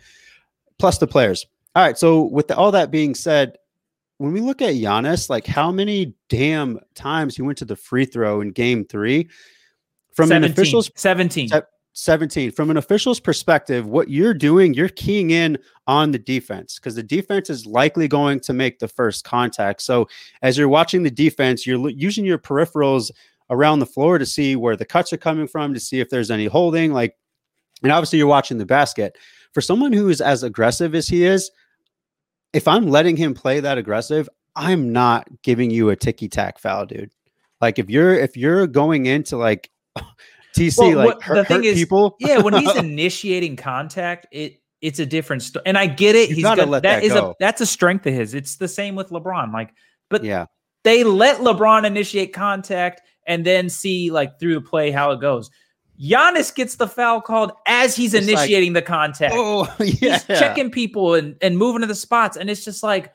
Plus 0.79 0.99
the 0.99 1.07
players. 1.07 1.47
All 1.75 1.83
right, 1.83 1.97
so 1.97 2.23
with 2.25 2.49
the, 2.49 2.57
all 2.57 2.73
that 2.73 2.91
being 2.91 3.15
said, 3.15 3.57
when 4.19 4.33
we 4.33 4.41
look 4.41 4.61
at 4.61 4.75
Giannis, 4.75 5.31
like 5.31 5.47
how 5.47 5.73
many 5.73 6.15
damn 6.29 6.79
times 6.95 7.35
he 7.35 7.43
went 7.43 7.59
to 7.59 7.65
the 7.65 7.77
free 7.77 8.05
throw 8.05 8.41
in 8.41 8.51
Game 8.51 8.85
Three, 8.85 9.29
from 10.15 10.29
17, 10.29 10.45
an 10.45 10.51
official's 10.53 10.91
17. 10.95 11.49
Se- 11.49 11.63
17 11.95 12.51
from 12.53 12.71
an 12.71 12.79
official's 12.79 13.21
perspective 13.21 13.87
what 13.87 14.09
you're 14.09 14.33
doing 14.33 14.73
you're 14.73 14.89
keying 14.89 15.31
in 15.31 15.59
on 15.87 16.11
the 16.11 16.19
defense 16.19 16.79
because 16.79 16.95
the 16.95 17.03
defense 17.03 17.51
is 17.51 17.67
likely 17.67 18.09
going 18.09 18.41
to 18.41 18.53
make 18.53 18.79
the 18.79 18.89
first 18.89 19.25
contact. 19.25 19.83
So 19.83 20.09
as 20.41 20.57
you're 20.57 20.69
watching 20.69 21.03
the 21.03 21.11
defense 21.11 21.67
you're 21.67 21.91
using 21.91 22.25
your 22.25 22.39
peripherals 22.39 23.11
around 23.51 23.81
the 23.81 23.87
floor 23.87 24.19
to 24.19 24.25
see 24.25 24.57
where 24.57 24.77
the 24.77 24.87
cuts 24.87 25.13
are 25.13 25.19
coming 25.19 25.47
from 25.47 25.75
to 25.75 25.81
see 25.81 26.01
if 26.01 26.09
there's 26.09 26.31
any 26.31 26.47
holding 26.47 26.93
like 26.93 27.17
and 27.83 27.93
obviously 27.93 28.19
you're 28.19 28.29
watching 28.29 28.59
the 28.59 28.67
basket. 28.67 29.19
For 29.53 29.61
someone 29.61 29.93
who 29.93 30.09
is 30.09 30.21
as 30.21 30.43
aggressive 30.43 30.95
as 30.95 31.09
he 31.09 31.25
is 31.25 31.51
if 32.55 32.67
i'm 32.67 32.87
letting 32.87 33.17
him 33.17 33.35
play 33.35 33.61
that 33.61 33.77
aggressive 33.79 34.29
i'm 34.57 34.93
not 34.93 35.29
giving 35.43 35.71
you 35.71 35.91
a 35.91 35.97
ticky 35.97 36.29
tack 36.29 36.59
foul 36.59 36.87
dude. 36.87 37.11
Like 37.61 37.79
if 37.79 37.89
you're 37.89 38.15
if 38.15 38.37
you're 38.37 38.67
going 38.67 39.07
into 39.07 39.37
like 39.37 39.71
TC 40.57 40.79
Well, 40.79 40.97
like 40.97 41.07
what- 41.07 41.23
hurt, 41.23 41.35
the 41.37 41.45
thing 41.45 41.65
is- 41.65 41.75
people. 41.79 42.17
yeah, 42.21 42.39
when 42.39 42.55
he's 42.55 42.75
initiating 42.77 43.57
contact, 43.57 44.27
it 44.33 44.59
it's 44.81 44.99
a 44.99 45.07
different 45.07 45.43
story. 45.43 45.63
And 45.67 45.79
I 45.79 45.87
get 45.87 46.17
it. 46.17 46.29
You 46.31 46.35
he's 46.37 46.45
gonna, 46.45 46.67
let 46.67 46.83
that 46.83 46.97
that 47.01 47.05
is 47.05 47.13
go. 47.13 47.31
a 47.31 47.35
that's 47.39 47.61
a 47.61 47.67
strength 47.67 48.07
of 48.07 48.15
his. 48.15 48.35
It's 48.35 48.57
the 48.57 48.67
same 48.69 48.95
with 48.97 49.11
LeBron. 49.11 49.53
Like, 49.53 49.73
but 50.11 50.25
yeah, 50.25 50.47
they 50.85 51.05
let 51.05 51.39
LeBron 51.39 51.85
initiate 51.85 52.33
contact 52.33 53.01
and 53.27 53.47
then 53.47 53.69
see 53.69 54.11
like 54.11 54.41
through 54.41 54.55
the 54.55 54.61
play 54.61 54.91
how 54.91 55.13
it 55.13 55.21
goes. 55.21 55.51
Giannis 56.03 56.53
gets 56.53 56.75
the 56.77 56.89
foul 56.89 57.21
called 57.21 57.53
as 57.67 57.95
he's 57.95 58.13
It's 58.15 58.27
like, 58.27 58.37
initiating 58.39 58.73
the 58.73 58.83
contact. 58.83 59.35
oh 59.37 59.73
yeah, 59.79 60.19
He's 60.19 60.25
checking 60.27 60.71
people 60.71 61.15
and, 61.15 61.37
and 61.43 61.57
moving 61.57 61.83
to 61.83 61.87
the 61.87 61.95
spots. 61.95 62.37
And 62.37 62.51
it's 62.51 62.65
just 62.65 62.83
like 62.83 63.13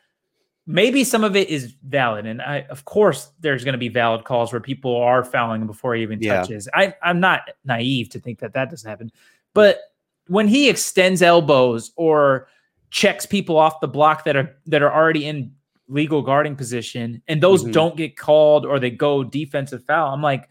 maybe 0.69 1.03
some 1.06 1.23
of 1.23 1.36
it 1.36 1.49
is 1.49 1.73
valid. 1.88 2.25
And 2.25 2.41
I 2.41 2.65
of 2.69 2.86
course 2.86 3.32
there's 3.39 3.63
going 3.63 3.73
to 3.73 3.77
be 3.80 3.88
valid 3.89 4.25
calls 4.25 4.51
where 4.51 4.60
people 4.60 4.95
are 4.97 5.23
fouling 5.23 5.65
before 5.65 5.95
he 5.95 6.01
even 6.03 6.21
Yeah. 6.21 6.41
touches. 6.41 6.67
I, 6.73 6.93
I'm 7.01 7.19
not 7.19 7.49
naive 7.65 8.10
to 8.10 8.19
think 8.19 8.39
that 8.39 8.53
that 8.53 8.69
doesn't 8.69 8.89
happen. 8.89 9.12
But 9.53 9.80
when 10.27 10.47
he 10.47 10.69
extends 10.69 11.21
elbows 11.21 11.91
or 11.95 12.47
checks 12.91 13.25
people 13.25 13.58
off 13.58 13.80
the 13.80 13.88
block 13.88 14.25
that 14.25 14.36
are 14.36 14.56
that 14.65 14.82
are 14.82 14.93
already 14.93 15.25
in 15.25 15.51
legal 15.88 16.21
guarding 16.21 16.56
position 16.56 17.21
and 17.30 17.41
those 17.41 17.63
Mhm. 17.63 17.71
don't 17.71 17.95
get 17.95 18.17
called 18.17 18.65
or 18.65 18.77
they 18.77 18.89
go 18.91 19.23
defensive 19.23 19.84
foul, 19.86 20.13
I'm 20.13 20.21
like, 20.21 20.49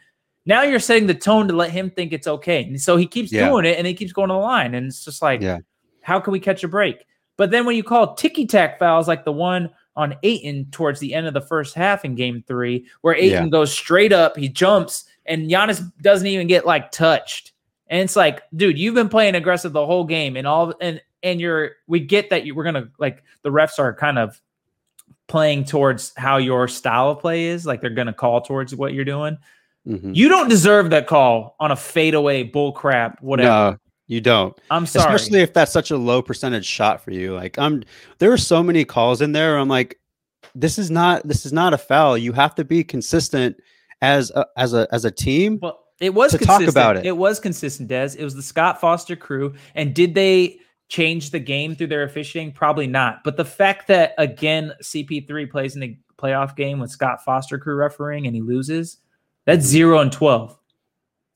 Now 0.48 0.62
you're 0.62 0.78
setting 0.78 1.08
the 1.08 1.14
tone 1.14 1.48
to 1.48 1.54
let 1.56 1.72
him 1.72 1.90
think 1.90 2.12
it's 2.12 2.28
okay. 2.28 2.62
And 2.62 2.80
so 2.80 2.96
he 2.96 3.04
keeps 3.06 3.32
Yeah. 3.32 3.48
doing 3.48 3.64
it 3.66 3.76
and 3.78 3.86
he 3.86 3.94
keeps 3.94 4.12
going 4.12 4.28
to 4.28 4.34
the 4.34 4.38
line. 4.38 4.74
And 4.76 4.86
it's 4.86 5.04
just 5.04 5.20
like, 5.20 5.42
Yeah. 5.42 5.58
how 6.02 6.20
can 6.20 6.30
we 6.32 6.38
catch 6.38 6.62
a 6.62 6.68
break? 6.68 7.04
But 7.36 7.50
then 7.50 7.66
when 7.66 7.74
you 7.74 7.82
call 7.82 8.14
ticky 8.14 8.46
tack 8.46 8.78
fouls 8.78 9.08
like 9.08 9.24
the 9.24 9.32
one 9.32 9.70
on 9.96 10.14
Ayton 10.22 10.66
towards 10.70 11.00
the 11.00 11.14
end 11.14 11.26
of 11.26 11.34
the 11.34 11.40
first 11.40 11.74
half 11.74 12.04
in 12.04 12.14
game 12.14 12.44
three, 12.46 12.86
where 13.00 13.14
Ayton 13.14 13.44
Yeah. 13.44 13.48
goes 13.48 13.72
straight 13.72 14.12
up, 14.12 14.36
he 14.36 14.48
jumps, 14.48 15.04
and 15.24 15.50
Giannis 15.50 15.90
doesn't 16.02 16.26
even 16.26 16.46
get 16.46 16.66
like 16.66 16.90
touched. 16.92 17.52
And 17.88 18.00
it's 18.02 18.16
like, 18.16 18.42
dude, 18.54 18.78
you've 18.78 18.94
been 18.94 19.08
playing 19.08 19.34
aggressive 19.36 19.72
the 19.72 19.86
whole 19.86 20.04
game, 20.04 20.36
and 20.36 20.46
all 20.46 20.74
and 20.80 21.00
and 21.22 21.40
you're 21.40 21.72
we 21.86 22.00
get 22.00 22.30
that 22.30 22.44
you 22.44 22.54
we're 22.54 22.64
gonna 22.64 22.88
like 22.98 23.22
the 23.42 23.50
refs 23.50 23.78
are 23.78 23.94
kind 23.94 24.18
of 24.18 24.40
playing 25.28 25.64
towards 25.64 26.12
how 26.16 26.36
your 26.36 26.68
style 26.68 27.10
of 27.10 27.20
play 27.20 27.46
is, 27.46 27.64
like 27.66 27.80
they're 27.80 27.90
gonna 27.90 28.12
call 28.12 28.40
towards 28.40 28.74
what 28.74 28.92
you're 28.92 29.04
doing. 29.04 29.36
Mhm. 29.86 30.14
You 30.14 30.28
don't 30.28 30.48
deserve 30.48 30.90
that 30.90 31.06
call 31.06 31.56
on 31.60 31.70
a 31.70 31.76
fadeaway 31.76 32.42
bull 32.42 32.72
crap, 32.72 33.22
whatever. 33.22 33.48
No, 33.72 33.76
you 34.06 34.20
don't. 34.20 34.56
I'm 34.70 34.86
sorry. 34.86 35.14
Especially 35.14 35.40
if 35.40 35.52
that's 35.52 35.72
such 35.72 35.90
a 35.90 35.96
low 35.96 36.22
percentage 36.22 36.66
shot 36.66 37.02
for 37.02 37.10
you. 37.10 37.34
Like 37.34 37.58
I'm 37.58 37.82
there 38.18 38.32
are 38.32 38.38
so 38.38 38.62
many 38.62 38.84
calls 38.84 39.20
in 39.20 39.32
there. 39.32 39.58
I'm 39.58 39.68
like, 39.68 39.98
this 40.54 40.78
is 40.78 40.90
not 40.90 41.26
this 41.26 41.44
is 41.44 41.52
not 41.52 41.74
a 41.74 41.78
foul. 41.78 42.16
You 42.16 42.32
have 42.32 42.54
to 42.56 42.64
be 42.64 42.84
consistent 42.84 43.56
as 44.02 44.30
a, 44.30 44.46
as 44.56 44.74
a 44.74 44.86
as 44.92 45.04
a 45.04 45.10
team. 45.10 45.58
Well, 45.60 45.84
it 46.00 46.14
was 46.14 46.32
to 46.32 46.38
talk 46.38 46.58
consistent. 46.58 46.70
about 46.70 46.96
it. 46.98 47.06
It 47.06 47.16
was 47.16 47.40
consistent, 47.40 47.88
Des. 47.88 48.14
It 48.18 48.24
was 48.24 48.34
the 48.34 48.42
Scott 48.42 48.80
Foster 48.80 49.16
crew. 49.16 49.54
And 49.74 49.94
did 49.94 50.14
they 50.14 50.60
change 50.88 51.30
the 51.30 51.40
game 51.40 51.74
through 51.74 51.86
their 51.88 52.04
officiating? 52.04 52.52
Probably 52.52 52.86
not. 52.86 53.24
But 53.24 53.36
the 53.36 53.44
fact 53.44 53.88
that 53.88 54.14
again 54.18 54.72
CP3 54.82 55.50
plays 55.50 55.74
in 55.74 55.80
the 55.80 55.96
playoff 56.16 56.54
game 56.54 56.78
with 56.78 56.90
Scott 56.90 57.24
Foster 57.24 57.58
crew 57.58 57.74
refereeing 57.74 58.26
and 58.26 58.36
he 58.36 58.42
loses, 58.42 58.98
that's 59.46 59.66
zero 59.66 59.98
and 59.98 60.12
twelve. 60.12 60.56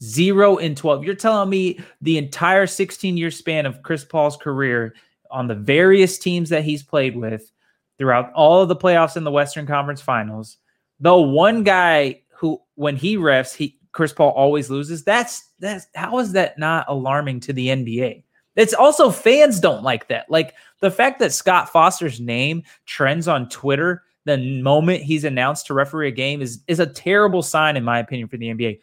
Zero 0.02 0.58
and 0.58 0.76
twelve. 0.76 1.04
You're 1.04 1.14
telling 1.14 1.50
me 1.50 1.80
the 2.00 2.18
entire 2.18 2.66
16 2.66 3.16
year 3.16 3.30
span 3.30 3.66
of 3.66 3.82
Chris 3.82 4.04
Paul's 4.04 4.36
career 4.36 4.94
on 5.30 5.46
the 5.46 5.54
various 5.54 6.18
teams 6.18 6.48
that 6.48 6.64
he's 6.64 6.82
played 6.82 7.16
with 7.16 7.52
throughout 7.98 8.32
all 8.32 8.62
of 8.62 8.68
the 8.68 8.76
playoffs 8.76 9.16
in 9.16 9.24
the 9.24 9.30
Western 9.30 9.66
Conference 9.66 10.00
Finals, 10.00 10.56
the 11.00 11.14
one 11.14 11.62
guy 11.62 12.22
who, 12.28 12.60
when 12.74 12.96
he 12.96 13.16
refs, 13.16 13.54
he 13.54 13.78
Chris 13.92 14.12
Paul 14.12 14.30
always 14.30 14.70
loses. 14.70 15.04
That's 15.04 15.50
that's 15.58 15.86
how 15.94 16.18
is 16.18 16.32
that 16.32 16.58
not 16.58 16.86
alarming 16.88 17.40
to 17.40 17.52
the 17.52 17.68
NBA? 17.68 18.22
It's 18.56 18.74
also 18.74 19.10
fans 19.10 19.60
don't 19.60 19.82
like 19.82 20.08
that. 20.08 20.30
Like 20.30 20.54
the 20.80 20.90
fact 20.90 21.18
that 21.20 21.32
Scott 21.32 21.70
Foster's 21.70 22.20
name 22.20 22.62
trends 22.86 23.28
on 23.28 23.48
Twitter 23.48 24.02
the 24.24 24.36
moment 24.62 25.02
he's 25.02 25.24
announced 25.24 25.66
to 25.66 25.74
referee 25.74 26.08
a 26.08 26.12
game 26.12 26.42
is 26.42 26.60
is 26.68 26.80
a 26.80 26.86
terrible 26.86 27.42
sign, 27.42 27.76
in 27.76 27.84
my 27.84 27.98
opinion, 27.98 28.28
for 28.28 28.36
the 28.36 28.48
NBA. 28.48 28.78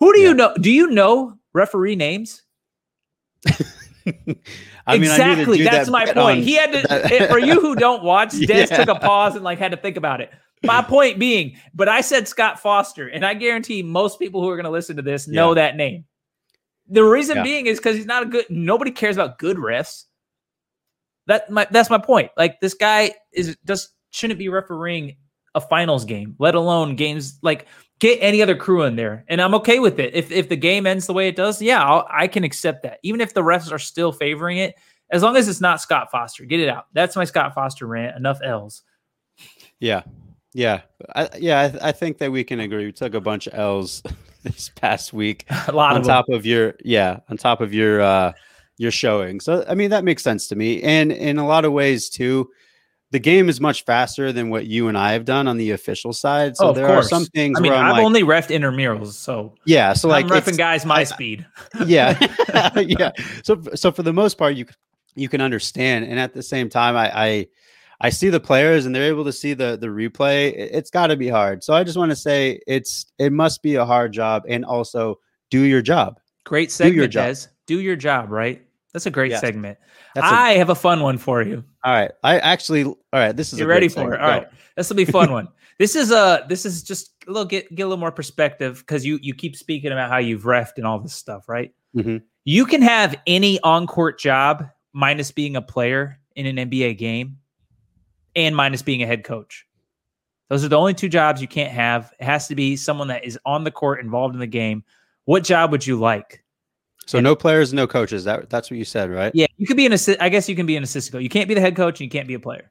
Who 0.00 0.12
do 0.12 0.20
Yeah. 0.20 0.28
you 0.28 0.34
know? 0.34 0.54
Do 0.60 0.70
you 0.70 0.86
know 0.90 1.34
referee 1.52 1.96
names? 1.96 2.42
I 3.46 3.52
mean, 4.06 4.36
I 4.86 4.96
need 4.96 4.98
to 4.98 5.10
exactly. 5.52 5.62
That's 5.64 5.86
that 5.86 5.92
my 5.92 6.04
point. 6.06 6.18
on- 6.18 6.42
He 6.42 6.54
had 6.54 6.72
to. 6.72 7.26
for 7.28 7.38
you 7.38 7.60
who 7.60 7.74
don't 7.76 8.02
watch, 8.02 8.32
Des 8.46 8.66
Yeah. 8.70 8.84
took 8.84 8.88
a 8.88 8.94
pause 8.98 9.34
and 9.34 9.44
like 9.44 9.58
had 9.58 9.72
to 9.72 9.76
think 9.76 9.96
about 9.96 10.20
it. 10.20 10.30
My 10.64 10.82
point 10.82 11.18
being, 11.20 11.56
but 11.72 11.88
I 11.88 12.00
said 12.00 12.26
Scott 12.26 12.58
Foster, 12.58 13.06
and 13.06 13.24
I 13.24 13.34
guarantee 13.34 13.82
most 13.82 14.18
people 14.18 14.40
who 14.42 14.48
are 14.48 14.56
going 14.56 14.64
to 14.64 14.70
listen 14.70 14.96
to 14.96 15.02
this 15.02 15.28
know 15.28 15.50
Yeah. 15.50 15.54
that 15.66 15.76
name. 15.76 16.04
The 16.88 17.04
reason 17.04 17.36
Yeah. 17.36 17.42
being 17.44 17.66
is 17.66 17.78
because 17.78 17.96
he's 17.96 18.06
not 18.06 18.22
a 18.24 18.26
good. 18.26 18.46
Nobody 18.50 18.90
cares 18.90 19.16
about 19.16 19.38
good 19.38 19.56
refs. 19.58 20.04
That 21.26 21.50
my 21.50 21.66
that's 21.70 21.90
my 21.90 21.98
point. 21.98 22.30
Like 22.36 22.58
this 22.60 22.74
guy 22.74 23.12
is 23.32 23.56
just 23.66 23.90
shouldn't 24.10 24.38
be 24.38 24.48
refereeing 24.48 25.16
a 25.54 25.60
finals 25.60 26.04
game, 26.06 26.34
let 26.38 26.54
alone 26.54 26.96
games 26.96 27.38
like 27.42 27.66
get 27.98 28.18
any 28.20 28.42
other 28.42 28.56
crew 28.56 28.82
in 28.82 28.96
there, 28.96 29.24
and 29.28 29.40
I'm 29.40 29.54
okay 29.56 29.78
with 29.78 29.98
it. 29.98 30.14
If 30.14 30.30
if 30.30 30.48
the 30.48 30.56
game 30.56 30.86
ends 30.86 31.06
the 31.06 31.12
way 31.12 31.28
it 31.28 31.36
does, 31.36 31.60
yeah, 31.60 31.82
I'll, 31.82 32.06
I 32.10 32.26
can 32.28 32.44
accept 32.44 32.82
that. 32.82 32.98
Even 33.02 33.20
if 33.20 33.34
the 33.34 33.42
refs 33.42 33.72
are 33.72 33.78
still 33.78 34.12
favoring 34.12 34.58
it, 34.58 34.74
as 35.10 35.22
long 35.22 35.36
as 35.36 35.48
it's 35.48 35.60
not 35.60 35.80
Scott 35.80 36.10
Foster, 36.10 36.44
get 36.44 36.60
it 36.60 36.68
out. 36.68 36.86
That's 36.92 37.16
my 37.16 37.24
Scott 37.24 37.54
Foster 37.54 37.86
rant. 37.86 38.16
Enough 38.16 38.38
L's. 38.42 38.82
Yeah, 39.80 40.02
yeah, 40.52 40.82
I, 41.14 41.28
yeah. 41.38 41.62
I, 41.62 41.68
th- 41.68 41.82
I 41.82 41.92
think 41.92 42.18
that 42.18 42.32
we 42.32 42.44
can 42.44 42.60
agree. 42.60 42.86
We 42.86 42.92
took 42.92 43.14
a 43.14 43.20
bunch 43.20 43.46
of 43.46 43.54
L's 43.54 44.02
this 44.42 44.70
past 44.70 45.12
week 45.12 45.44
A 45.68 45.72
lot 45.72 45.92
on 45.92 45.98
of 45.98 46.04
them. 46.04 46.12
top 46.14 46.28
of 46.28 46.46
your 46.46 46.74
yeah, 46.84 47.20
on 47.28 47.36
top 47.36 47.60
of 47.60 47.72
your 47.74 48.00
uh 48.00 48.32
your 48.76 48.90
showing. 48.90 49.40
So 49.40 49.64
I 49.68 49.74
mean 49.74 49.90
that 49.90 50.04
makes 50.04 50.22
sense 50.22 50.48
to 50.48 50.56
me. 50.56 50.82
And 50.82 51.10
in 51.12 51.38
a 51.38 51.46
lot 51.46 51.64
of 51.64 51.72
ways 51.72 52.08
too, 52.08 52.50
the 53.10 53.18
game 53.18 53.48
is 53.48 53.60
much 53.60 53.84
faster 53.84 54.32
than 54.32 54.50
what 54.50 54.66
you 54.66 54.88
and 54.88 54.98
I 54.98 55.12
have 55.12 55.24
done 55.24 55.48
on 55.48 55.56
the 55.56 55.70
official 55.70 56.12
side. 56.12 56.56
So 56.56 56.66
Oh, 56.66 56.68
of 56.70 56.76
there 56.76 56.86
course. 56.86 57.06
are 57.06 57.08
some 57.08 57.24
things 57.26 57.58
I 57.58 57.62
mean, 57.62 57.72
where 57.72 57.80
I'm 57.80 57.86
I've 57.86 57.92
like, 57.92 58.04
only 58.04 58.22
refed 58.22 58.48
intramurals, 58.48 59.12
so 59.14 59.54
yeah. 59.64 59.92
So 59.94 60.08
like 60.08 60.24
I'm 60.26 60.30
refing 60.30 60.56
guys 60.58 60.84
my 60.84 61.00
I- 61.00 61.04
speed. 61.04 61.46
yeah 61.86 62.18
yeah 62.76 63.12
so 63.42 63.60
so 63.74 63.90
for 63.92 64.02
the 64.02 64.12
most 64.12 64.36
part 64.38 64.54
you 64.56 64.66
you 65.14 65.28
can 65.28 65.40
understand 65.40 66.04
and 66.04 66.18
at 66.20 66.32
the 66.34 66.42
same 66.42 66.68
time 66.68 66.96
i 66.96 67.10
i 67.28 67.46
i 68.00 68.08
see 68.10 68.28
the 68.28 68.38
players 68.38 68.86
and 68.86 68.94
they're 68.94 69.04
able 69.08 69.24
to 69.24 69.32
see 69.32 69.52
the 69.54 69.76
the 69.80 69.86
replay 69.88 70.52
It- 70.52 70.70
it's 70.74 70.90
got 70.90 71.08
to 71.08 71.16
be 71.16 71.28
hard 71.28 71.64
so 71.64 71.74
i 71.74 71.82
just 71.82 71.96
want 71.98 72.10
to 72.10 72.16
say 72.16 72.60
it's 72.66 73.06
it 73.18 73.32
must 73.32 73.62
be 73.62 73.74
a 73.76 73.84
hard 73.84 74.12
job 74.12 74.44
and 74.48 74.64
also 74.64 75.18
do 75.50 75.62
your 75.62 75.82
job 75.82 76.18
Great 76.44 76.70
segment, 76.70 76.94
Do 76.94 76.98
your 76.98 77.08
job. 77.08 77.26
Des. 77.34 77.46
Do 77.66 77.80
your 77.80 77.96
job, 77.96 78.30
right? 78.30 78.62
That's 78.94 79.04
a 79.06 79.10
great 79.10 79.32
Yes. 79.32 79.40
segment. 79.42 79.76
That's 80.20 80.32
a- 80.32 80.34
I 80.36 80.50
have 80.54 80.70
a 80.70 80.74
fun 80.74 81.00
one 81.00 81.18
for 81.18 81.42
you. 81.42 81.64
all 81.84 81.92
right 81.92 82.10
i 82.22 82.38
actually 82.38 82.84
all 82.84 82.96
right 83.12 83.36
this 83.36 83.52
is 83.52 83.58
You 83.58 83.64
a 83.64 83.68
ready 83.68 83.88
for 83.88 84.14
it? 84.14 84.20
All 84.20 84.28
right. 84.28 84.46
This 84.76 84.88
will 84.88 84.96
be 84.96 85.02
a 85.04 85.06
fun 85.12 85.30
one. 85.32 85.48
This 85.78 85.94
is 85.94 86.10
a 86.10 86.44
this 86.48 86.66
is 86.66 86.82
just 86.82 87.12
a 87.28 87.30
little 87.30 87.44
get 87.44 87.72
get 87.72 87.84
a 87.84 87.86
little 87.86 88.00
more 88.00 88.10
perspective 88.10 88.78
because 88.80 89.06
you 89.06 89.20
you 89.22 89.32
keep 89.32 89.54
speaking 89.54 89.92
about 89.92 90.10
how 90.10 90.16
you've 90.18 90.42
refed 90.42 90.72
and 90.76 90.84
all 90.84 90.98
this 90.98 91.14
stuff, 91.14 91.48
right? 91.48 91.72
Mhm. 91.96 92.22
You 92.44 92.66
can 92.66 92.82
have 92.82 93.14
any 93.28 93.60
on 93.60 93.86
court 93.86 94.18
job 94.18 94.66
minus 94.92 95.30
being 95.30 95.54
a 95.54 95.62
player 95.62 96.18
in 96.34 96.46
an 96.46 96.56
NBA 96.68 96.98
game 96.98 97.36
and 98.34 98.56
minus 98.56 98.82
being 98.82 99.04
a 99.04 99.06
head 99.06 99.22
coach. 99.22 99.66
Those 100.48 100.64
are 100.64 100.68
the 100.68 100.76
only 100.78 100.94
two 100.94 101.08
jobs 101.08 101.40
you 101.40 101.46
can't 101.46 101.70
have. 101.72 102.12
It 102.18 102.24
has 102.24 102.48
to 102.48 102.56
be 102.56 102.74
someone 102.74 103.06
that 103.08 103.24
is 103.24 103.38
on 103.46 103.62
the 103.62 103.70
court 103.70 104.00
involved 104.00 104.34
in 104.34 104.40
the 104.40 104.46
game. 104.48 104.82
What 105.26 105.44
job 105.44 105.70
would 105.70 105.86
you 105.86 105.96
like? 105.96 106.42
So 107.08 107.20
no 107.20 107.34
players 107.34 107.72
no 107.72 107.86
coaches 107.86 108.24
that 108.24 108.48
that's 108.50 108.70
what 108.70 108.76
you 108.78 108.84
said 108.84 109.10
right 109.10 109.32
Yeah, 109.34 109.46
you 109.56 109.66
could 109.66 109.76
be 109.76 109.86
an 109.86 109.92
assist. 109.92 110.20
I 110.20 110.28
guess 110.28 110.48
you 110.48 110.54
can 110.54 110.66
be 110.66 110.76
an 110.76 110.82
assistant 110.82 111.12
coach. 111.14 111.22
You 111.22 111.28
can't 111.28 111.48
be 111.48 111.54
the 111.54 111.60
head 111.60 111.74
coach 111.76 112.00
and 112.00 112.04
you 112.06 112.10
can't 112.10 112.28
be 112.28 112.34
a 112.34 112.40
player. 112.40 112.70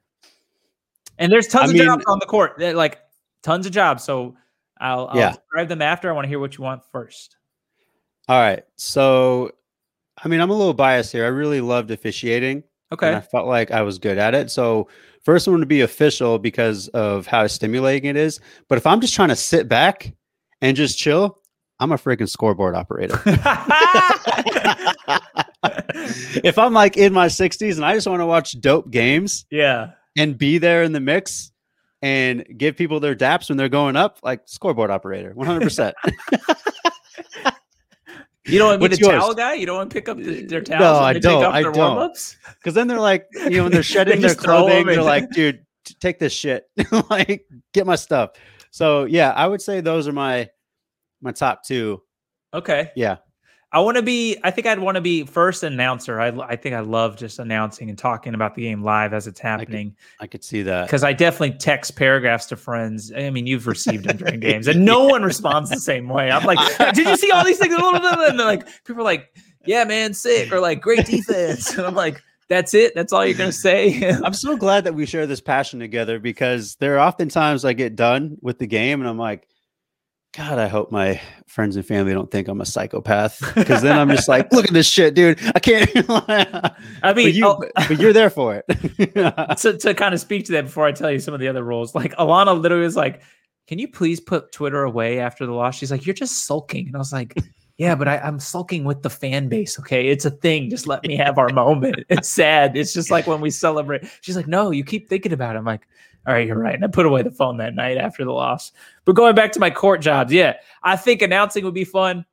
And 1.18 1.30
there's 1.32 1.48
tons 1.48 1.70
I 1.70 1.72
of 1.72 1.74
mean- 1.74 1.84
jobs 1.84 2.04
on 2.06 2.18
the 2.20 2.26
court. 2.26 2.54
They're 2.58 2.74
like 2.74 3.00
tons 3.42 3.66
of 3.66 3.72
jobs. 3.72 4.04
So 4.04 4.36
I'll, 4.80 5.08
I'll 5.08 5.16
Yeah. 5.18 5.30
describe 5.32 5.68
them 5.68 5.82
after. 5.82 6.08
I 6.08 6.12
want 6.12 6.24
to 6.24 6.28
hear 6.28 6.38
what 6.38 6.56
you 6.56 6.64
want 6.64 6.82
first. 6.92 7.36
all 8.28 8.38
right 8.40 8.62
so 8.76 9.50
i 10.22 10.28
mean 10.28 10.40
i'm 10.40 10.50
a 10.50 10.54
little 10.54 10.74
biased 10.74 11.12
here 11.12 11.24
i 11.24 11.28
really 11.28 11.60
loved 11.62 11.90
officiating 11.90 12.62
Okay. 12.92 13.08
and 13.08 13.16
I 13.16 13.20
felt 13.20 13.46
like 13.46 13.70
I 13.70 13.82
was 13.82 13.98
good 13.98 14.16
at 14.16 14.34
it. 14.34 14.50
So 14.50 14.88
first 15.22 15.46
one 15.46 15.60
to 15.60 15.66
be 15.66 15.82
official 15.82 16.38
because 16.38 16.88
of 16.88 17.26
how 17.26 17.46
stimulating 17.46 18.08
it 18.08 18.16
is. 18.16 18.40
But 18.66 18.78
if 18.78 18.86
I'm 18.86 19.02
just 19.02 19.12
trying 19.14 19.28
to 19.28 19.36
sit 19.36 19.68
back 19.68 20.14
and 20.62 20.74
just 20.74 20.96
chill, 20.98 21.38
I'm 21.80 21.92
a 21.92 21.96
freaking 21.96 22.28
scoreboard 22.28 22.74
operator. 22.74 23.20
if 26.44 26.58
I'm 26.58 26.72
like 26.72 26.96
in 26.96 27.12
my 27.12 27.26
60s 27.26 27.76
and 27.76 27.84
I 27.84 27.94
just 27.94 28.06
want 28.06 28.20
to 28.20 28.26
watch 28.26 28.60
dope 28.60 28.90
games 28.90 29.46
yeah. 29.50 29.90
and 30.16 30.36
be 30.36 30.58
there 30.58 30.82
in 30.82 30.92
the 30.92 31.00
mix 31.00 31.52
and 32.02 32.44
give 32.56 32.76
people 32.76 33.00
their 33.00 33.14
daps 33.14 33.48
when 33.48 33.58
they're 33.58 33.68
going 33.68 33.96
up, 33.96 34.18
like 34.22 34.42
scoreboard 34.46 34.90
operator, 34.90 35.34
100%. 35.34 35.92
You 38.48 38.58
don't 38.58 38.80
want 38.80 38.82
to 38.82 38.88
be 38.88 38.96
the 38.96 39.00
yours? 39.02 39.22
towel 39.22 39.34
guy? 39.34 39.54
You 39.54 39.66
don't 39.66 39.76
want 39.76 39.90
to 39.90 39.94
pick 39.94 40.08
up 40.08 40.16
the, 40.16 40.46
their 40.46 40.62
towels? 40.62 40.80
No, 40.80 40.94
I 41.04 41.12
they 41.12 41.20
don't. 41.20 41.44
I 41.44 41.62
their 41.62 41.72
don't. 41.72 42.36
Because 42.54 42.74
then 42.74 42.88
they're 42.88 42.98
like, 42.98 43.26
you 43.34 43.50
know, 43.50 43.64
when 43.64 43.72
they're 43.72 43.82
shedding 43.82 44.20
their 44.20 44.30
throw 44.30 44.66
'em 44.66 44.84
clothing, 44.84 44.86
they're 44.86 45.02
like, 45.02 45.30
dude, 45.30 45.64
take 46.00 46.18
this 46.18 46.32
shit. 46.32 46.64
like, 47.10 47.46
get 47.74 47.86
my 47.86 47.94
stuff. 47.94 48.30
So 48.70 49.04
yeah, 49.04 49.32
I 49.32 49.46
would 49.46 49.60
say 49.60 49.80
those 49.80 50.08
are 50.08 50.12
my 50.12 50.48
my 51.20 51.32
top 51.32 51.64
two. 51.64 52.02
Okay. 52.54 52.90
Yeah. 52.96 53.16
I 53.70 53.80
want 53.80 53.98
to 53.98 54.02
be, 54.02 54.38
I 54.42 54.50
think 54.50 54.66
I'd 54.66 54.78
want 54.78 54.94
to 54.94 55.02
be 55.02 55.24
first 55.24 55.62
announcer. 55.62 56.18
I, 56.18 56.28
I 56.28 56.56
think 56.56 56.74
I 56.74 56.80
love 56.80 57.18
just 57.18 57.38
announcing 57.38 57.90
and 57.90 57.98
talking 57.98 58.32
about 58.32 58.54
the 58.54 58.62
game 58.62 58.82
live 58.82 59.12
as 59.12 59.26
it's 59.26 59.40
happening. 59.40 59.94
I 60.20 60.26
could 60.26 60.42
see 60.42 60.62
that. 60.62 60.86
because 60.86 61.04
I 61.04 61.12
definitely 61.12 61.58
text 61.58 61.94
paragraphs 61.94 62.46
to 62.46 62.56
friends. 62.56 63.12
I 63.14 63.28
mean, 63.28 63.46
you've 63.46 63.66
received 63.66 64.04
them 64.04 64.16
during 64.16 64.40
games, 64.48 64.68
and 64.68 64.86
no 64.86 65.04
one 65.04 65.22
responds 65.22 65.68
the 65.68 65.80
same 65.80 66.08
way. 66.08 66.30
I'm 66.30 66.44
like, 66.44 66.58
"Did 66.94 67.06
you 67.06 67.16
see 67.18 67.30
all 67.30 67.44
these 67.44 67.58
things?" 67.58 67.74
And 67.76 68.38
they're 68.38 68.46
like, 68.46 68.66
people 68.84 69.02
are 69.02 69.04
like, 69.04 69.36
"Yeah, 69.66 69.84
man, 69.84 70.14
sick," 70.14 70.50
or 70.50 70.60
like, 70.60 70.80
"Great 70.80 71.04
defense," 71.04 71.76
and 71.76 71.86
I'm 71.86 71.94
like, 71.94 72.22
"That's 72.48 72.72
it? 72.72 72.94
That's 72.94 73.12
all 73.12 73.26
you're 73.26 73.36
gonna 73.36 73.52
say?" 73.52 74.02
I'm 74.24 74.32
so 74.32 74.56
glad 74.56 74.84
that 74.84 74.94
we 74.94 75.04
share 75.04 75.26
this 75.26 75.42
passion 75.42 75.78
together 75.78 76.18
because 76.18 76.76
there 76.76 76.94
are 76.94 77.00
often 77.00 77.28
times 77.28 77.66
I 77.66 77.74
get 77.74 77.96
done 77.96 78.38
with 78.40 78.58
the 78.58 78.66
game 78.66 79.02
and 79.02 79.10
I'm 79.10 79.18
like, 79.18 79.46
God, 80.36 80.58
I 80.58 80.68
hope 80.68 80.92
my 80.92 81.20
friends 81.46 81.76
and 81.76 81.86
family 81.86 82.12
don't 82.12 82.30
think 82.30 82.48
I'm 82.48 82.60
a 82.60 82.66
psychopath. 82.66 83.40
Because 83.54 83.82
then 83.82 83.98
I'm 83.98 84.10
just 84.10 84.28
like, 84.28 84.52
look 84.52 84.66
at 84.66 84.72
this 84.72 84.86
shit, 84.86 85.14
dude. 85.14 85.38
I 85.54 85.58
can't. 85.58 85.90
I 85.96 86.72
but, 87.02 87.16
mean, 87.16 87.34
you, 87.34 87.46
oh, 87.46 87.58
but, 87.58 87.88
but 87.88 87.98
you're 87.98 88.12
there 88.12 88.30
for 88.30 88.54
it. 88.54 88.64
to, 89.58 89.78
to 89.78 89.94
kind 89.94 90.14
of 90.14 90.20
speak 90.20 90.44
to 90.46 90.52
that 90.52 90.66
before 90.66 90.86
I 90.86 90.92
tell 90.92 91.10
you 91.10 91.18
some 91.18 91.34
of 91.34 91.40
the 91.40 91.48
other 91.48 91.64
rules, 91.64 91.94
like 91.94 92.14
Alana 92.16 92.60
literally 92.60 92.84
was 92.84 92.96
like, 92.96 93.22
can 93.66 93.78
you 93.78 93.88
please 93.88 94.20
put 94.20 94.52
Twitter 94.52 94.82
away 94.82 95.18
after 95.18 95.44
the 95.46 95.52
loss? 95.52 95.76
She's 95.76 95.90
like, 95.90 96.06
you're 96.06 96.14
just 96.14 96.46
sulking. 96.46 96.86
And 96.86 96.96
I 96.96 96.98
was 96.98 97.12
like, 97.12 97.34
yeah, 97.78 97.94
but 97.94 98.08
I, 98.08 98.18
I'm 98.18 98.38
sulking 98.38 98.84
with 98.84 99.02
the 99.02 99.10
fan 99.10 99.48
base. 99.48 99.78
Okay. 99.78 100.08
It's 100.08 100.24
a 100.24 100.30
thing. 100.30 100.68
Just 100.68 100.86
let 100.86 101.04
me 101.04 101.16
have 101.16 101.38
our 101.38 101.48
moment. 101.50 102.04
It's 102.08 102.28
sad. 102.28 102.76
It's 102.76 102.92
just 102.92 103.10
like 103.10 103.26
when 103.26 103.40
we 103.40 103.50
celebrate. 103.50 104.04
She's 104.20 104.36
like, 104.36 104.48
no, 104.48 104.70
you 104.70 104.84
keep 104.84 105.08
thinking 105.08 105.32
about 105.32 105.56
it. 105.56 105.58
I'm 105.58 105.64
like, 105.64 105.86
all 106.28 106.34
right, 106.34 106.46
you're 106.46 106.58
right. 106.58 106.74
And 106.74 106.84
I 106.84 106.88
put 106.88 107.06
away 107.06 107.22
the 107.22 107.30
phone 107.30 107.56
that 107.56 107.74
night 107.74 107.96
after 107.96 108.22
the 108.22 108.32
loss. 108.32 108.72
But 109.06 109.14
going 109.14 109.34
back 109.34 109.50
to 109.52 109.60
my 109.60 109.70
court 109.70 110.02
jobs, 110.02 110.30
yeah, 110.30 110.56
I 110.82 110.94
think 110.94 111.22
announcing 111.22 111.64
would 111.64 111.72
be 111.72 111.84
fun. 111.84 112.26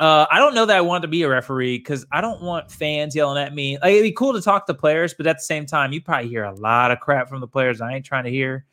Uh, 0.00 0.26
I 0.32 0.40
don't 0.40 0.52
know 0.52 0.66
that 0.66 0.76
I 0.76 0.80
want 0.80 1.02
to 1.02 1.08
be 1.08 1.22
a 1.22 1.28
referee 1.28 1.78
because 1.78 2.04
I 2.10 2.20
don't 2.20 2.42
want 2.42 2.72
fans 2.72 3.14
yelling 3.14 3.40
at 3.40 3.54
me. 3.54 3.78
Like, 3.78 3.92
it'd 3.92 4.02
be 4.02 4.10
cool 4.10 4.32
to 4.32 4.42
talk 4.42 4.66
to 4.66 4.74
players, 4.74 5.14
but 5.14 5.28
at 5.28 5.36
the 5.36 5.42
same 5.42 5.64
time, 5.64 5.92
you 5.92 6.02
probably 6.02 6.28
hear 6.28 6.42
a 6.42 6.54
lot 6.54 6.90
of 6.90 6.98
crap 6.98 7.28
from 7.28 7.38
the 7.38 7.46
players 7.46 7.80
I 7.80 7.92
ain't 7.92 8.04
trying 8.04 8.24
to 8.24 8.30
hear. 8.30 8.64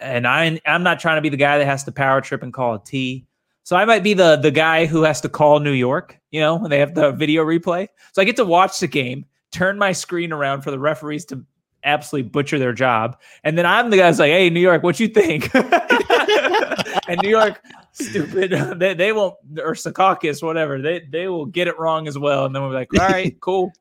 And 0.00 0.26
I, 0.26 0.60
I'm 0.66 0.82
not 0.82 0.98
trying 0.98 1.18
to 1.18 1.22
be 1.22 1.28
the 1.28 1.36
guy 1.36 1.58
that 1.58 1.66
has 1.66 1.84
to 1.84 1.92
power 1.92 2.20
trip 2.20 2.42
and 2.42 2.52
call 2.52 2.74
a 2.74 2.84
T. 2.84 3.24
So 3.62 3.76
I 3.76 3.84
might 3.84 4.02
be 4.02 4.14
the 4.14 4.36
the 4.36 4.50
guy 4.50 4.86
who 4.86 5.02
has 5.02 5.20
to 5.20 5.28
call 5.28 5.60
New 5.60 5.72
York, 5.72 6.18
you 6.32 6.40
know, 6.40 6.56
when 6.56 6.70
they 6.70 6.78
have 6.80 6.94
the 6.94 7.12
video 7.12 7.44
replay. 7.44 7.86
So 8.12 8.20
I 8.22 8.24
get 8.24 8.36
to 8.36 8.44
watch 8.44 8.80
the 8.80 8.86
game, 8.88 9.24
turn 9.52 9.78
my 9.78 9.92
screen 9.92 10.32
around 10.32 10.62
for 10.62 10.70
the 10.70 10.78
referees 10.78 11.24
to 11.26 11.44
absolutely 11.86 12.28
butcher 12.28 12.58
their 12.58 12.72
job, 12.74 13.18
and 13.44 13.56
then 13.56 13.64
I'm 13.64 13.88
the 13.90 13.96
guy 13.96 14.08
who's 14.08 14.18
like, 14.18 14.30
"Hey, 14.30 14.50
New 14.50 14.60
York, 14.60 14.82
what 14.82 15.00
you 15.00 15.08
think?" 15.08 15.50
and 15.54 17.22
New 17.22 17.30
York, 17.30 17.62
stupid, 17.92 18.50
they, 18.78 18.94
they 18.94 19.12
won't 19.12 19.36
or 19.58 19.72
Secaucus, 19.72 20.42
whatever, 20.42 20.80
they 20.82 21.00
they 21.10 21.28
will 21.28 21.46
get 21.46 21.68
it 21.68 21.78
wrong 21.78 22.06
as 22.08 22.18
well, 22.18 22.44
and 22.44 22.54
then 22.54 22.62
we'll 22.62 22.72
be 22.72 22.76
like, 22.76 23.00
"All 23.00 23.08
right, 23.08 23.34
cool, 23.40 23.72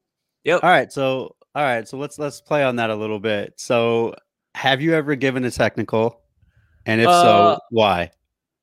yep." 0.43 0.63
All 0.63 0.69
right, 0.69 0.91
so 0.91 1.35
all 1.53 1.63
right, 1.63 1.87
so 1.87 1.97
let's 1.97 2.17
let's 2.17 2.39
play 2.39 2.63
on 2.63 2.77
that 2.77 2.89
a 2.89 2.95
little 2.95 3.19
bit. 3.19 3.53
So, 3.57 4.15
have 4.53 4.81
you 4.81 4.93
ever 4.93 5.15
given 5.15 5.43
a 5.43 5.51
technical, 5.51 6.21
and 6.85 7.01
if 7.01 7.07
Uh, 7.07 7.55
so, 7.55 7.59
why? 7.71 8.11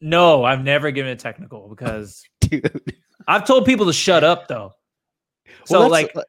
No, 0.00 0.44
I've 0.44 0.64
never 0.64 0.90
given 0.90 1.12
a 1.12 1.16
technical 1.16 1.68
because. 1.68 2.24
I've 3.28 3.46
told 3.46 3.64
people 3.64 3.86
to 3.86 3.92
shut 3.92 4.24
up 4.24 4.48
though. 4.48 4.72
So 5.64 5.80
Well, 5.80 5.90
like 5.90 6.12
that's- 6.12 6.26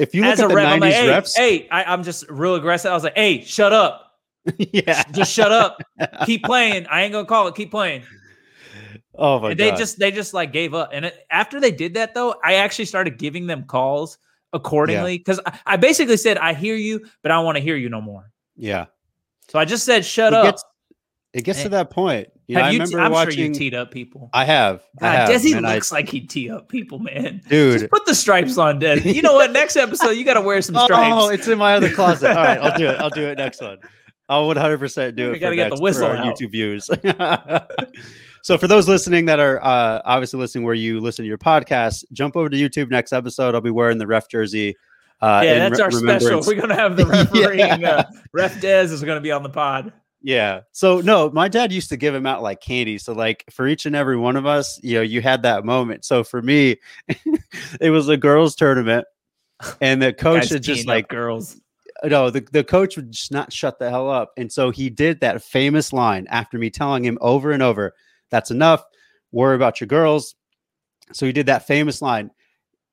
if 0.00 0.14
you 0.14 0.22
look 0.22 0.32
as 0.32 0.40
at 0.40 0.46
a 0.46 0.48
the 0.48 0.54
ref, 0.54 0.66
90s 0.68 0.72
I'm 0.72 0.80
like, 0.80 0.92
hey, 0.94 1.06
refs, 1.08 1.32
hey, 1.36 1.68
I, 1.70 1.84
I'm 1.84 2.02
just 2.02 2.28
real 2.30 2.54
aggressive. 2.54 2.90
I 2.90 2.94
was 2.94 3.04
like, 3.04 3.16
hey, 3.16 3.42
shut 3.42 3.72
up. 3.72 4.06
yeah, 4.56 5.02
Just 5.12 5.32
shut 5.32 5.52
up. 5.52 5.80
Keep 6.26 6.44
playing. 6.44 6.86
I 6.90 7.02
ain't 7.02 7.12
gonna 7.12 7.26
call 7.26 7.46
it. 7.48 7.54
Keep 7.54 7.70
playing. 7.70 8.02
oh 9.14 9.38
my 9.40 9.50
and 9.50 9.60
they 9.60 9.70
god, 9.70 9.76
just 9.78 9.98
they 9.98 10.10
just 10.10 10.32
like 10.34 10.52
gave 10.52 10.72
up. 10.74 10.90
And 10.92 11.04
it, 11.04 11.26
after 11.30 11.60
they 11.60 11.70
did 11.70 11.94
that 11.94 12.14
though, 12.14 12.34
I 12.42 12.54
actually 12.54 12.86
started 12.86 13.18
giving 13.18 13.46
them 13.46 13.64
calls 13.64 14.18
accordingly 14.52 15.18
because 15.18 15.40
I, 15.46 15.58
I 15.66 15.76
basically 15.76 16.16
said, 16.16 16.38
I 16.38 16.54
hear 16.54 16.74
you, 16.74 17.06
but 17.22 17.30
I 17.30 17.36
don't 17.36 17.44
want 17.44 17.56
to 17.56 17.62
hear 17.62 17.76
you 17.76 17.88
no 17.88 18.00
more. 18.00 18.30
yeah, 18.56 18.86
So 19.48 19.58
I 19.58 19.64
just 19.64 19.84
said, 19.84 20.04
shut 20.04 20.32
it 20.32 20.36
up. 20.36 20.44
gets 20.44 20.64
it 21.32 21.44
gets 21.44 21.62
to 21.62 21.68
that 21.70 21.90
point. 21.90 22.28
You 22.46 22.56
know, 22.56 22.62
have 22.62 22.68
I 22.70 22.72
you? 22.72 22.78
remember 22.80 23.00
I'm 23.00 23.12
watching. 23.12 23.34
sure 23.34 23.44
you 23.44 23.54
teed 23.54 23.74
up 23.74 23.92
people. 23.92 24.28
I 24.32 24.44
have, 24.44 24.82
I 25.00 25.06
have, 25.14 25.28
Desi 25.30 25.56
and 25.56 25.64
I- 25.66 25.74
looks 25.76 25.92
like 25.92 26.08
he'd 26.08 26.28
tee 26.28 26.50
up 26.50 26.68
people, 26.68 26.98
man. 26.98 27.40
dude. 27.48 27.78
Just 27.80 27.90
put 27.92 28.04
the 28.06 28.14
stripes 28.14 28.58
on, 28.58 28.80
Desi. 28.80 29.14
You 29.14 29.22
know 29.22 29.34
what? 29.34 29.52
Next 29.52 29.76
episode, 29.76 30.10
you 30.12 30.24
got 30.24 30.34
to 30.34 30.40
wear 30.40 30.60
some 30.60 30.74
stripes. 30.84 31.14
Oh, 31.16 31.28
it's 31.28 31.46
in 31.46 31.58
my 31.58 31.74
other 31.74 31.90
closet. 31.92 32.30
All 32.30 32.34
right, 32.36 32.58
I'll 32.60 32.76
do 32.76 32.88
it. 32.88 32.98
I'll 33.00 33.10
do 33.10 33.22
it 33.28 33.38
next 33.38 33.60
one. 33.60 33.78
I'll 34.28 34.46
100 34.48 34.78
percent 34.78 35.16
do 35.16 35.24
We 35.24 35.28
it. 35.28 35.32
We 35.34 35.38
gotta 35.38 35.52
for 35.52 35.56
get 35.56 35.74
the 35.76 35.80
whistle 35.82 36.06
out. 36.06 36.24
YouTube 36.24 36.50
views. 36.52 36.88
so 38.42 38.56
for 38.58 38.66
those 38.68 38.88
listening 38.88 39.26
that 39.26 39.38
are 39.40 39.62
uh, 39.62 40.00
obviously 40.04 40.38
listening 40.40 40.64
where 40.64 40.74
you 40.74 41.00
listen 41.00 41.24
to 41.24 41.28
your 41.28 41.38
podcast, 41.38 42.04
jump 42.12 42.36
over 42.36 42.48
to 42.48 42.56
YouTube 42.56 42.90
next 42.90 43.12
episode. 43.12 43.54
I'll 43.54 43.60
be 43.60 43.70
wearing 43.70 43.98
the 43.98 44.06
ref 44.06 44.28
jersey. 44.28 44.76
Uh, 45.20 45.42
yeah, 45.44 45.68
that's 45.68 45.78
re- 45.78 45.84
our 45.84 45.90
special. 45.90 46.42
We're 46.46 46.60
gonna 46.60 46.74
have 46.76 46.96
the 46.96 47.06
refereeing. 47.06 47.84
uh, 47.84 48.04
Ref 48.32 48.60
Dez 48.60 48.84
is 48.92 49.02
gonna 49.04 49.20
be 49.20 49.30
on 49.32 49.42
the 49.42 49.50
pod. 49.50 49.92
Yeah. 50.22 50.60
So 50.72 51.00
no, 51.00 51.30
my 51.30 51.48
dad 51.48 51.72
used 51.72 51.88
to 51.90 51.96
give 51.96 52.14
him 52.14 52.26
out 52.26 52.42
like 52.42 52.60
candy. 52.60 52.98
So 52.98 53.12
like 53.12 53.44
for 53.50 53.66
each 53.66 53.86
and 53.86 53.96
every 53.96 54.16
one 54.16 54.36
of 54.36 54.46
us, 54.46 54.78
you 54.82 54.96
know, 54.96 55.02
you 55.02 55.22
had 55.22 55.42
that 55.42 55.64
moment. 55.64 56.04
So 56.04 56.22
for 56.24 56.42
me, 56.42 56.76
it 57.80 57.90
was 57.90 58.08
a 58.08 58.16
girls' 58.16 58.54
tournament, 58.54 59.06
and 59.80 60.02
the 60.02 60.12
coach 60.18 60.48
had 60.48 60.62
just 60.62 60.86
like 60.86 61.08
girls. 61.08 61.58
Uh, 62.02 62.08
no, 62.08 62.30
the, 62.30 62.46
the 62.52 62.64
coach 62.64 62.96
would 62.96 63.12
just 63.12 63.32
not 63.32 63.52
shut 63.52 63.78
the 63.78 63.90
hell 63.90 64.10
up. 64.10 64.32
And 64.36 64.50
so 64.50 64.70
he 64.70 64.90
did 64.90 65.20
that 65.20 65.42
famous 65.42 65.92
line 65.92 66.26
after 66.28 66.58
me 66.58 66.70
telling 66.70 67.04
him 67.04 67.18
over 67.20 67.50
and 67.50 67.62
over, 67.62 67.94
that's 68.30 68.50
enough. 68.50 68.84
Worry 69.32 69.56
about 69.56 69.80
your 69.80 69.88
girls. 69.88 70.34
So 71.12 71.26
he 71.26 71.32
did 71.32 71.46
that 71.46 71.66
famous 71.66 72.00
line. 72.00 72.30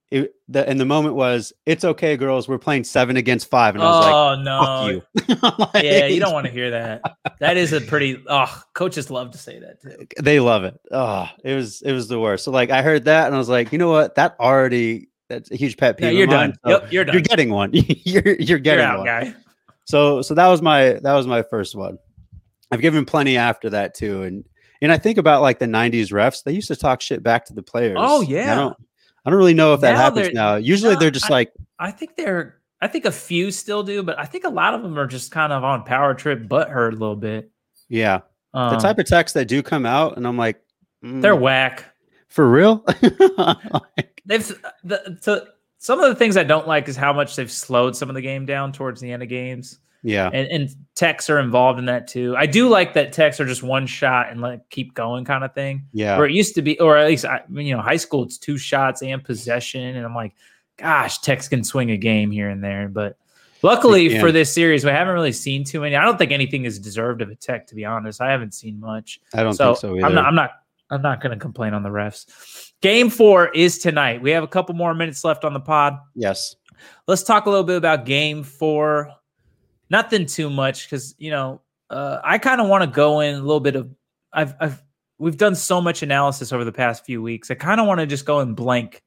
It, 0.09 0.33
the, 0.47 0.67
and 0.67 0.79
the 0.79 0.85
moment 0.85 1.15
was, 1.15 1.51
it's 1.65 1.83
okay, 1.83 2.15
girls. 2.15 2.47
We're 2.47 2.57
playing 2.57 2.85
seven 2.85 3.17
against 3.17 3.49
five. 3.49 3.75
And 3.75 3.83
I 3.83 3.87
was 3.87 3.99
like, 3.99 4.15
Oh 4.15 4.33
like, 4.35 4.43
no! 4.45 4.87
you. 4.87 5.81
yeah, 5.83 6.05
you 6.07 6.19
don't 6.21 6.31
want 6.31 6.45
to 6.45 6.51
hear 6.51 6.71
that. 6.71 7.01
That 7.41 7.57
is 7.57 7.73
a 7.73 7.81
pretty. 7.81 8.23
Oh, 8.27 8.61
coaches 8.73 9.11
love 9.11 9.31
to 9.31 9.37
say 9.37 9.59
that 9.59 9.81
too. 9.81 10.07
they 10.23 10.39
love 10.39 10.63
it. 10.63 10.79
Oh, 10.91 11.27
it 11.43 11.53
was, 11.55 11.81
it 11.81 11.91
was 11.91 12.07
the 12.07 12.19
worst. 12.19 12.45
So 12.45 12.51
like, 12.51 12.69
I 12.69 12.81
heard 12.81 13.03
that 13.05 13.25
and 13.27 13.35
I 13.35 13.37
was 13.37 13.49
like, 13.49 13.73
you 13.73 13.77
know 13.77 13.89
what? 13.91 14.15
That 14.15 14.37
already, 14.39 15.09
that's 15.27 15.51
a 15.51 15.57
huge 15.57 15.75
pet 15.75 15.99
Yeah, 15.99 16.07
peeve. 16.09 16.17
you're 16.19 16.23
of 16.27 16.29
mine. 16.33 16.49
done. 16.51 16.57
So 16.63 16.69
Yep, 16.83 16.91
you're 16.93 17.03
done. 17.05 17.13
You're 17.13 17.21
getting 17.23 17.49
one. 17.49 17.69
you're, 17.73 18.23
you're 18.25 18.35
You're 18.39 18.59
getting 18.59 18.85
out, 18.85 18.99
one. 18.99 19.05
guy. 19.05 19.33
So 19.83 20.21
so 20.21 20.33
that 20.35 20.47
was 20.47 20.61
my 20.61 20.93
that 21.03 21.13
was 21.13 21.27
my 21.27 21.43
first 21.43 21.75
one. 21.75 21.97
I've 22.71 22.81
given 22.81 23.05
plenty 23.05 23.37
after 23.37 23.69
that 23.71 23.93
too, 23.93 24.23
and 24.23 24.43
and 24.81 24.91
I 24.91 24.97
think 24.97 25.17
about 25.17 25.41
like 25.41 25.59
the 25.59 25.65
'90s 25.65 26.11
refs. 26.11 26.43
They 26.43 26.51
used 26.53 26.67
to 26.67 26.75
talk 26.75 26.99
shit 27.01 27.23
back 27.23 27.45
to 27.45 27.53
the 27.53 27.63
players. 27.63 27.97
Oh, 27.99 28.21
yeah. 28.21 28.71
I 29.27 29.29
don't 29.29 29.39
really 29.39 29.53
know 29.53 29.73
if 29.73 29.81
that 29.81 29.91
Now 29.91 29.97
happens 29.97 30.33
now. 30.33 30.55
Usually 30.55 30.93
no, 30.93 30.99
they're 31.01 31.11
just 31.11 31.29
I- 31.29 31.33
like 31.33 31.53
I 31.77 31.91
think 31.91 32.15
they're. 32.15 32.55
I 32.79 32.87
think 32.87 33.05
a 33.05 33.11
few 33.11 33.51
still 33.51 33.83
do, 33.83 34.03
but 34.03 34.17
I 34.19 34.25
think 34.25 34.45
a 34.45 34.49
lot 34.49 34.73
of 34.75 34.83
them 34.83 34.97
are 34.97 35.07
just 35.07 35.31
kind 35.31 35.51
of 35.51 35.63
on 35.63 35.83
power 35.83 36.13
trip, 36.13 36.47
butt 36.47 36.69
hurt 36.69 36.93
a 36.93 36.97
little 36.97 37.15
bit. 37.15 37.49
yeah, 37.89 38.19
Um, 38.53 38.73
the 38.75 38.77
type 38.79 38.99
of 38.99 39.05
texts 39.07 39.33
that 39.33 39.47
do 39.47 39.61
come 39.63 39.85
out, 39.85 40.15
and 40.15 40.27
I'm 40.27 40.37
like, 40.37 40.61
they're 41.01 41.35
mm, 41.35 41.39
whack. 41.41 41.85
for 42.29 42.47
real. 42.49 42.85
They've 44.25 44.47
the, 44.83 45.17
so 45.21 45.47
some 45.79 45.99
of 45.99 46.09
the 46.09 46.15
things 46.15 46.37
I 46.37 46.43
don't 46.43 46.67
like 46.67 46.87
is 46.87 46.95
how 46.95 47.13
much 47.13 47.35
they've 47.35 47.51
slowed 47.51 47.95
some 47.95 48.09
of 48.09 48.15
the 48.15 48.21
game 48.21 48.45
down 48.45 48.71
towards 48.71 49.01
the 49.01 49.11
end 49.11 49.23
of 49.23 49.29
games. 49.29 49.79
Yeah, 50.03 50.29
and, 50.31 50.47
and 50.47 50.69
techs 50.95 51.29
are 51.29 51.39
involved 51.39 51.79
in 51.79 51.85
that 51.85 52.07
too. 52.07 52.35
I 52.37 52.45
do 52.45 52.69
like 52.69 52.93
that 52.93 53.13
techs 53.13 53.39
are 53.39 53.45
just 53.45 53.63
one 53.63 53.87
shot 53.87 54.29
and 54.29 54.41
like 54.41 54.69
keep 54.69 54.93
going 54.93 55.25
kind 55.25 55.43
of 55.43 55.53
thing. 55.53 55.85
yeah, 55.91 56.17
Where 56.17 56.27
it 56.27 56.33
used 56.33 56.55
to 56.55 56.61
be, 56.61 56.79
or 56.79 56.97
at 56.97 57.07
least 57.07 57.25
I 57.25 57.43
you 57.49 57.75
know, 57.75 57.81
high 57.81 57.97
school 57.97 58.23
it's 58.23 58.37
two 58.37 58.57
shots 58.57 59.01
and 59.01 59.23
possession, 59.23 59.95
and 59.95 60.05
I'm 60.05 60.15
like, 60.15 60.33
gosh, 60.77 61.19
techs 61.19 61.47
can 61.47 61.63
swing 61.63 61.91
a 61.91 61.97
game 61.97 62.31
here 62.31 62.49
and 62.49 62.63
there. 62.63 62.87
But 62.87 63.17
luckily 63.61 64.07
They 64.07 64.19
for 64.19 64.31
this 64.31 64.53
series, 64.53 64.85
we 64.85 64.91
haven't 64.91 65.13
really 65.13 65.31
seen 65.31 65.63
too 65.63 65.81
many. 65.81 65.95
I 65.95 66.03
don't 66.05 66.17
think 66.17 66.31
anything 66.31 66.65
is 66.65 66.79
deserved 66.79 67.21
of 67.21 67.29
a 67.29 67.35
tech, 67.35 67.67
to 67.67 67.75
be 67.75 67.85
honest. 67.85 68.21
I 68.21 68.31
haven't 68.31 68.53
seen 68.53 68.79
much. 68.79 69.19
I 69.33 69.43
don't 69.43 69.53
so 69.53 69.73
think 69.73 69.79
so 69.79 69.97
either. 69.97 70.05
I'm 70.05 70.15
not. 70.15 70.25
I'm 70.25 70.35
not. 70.35 70.51
I'm 70.89 71.01
not 71.01 71.21
going 71.21 71.37
to 71.37 71.39
complain 71.39 71.73
on 71.73 71.83
the 71.83 71.89
refs. 71.89 72.71
Game 72.81 73.09
four 73.09 73.49
is 73.49 73.79
tonight. 73.79 74.21
We 74.21 74.31
have 74.31 74.43
a 74.43 74.47
couple 74.47 74.73
more 74.73 74.93
minutes 74.93 75.25
left 75.25 75.43
on 75.43 75.53
the 75.53 75.59
pod 75.59 75.97
yes, 76.15 76.55
let's 77.07 77.23
talk 77.23 77.45
a 77.45 77.49
little 77.49 77.65
bit 77.65 77.75
about 77.77 78.05
game 78.05 78.43
four. 78.43 79.11
Nothing 79.89 80.25
too 80.25 80.49
much 80.49 80.85
because 80.85 81.15
you 81.17 81.31
know 81.31 81.61
uh, 81.89 82.19
I 82.23 82.37
kind 82.37 82.61
of 82.61 82.67
want 82.67 82.83
to 82.83 82.89
go 82.89 83.19
in 83.19 83.35
a 83.35 83.39
little 83.39 83.59
bit 83.59 83.75
of 83.75 83.89
I've 84.33 84.53
I've 84.59 84.83
we've 85.17 85.37
done 85.37 85.55
so 85.55 85.81
much 85.81 86.03
analysis 86.03 86.51
over 86.51 86.63
the 86.63 86.71
past 86.71 87.05
few 87.05 87.21
weeks. 87.21 87.49
I 87.49 87.55
kind 87.55 87.79
of 87.79 87.87
want 87.87 87.99
to 87.99 88.05
just 88.05 88.25
go 88.25 88.39
in 88.39 88.53
blank, 88.53 89.03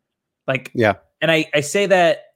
like 0.47 0.71
yeah, 0.75 0.95
and 1.21 1.31
I 1.31 1.51
I 1.55 1.61
say 1.61 1.87
that 1.87 2.35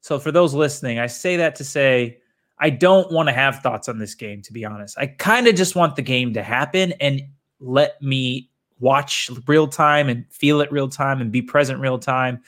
so 0.00 0.18
for 0.18 0.32
those 0.32 0.54
listening, 0.54 0.98
I 0.98 1.06
say 1.06 1.36
that 1.36 1.54
to 1.56 1.64
say 1.64 2.18
I 2.58 2.70
don't 2.70 3.10
want 3.10 3.28
to 3.28 3.32
have 3.32 3.60
thoughts 3.60 3.88
on 3.88 3.98
this 3.98 4.14
game. 4.14 4.42
To 4.42 4.52
be 4.52 4.64
honest, 4.64 4.96
I 4.98 5.06
kind 5.06 5.46
of 5.46 5.54
just 5.54 5.74
want 5.74 5.96
the 5.96 6.02
game 6.02 6.34
to 6.34 6.42
happen 6.42 6.92
and 7.00 7.22
let 7.58 8.00
me 8.00 8.50
watch 8.78 9.30
real 9.46 9.68
time 9.68 10.08
and 10.08 10.24
feel 10.30 10.60
it 10.60 10.72
real 10.72 10.88
time 10.88 11.20
and 11.20 11.30
be 11.30 11.42
present 11.42 11.80
real 11.80 11.98
time 11.98 12.42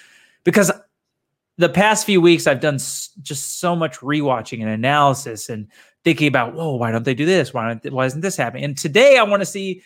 because 0.44 0.72
the 1.58 1.68
past 1.68 2.06
few 2.06 2.20
weeks 2.20 2.46
I've 2.46 2.60
done 2.60 2.76
s- 2.76 3.10
just 3.22 3.60
so 3.60 3.76
much 3.76 3.98
rewatching 4.00 4.60
and 4.60 4.70
analysis 4.70 5.48
and 5.48 5.68
thinking 6.04 6.28
about, 6.28 6.54
whoa, 6.54 6.76
why 6.76 6.90
don't 6.90 7.04
they 7.04 7.14
do 7.14 7.26
this? 7.26 7.52
Why 7.54 7.74
don't, 7.74 7.92
why 7.92 8.06
isn't 8.06 8.20
this 8.20 8.36
happening? 8.36 8.64
And 8.64 8.76
today 8.76 9.18
I 9.18 9.22
want 9.22 9.40
to 9.40 9.46
see. 9.46 9.82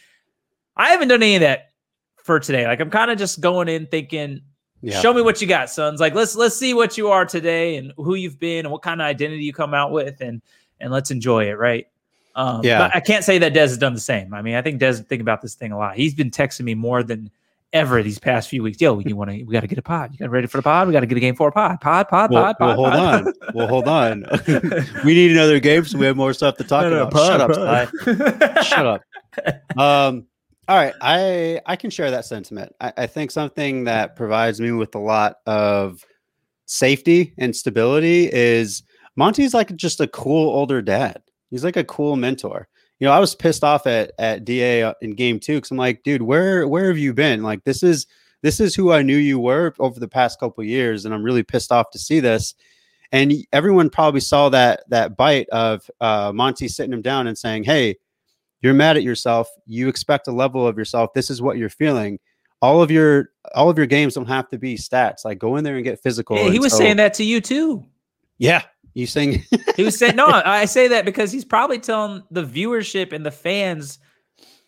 I 0.77 0.91
haven't 0.91 1.09
done 1.09 1.23
any 1.23 1.37
of 1.37 1.41
that 1.41 1.73
for 2.17 2.39
today. 2.39 2.67
Like 2.67 2.81
I'm 2.81 2.91
kind 2.91 3.11
of 3.11 3.19
just 3.19 3.41
going 3.41 3.69
in 3.69 3.87
thinking, 3.87 4.43
yeah. 4.83 5.01
show 5.01 5.12
me 5.14 5.23
what 5.23 5.41
you 5.41 5.47
got, 5.47 5.71
sons. 5.71 6.01
Like 6.01 6.14
let's 6.14 6.37
let's 6.37 6.57
see 6.57 6.75
what 6.75 6.99
you 6.99 7.09
are 7.09 7.25
today 7.25 7.77
and 7.77 7.93
who 7.97 8.14
you've 8.14 8.39
been 8.39 8.67
and 8.67 8.73
what 8.73 8.83
kind 8.83 9.01
of 9.01 9.07
identity 9.07 9.43
you 9.45 9.53
come 9.53 9.75
out 9.75 9.91
with 9.91 10.21
and 10.21 10.43
and 10.81 10.93
let's 10.93 11.11
enjoy 11.11 11.49
it, 11.49 11.55
right? 11.55 11.87
Um, 12.35 12.61
Yeah. 12.62 12.79
But 12.79 12.95
I 12.95 13.01
can't 13.01 13.25
say 13.25 13.39
that 13.39 13.55
Des 13.55 13.61
has 13.61 13.79
done 13.79 13.95
the 13.95 14.01
same. 14.01 14.35
I 14.35 14.43
mean, 14.43 14.55
I 14.55 14.62
think 14.62 14.79
Des 14.79 14.95
think 14.95 15.23
about 15.23 15.41
this 15.41 15.55
thing 15.55 15.73
a 15.73 15.79
lot. 15.79 15.97
He's 15.97 16.14
been 16.14 16.31
texting 16.31 16.64
me 16.64 16.75
more 16.75 17.03
than 17.03 17.31
ever 17.73 18.03
these 18.03 18.19
past 18.19 18.49
few 18.49 18.62
weeks. 18.62 18.81
Yo, 18.81 18.99
you 19.01 19.17
want 19.17 19.31
to? 19.31 19.43
We 19.45 19.53
got 19.53 19.61
to 19.61 19.67
get 19.67 19.79
a 19.79 19.83
pod. 19.83 20.12
You 20.12 20.19
got 20.19 20.31
ready 20.31 20.47
for 20.47 20.59
the 20.59 20.62
pod? 20.62 20.87
We 20.87 20.93
got 20.93 21.01
to 21.01 21.07
get 21.07 21.17
a 21.17 21.21
game 21.21 21.35
for 21.35 21.49
a 21.49 21.53
pod. 21.53 21.81
Pod. 21.81 22.09
Pod. 22.09 22.31
Well, 22.31 22.55
pod. 22.55 22.57
well, 22.61 22.69
pod. 22.69 22.77
hold 22.77 22.93
pod. 22.93 23.27
on. 23.27 23.55
Well, 23.55 23.67
hold 23.69 23.89
on. 23.89 24.25
we 25.05 25.14
need 25.14 25.33
another 25.33 25.61
game, 25.61 25.85
so 25.85 25.99
we 25.99 26.07
have 26.07 26.17
more 26.17 26.33
stuff 26.33 26.57
to 26.57 26.64
talk 26.64 26.83
No, 26.83 26.91
no, 26.91 27.03
about. 27.03 27.12
pod, 27.12 27.27
Shut 27.27 27.41
up, 27.41 27.51
pod. 28.07 28.55
Ty. 28.55 28.62
Shut 28.62 28.87
up. 28.87 29.79
Um, 29.79 30.27
all 30.69 30.77
right, 30.77 30.95
I 31.01 31.61
I 31.67 31.77
can 31.77 31.91
share 31.91 32.11
that 32.11 32.25
sentiment. 32.25 32.73
I, 32.81 32.93
I 32.97 33.07
think 33.07 33.31
something 33.31 33.85
that 33.85 34.17
provides 34.17 34.61
me 34.61 34.73
with 34.73 34.95
a 34.97 34.99
lot 34.99 35.37
of 35.47 36.05
safety 36.64 37.33
and 37.39 37.55
stability 37.55 38.29
is 38.33 38.83
Monty's 39.14 39.55
like 39.55 39.77
just 39.77 40.01
a 40.01 40.09
cool 40.09 40.49
older 40.51 40.83
dad. 40.83 41.23
He's 41.51 41.62
like 41.62 41.77
a 41.77 41.85
cool 41.85 42.17
mentor. 42.17 42.67
You 42.99 43.07
know, 43.07 43.12
I 43.12 43.18
was 43.18 43.34
pissed 43.34 43.64
off 43.64 43.86
at 43.86 44.12
at 44.18 44.44
Da 44.44 44.82
uh, 44.82 44.94
in 45.03 45.14
game 45.14 45.38
two 45.38 45.57
because 45.57 45.70
I'm 45.70 45.76
like, 45.76 46.03
dude, 46.03 46.22
where 46.22 46.66
where 46.66 46.86
have 46.86 46.99
you 46.99 47.12
been? 47.12 47.42
Like, 47.42 47.64
this 47.64 47.82
is 47.82 48.07
this 48.42 48.61
is 48.61 48.74
who 48.74 48.92
I 48.92 49.03
knew 49.03 49.16
you 49.16 49.38
were 49.38 49.74
over 49.78 50.01
the 50.01 50.09
past 50.09 50.40
couple 50.40 50.64
years, 50.64 51.05
and 51.05 51.14
I'm 51.14 51.22
really 51.22 51.42
pissed 51.42 51.72
off 51.72 51.90
to 51.90 51.99
see 51.99 52.20
this. 52.20 52.55
And 53.12 53.32
everyone 53.53 53.90
probably 53.90 54.20
saw 54.20 54.49
that 54.51 54.84
that 54.88 55.16
bite 55.16 55.49
of 55.51 55.88
uh, 56.01 56.32
Monty 56.34 56.68
sitting 56.68 56.92
him 56.92 57.03
down 57.03 57.26
and 57.26 57.36
saying, 57.36 57.64
"Hey, 57.64 57.97
you're 58.62 58.74
mad 58.74 58.97
at 58.97 59.03
yourself. 59.03 59.49
You 59.66 59.88
expect 59.88 60.28
a 60.28 60.32
level 60.32 60.66
of 60.66 60.78
yourself. 60.78 61.12
This 61.14 61.30
is 61.30 61.42
what 61.42 61.59
you're 61.59 61.68
feeling. 61.68 62.18
All 62.62 62.82
of 62.82 62.90
your 62.90 63.30
all 63.55 63.68
of 63.68 63.76
your 63.76 63.86
games 63.86 64.14
don't 64.14 64.26
have 64.26 64.49
to 64.51 64.59
be 64.59 64.76
stats. 64.76 65.24
Like 65.24 65.38
go 65.38 65.57
in 65.57 65.64
there 65.64 65.76
and 65.76 65.84
get 65.84 66.03
physical." 66.03 66.36
Yeah, 66.36 66.51
he 66.51 66.59
was 66.59 66.72
so, 66.72 66.78
saying 66.78 66.97
that 66.97 67.14
to 67.14 67.24
you 67.24 67.40
too. 67.40 67.84
Yeah, 68.38 68.62
you 68.97 69.07
saying 69.07 69.44
he 69.76 69.84
was 69.84 69.99
saying 69.99 70.16
no. 70.16 70.26
I 70.26 70.64
say 70.64 70.88
that 70.88 71.05
because 71.05 71.30
he's 71.30 71.44
probably 71.44 71.78
telling 71.78 72.22
the 72.30 72.42
viewership 72.42 73.12
and 73.12 73.26
the 73.26 73.30
fans. 73.30 73.99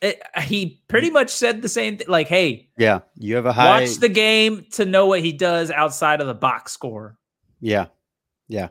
It, 0.03 0.23
he 0.43 0.83
pretty 0.87 1.09
much 1.09 1.31
said 1.31 1.63
the 1.63 1.69
same 1.69 1.97
thing. 1.97 2.09
Like, 2.09 2.29
hey, 2.29 2.69
yeah, 2.77 3.01
you 3.17 3.37
have 3.37 3.47
a 3.47 3.55
high. 3.55 3.81
Watch 3.81 3.97
the 3.97 4.11
game 4.11 4.67
to 4.73 4.85
know 4.85 5.07
what 5.07 5.21
he 5.21 5.33
does 5.33 5.71
outside 5.71 6.21
of 6.21 6.27
the 6.27 6.35
box 6.35 6.73
score. 6.73 7.17
Yeah, 7.63 7.87
yeah. 8.49 8.69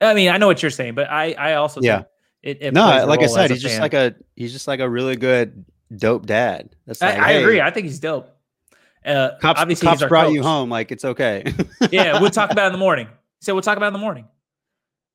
I 0.00 0.14
mean, 0.14 0.30
I 0.30 0.36
know 0.36 0.48
what 0.48 0.62
you're 0.62 0.70
saying, 0.72 0.96
but 0.96 1.08
I, 1.08 1.32
I 1.32 1.54
also 1.54 1.80
yeah. 1.80 2.02
It, 2.42 2.58
it 2.60 2.74
no, 2.74 3.06
like 3.06 3.20
I 3.20 3.26
said, 3.26 3.50
he's 3.50 3.62
just 3.62 3.74
fan. 3.76 3.82
like 3.82 3.94
a 3.94 4.16
he's 4.34 4.52
just 4.52 4.66
like 4.66 4.80
a 4.80 4.90
really 4.90 5.14
good 5.14 5.64
dope 5.96 6.26
dad. 6.26 6.74
That's 6.86 7.00
like, 7.00 7.18
I, 7.18 7.24
I 7.24 7.32
hey, 7.34 7.42
agree. 7.42 7.60
I 7.60 7.70
think 7.70 7.86
he's 7.86 8.00
dope. 8.00 8.28
Uh, 9.04 9.38
cops, 9.40 9.60
obviously, 9.60 9.86
cops 9.86 10.04
brought 10.06 10.26
coach. 10.26 10.34
you 10.34 10.42
home. 10.42 10.70
Like 10.70 10.90
it's 10.90 11.04
okay. 11.04 11.44
yeah, 11.92 12.20
we'll 12.20 12.30
talk 12.30 12.50
about 12.50 12.64
it 12.64 12.66
in 12.66 12.72
the 12.72 12.78
morning. 12.78 13.06
So 13.40 13.54
we'll 13.54 13.62
talk 13.62 13.76
about 13.76 13.86
it 13.86 13.94
in 13.94 14.00
the 14.00 14.00
morning. 14.00 14.26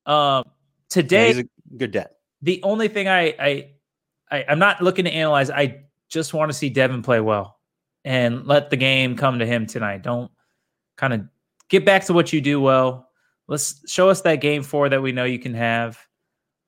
Um, 0.06 0.43
today, 0.89 1.34
yeah, 1.34 1.43
good 1.78 1.91
dad. 1.91 2.10
The 2.41 2.62
only 2.64 2.88
thing 2.88 3.08
I, 3.08 3.36
I 3.39 3.70
I 4.32 4.45
I'm 4.49 4.60
not 4.60 4.82
looking 4.82 5.06
to 5.06 5.12
analyze. 5.12 5.49
I 5.49 5.84
just 6.10 6.34
want 6.34 6.51
to 6.51 6.58
see 6.58 6.70
Devin 6.70 7.01
play 7.01 7.20
well 7.20 7.60
and 8.06 8.45
let 8.45 8.70
the 8.70 8.78
game 8.78 9.16
come 9.16 9.39
to 9.39 9.45
him 9.45 9.66
tonight. 9.66 10.04
Don't 10.04 10.32
kind 10.97 11.14
of 11.14 11.22
get 11.70 11.86
back 11.86 12.06
to 12.06 12.14
what 12.14 12.34
you 12.34 12.41
do 12.41 12.62
well. 12.62 13.10
Let's 13.47 13.89
show 13.91 14.10
us 14.10 14.22
that 14.22 14.41
game 14.41 14.64
four 14.64 14.89
that 14.89 15.01
we 15.01 15.12
know 15.12 15.26
you 15.26 15.39
can 15.39 15.54
have. 15.54 15.97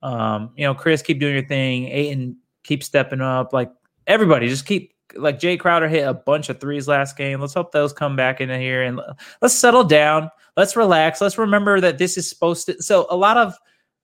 Um, 0.02 0.52
you 0.56 0.66
know, 0.66 0.74
Chris, 0.74 1.02
keep 1.02 1.20
doing 1.20 1.34
your 1.34 1.48
thing. 1.48 1.88
Ayton, 1.88 2.38
keep 2.64 2.84
stepping 2.84 3.22
up. 3.22 3.54
Like 3.54 3.72
everybody, 4.08 4.48
just 4.48 4.66
keep 4.66 4.95
like 5.16 5.40
Jae 5.40 5.60
Crowder 5.60 5.88
hit 5.88 6.08
a 6.08 6.14
bunch 6.14 6.50
of 6.50 6.60
threes 6.60 6.88
last 6.88 7.18
game. 7.18 7.40
Let's 7.40 7.54
hope 7.54 7.72
those 7.72 7.94
come 7.94 8.16
back 8.16 8.42
into 8.42 8.58
here 8.58 8.84
and 8.84 9.00
let's 9.42 9.56
settle 9.56 9.84
down. 9.84 10.30
Let's 10.58 10.76
relax. 10.76 11.22
Let's 11.22 11.38
remember 11.38 11.82
that 11.82 11.98
this 11.98 12.18
is 12.18 12.30
supposed 12.30 12.66
to. 12.68 12.82
So 12.82 13.08
a 13.10 13.16
lot 13.16 13.38
of 13.38 13.56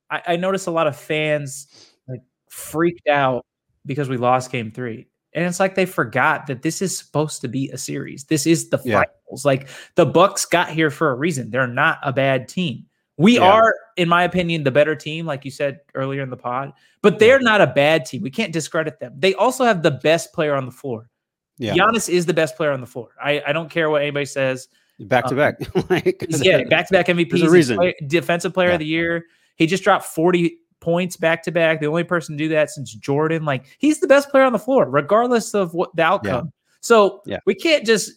I, 0.09 0.22
I 0.28 0.36
noticed 0.36 0.68
a 0.68 0.72
lot 0.72 0.88
of 0.88 0.95
fans 0.95 1.68
like 2.07 2.22
freaked 2.49 3.07
out 3.07 3.45
because 3.86 4.09
we 4.09 4.18
lost 4.18 4.51
game 4.51 4.72
three. 4.72 5.07
And 5.34 5.45
it's 5.45 5.62
like 5.62 5.76
they 5.76 5.86
forgot 5.86 6.47
that 6.47 6.62
this 6.62 6.82
is 6.82 6.97
supposed 6.97 7.41
to 7.41 7.47
be 7.47 7.70
a 7.70 7.78
series. 7.78 8.26
This 8.26 8.45
is 8.45 8.70
the 8.70 8.80
yeah. 8.84 9.03
finals. 9.03 9.45
Like 9.45 9.70
the 9.95 10.05
Bucks 10.05 10.45
got 10.45 10.70
here 10.70 10.91
for 10.91 11.09
a 11.09 11.16
reason. 11.16 11.49
They're 11.49 11.68
not 11.68 11.99
a 12.03 12.12
bad 12.12 12.49
team. 12.49 12.86
We 13.22 13.36
yeah. 13.36 13.51
are, 13.51 13.76
in 13.97 14.09
my 14.09 14.24
opinion, 14.24 14.63
the 14.63 14.72
better 14.72 14.95
team, 14.95 15.26
like 15.26 15.45
you 15.45 15.51
said 15.51 15.82
earlier 15.95 16.22
in 16.22 16.30
the 16.30 16.38
pod, 16.38 16.74
but 17.01 17.19
they're 17.19 17.39
not 17.39 17.61
a 17.61 17.67
bad 17.67 18.05
team. 18.05 18.22
We 18.22 18.32
can't 18.32 18.51
discredit 18.51 18.99
them. 18.99 19.13
They 19.17 19.34
also 19.36 19.63
have 19.63 19.84
the 19.84 19.91
best 19.91 20.34
player 20.34 20.55
on 20.55 20.65
the 20.65 20.72
floor. 20.72 21.09
Yeah. 21.57 21.76
Giannis 21.76 22.09
is 22.09 22.26
the 22.26 22.34
best 22.34 22.57
player 22.57 22.72
on 22.72 22.82
the 22.82 22.88
floor. 22.88 23.09
I, 23.24 23.41
I 23.45 23.53
don't 23.53 23.69
care 23.69 23.89
what 23.89 24.01
anybody 24.01 24.26
says. 24.26 24.67
Back 24.99 25.26
to 25.26 25.32
um, 25.32 25.38
back. 25.38 25.55
yeah, 26.41 26.63
back 26.63 26.88
to 26.88 26.93
back 26.93 27.07
MVP. 27.07 27.30
There's 27.30 27.43
a 27.43 27.49
reason. 27.49 27.78
Play, 27.78 27.95
defensive 28.07 28.53
player 28.53 28.69
yeah. 28.69 28.74
of 28.74 28.80
the 28.80 28.86
year. 28.86 29.26
He 29.55 29.67
just 29.67 29.84
dropped 29.84 30.05
40 30.05 30.57
points 30.80 31.17
back 31.17 31.43
to 31.43 31.51
back. 31.51 31.80
The 31.80 31.88
only 31.88 32.03
person 32.03 32.38
to 32.38 32.43
do 32.43 32.49
that 32.49 32.69
since 32.72 32.93
Jordan. 32.93 33.45
Like 33.45 33.65
he's 33.78 33.99
the 33.99 34.07
best 34.07 34.30
player 34.30 34.43
on 34.43 34.53
the 34.53 34.59
floor, 34.59 34.89
regardless 34.89 35.53
of 35.53 35.74
what 35.74 35.95
the 35.95 36.03
outcome. 36.03 36.45
Yeah. 36.45 36.51
So 36.82 37.22
yeah. 37.26 37.39
we 37.45 37.55
can't 37.55 37.86
just 37.86 38.11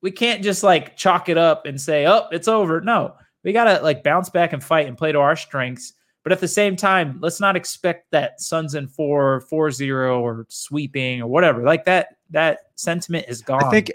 we 0.00 0.10
can't 0.10 0.42
just 0.42 0.62
like 0.62 0.96
chalk 0.96 1.28
it 1.28 1.38
up 1.38 1.66
and 1.66 1.80
say, 1.80 2.06
oh, 2.06 2.26
it's 2.30 2.48
over. 2.48 2.80
No, 2.80 3.14
we 3.48 3.54
got 3.54 3.64
to 3.64 3.82
like 3.82 4.04
bounce 4.04 4.28
back 4.28 4.52
and 4.52 4.62
fight 4.62 4.86
and 4.86 4.98
play 4.98 5.10
to 5.10 5.18
our 5.18 5.34
strengths. 5.34 5.94
But 6.22 6.32
at 6.32 6.40
the 6.40 6.48
same 6.48 6.76
time, 6.76 7.18
let's 7.22 7.40
not 7.40 7.56
expect 7.56 8.10
that 8.10 8.42
Suns 8.42 8.74
in 8.74 8.88
four, 8.88 9.40
four 9.40 9.70
zero, 9.70 10.20
or 10.20 10.44
sweeping 10.50 11.22
or 11.22 11.28
whatever. 11.28 11.62
Like 11.62 11.86
that, 11.86 12.16
that 12.28 12.58
sentiment 12.74 13.24
is 13.26 13.40
gone. 13.40 13.64
I 13.64 13.70
think, 13.70 13.90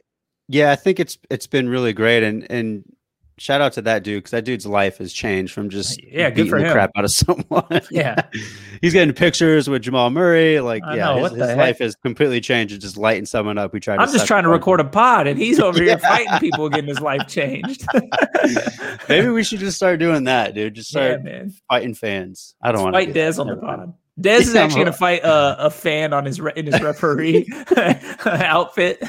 yeah, 0.47 0.71
I 0.71 0.75
think 0.75 0.99
it's 0.99 1.19
it's 1.29 1.45
been 1.45 1.69
really 1.69 1.93
great, 1.93 2.23
and 2.23 2.49
and 2.49 2.83
shout 3.37 3.61
out 3.61 3.73
to 3.73 3.81
that 3.83 4.03
dude 4.03 4.19
because 4.19 4.31
that 4.31 4.45
dude's 4.45 4.65
life 4.65 4.97
has 4.97 5.11
changed 5.11 5.53
from 5.53 5.69
just 5.69 6.01
yeah, 6.03 6.29
good 6.29 6.49
for 6.49 6.59
the 6.59 6.65
him. 6.65 6.71
crap 6.71 6.91
out 6.95 7.05
of 7.05 7.11
someone. 7.11 7.81
Yeah, 7.91 8.15
he's 8.81 8.93
getting 8.93 9.13
pictures 9.13 9.69
with 9.69 9.81
Jamal 9.81 10.09
Murray. 10.09 10.59
Like, 10.59 10.83
I 10.83 10.95
yeah, 10.95 11.05
know, 11.05 11.23
his, 11.23 11.31
his 11.31 11.55
life 11.55 11.79
has 11.79 11.95
completely 11.95 12.41
changed. 12.41 12.79
Just 12.79 12.97
lighting 12.97 13.25
someone 13.25 13.57
up. 13.57 13.73
We 13.73 13.79
tried. 13.79 13.99
I'm 13.99 14.11
just 14.11 14.27
trying 14.27 14.43
to 14.43 14.49
record 14.49 14.79
a 14.79 14.85
pod, 14.85 15.27
and 15.27 15.39
he's 15.39 15.59
over 15.59 15.81
here 15.83 15.97
fighting 15.97 16.39
people, 16.39 16.69
getting 16.69 16.87
his 16.87 16.99
life 16.99 17.27
changed. 17.27 17.85
Maybe 19.09 19.29
we 19.29 19.43
should 19.43 19.59
just 19.59 19.77
start 19.77 19.99
doing 19.99 20.25
that, 20.25 20.53
dude. 20.53 20.75
Just 20.75 20.89
start 20.89 21.21
yeah, 21.25 21.45
fighting 21.69 21.93
fans. 21.93 22.55
I 22.61 22.71
don't 22.71 22.83
want 22.83 22.95
to 22.95 23.05
fight 23.05 23.13
Dez 23.13 23.39
on 23.39 23.47
the 23.47 23.55
pod. 23.57 23.93
Dez 24.19 24.41
is 24.41 24.55
actually 24.55 24.81
going 24.81 24.93
to 24.93 24.97
fight 24.97 25.23
a, 25.23 25.65
a, 25.65 25.69
fan 25.71 26.13
on 26.13 26.23
his 26.23 26.39
re- 26.39 26.53
in 26.55 26.67
his 26.67 26.79
referee 26.79 27.47
outfit. 28.25 29.01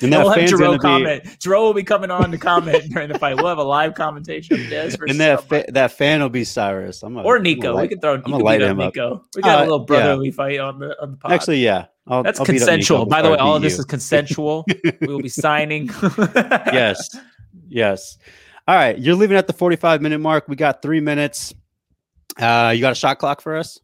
And 0.00 0.10
we'll 0.10 0.30
have 0.30 0.48
Jerome 0.48 0.78
comment. 0.78 1.24
Be... 1.24 1.30
Jerome 1.38 1.62
will 1.62 1.74
be 1.74 1.82
coming 1.82 2.10
on 2.10 2.30
to 2.30 2.38
comment 2.38 2.90
during 2.90 3.08
the 3.10 3.18
fight. 3.18 3.36
We'll 3.36 3.46
have 3.46 3.58
a 3.58 3.64
live 3.64 3.94
commentation 3.94 4.60
of 4.60 4.72
And 4.72 5.20
that 5.20 5.44
fa- 5.48 5.64
that 5.68 5.92
fan 5.92 6.20
will 6.20 6.28
be 6.28 6.44
Cyrus. 6.44 7.02
I'm 7.02 7.16
or 7.18 7.38
Nico. 7.38 7.74
Light, 7.74 7.82
we 7.82 7.88
can 7.88 8.00
throw. 8.00 8.14
I'm 8.14 8.22
gonna 8.22 8.38
light 8.38 8.62
him 8.62 8.76
Nico. 8.76 9.14
Up. 9.14 9.26
We 9.36 9.42
got 9.42 9.58
uh, 9.58 9.62
a 9.62 9.64
little 9.64 9.80
brotherly 9.80 10.28
yeah. 10.28 10.34
fight 10.34 10.60
on 10.60 10.78
the 10.78 11.00
on 11.02 11.12
the 11.12 11.16
pod. 11.16 11.32
Actually, 11.32 11.64
yeah. 11.64 11.86
I'll, 12.06 12.22
That's 12.22 12.40
I'll 12.40 12.46
consensual. 12.46 13.06
By 13.06 13.22
the 13.22 13.30
way, 13.30 13.36
all 13.36 13.56
of 13.56 13.62
this 13.62 13.78
is 13.78 13.84
consensual. 13.84 14.64
we 15.00 15.06
will 15.06 15.22
be 15.22 15.28
signing. 15.28 15.88
yes. 16.26 17.16
Yes. 17.68 18.18
All 18.66 18.74
right. 18.74 18.98
You're 18.98 19.14
leaving 19.14 19.36
at 19.36 19.46
the 19.46 19.52
45 19.52 20.02
minute 20.02 20.18
mark. 20.18 20.48
We 20.48 20.56
got 20.56 20.82
three 20.82 21.00
minutes. 21.00 21.54
Uh, 22.38 22.72
you 22.74 22.80
got 22.80 22.92
a 22.92 22.96
shot 22.96 23.18
clock 23.18 23.40
for 23.40 23.56
us? 23.56 23.78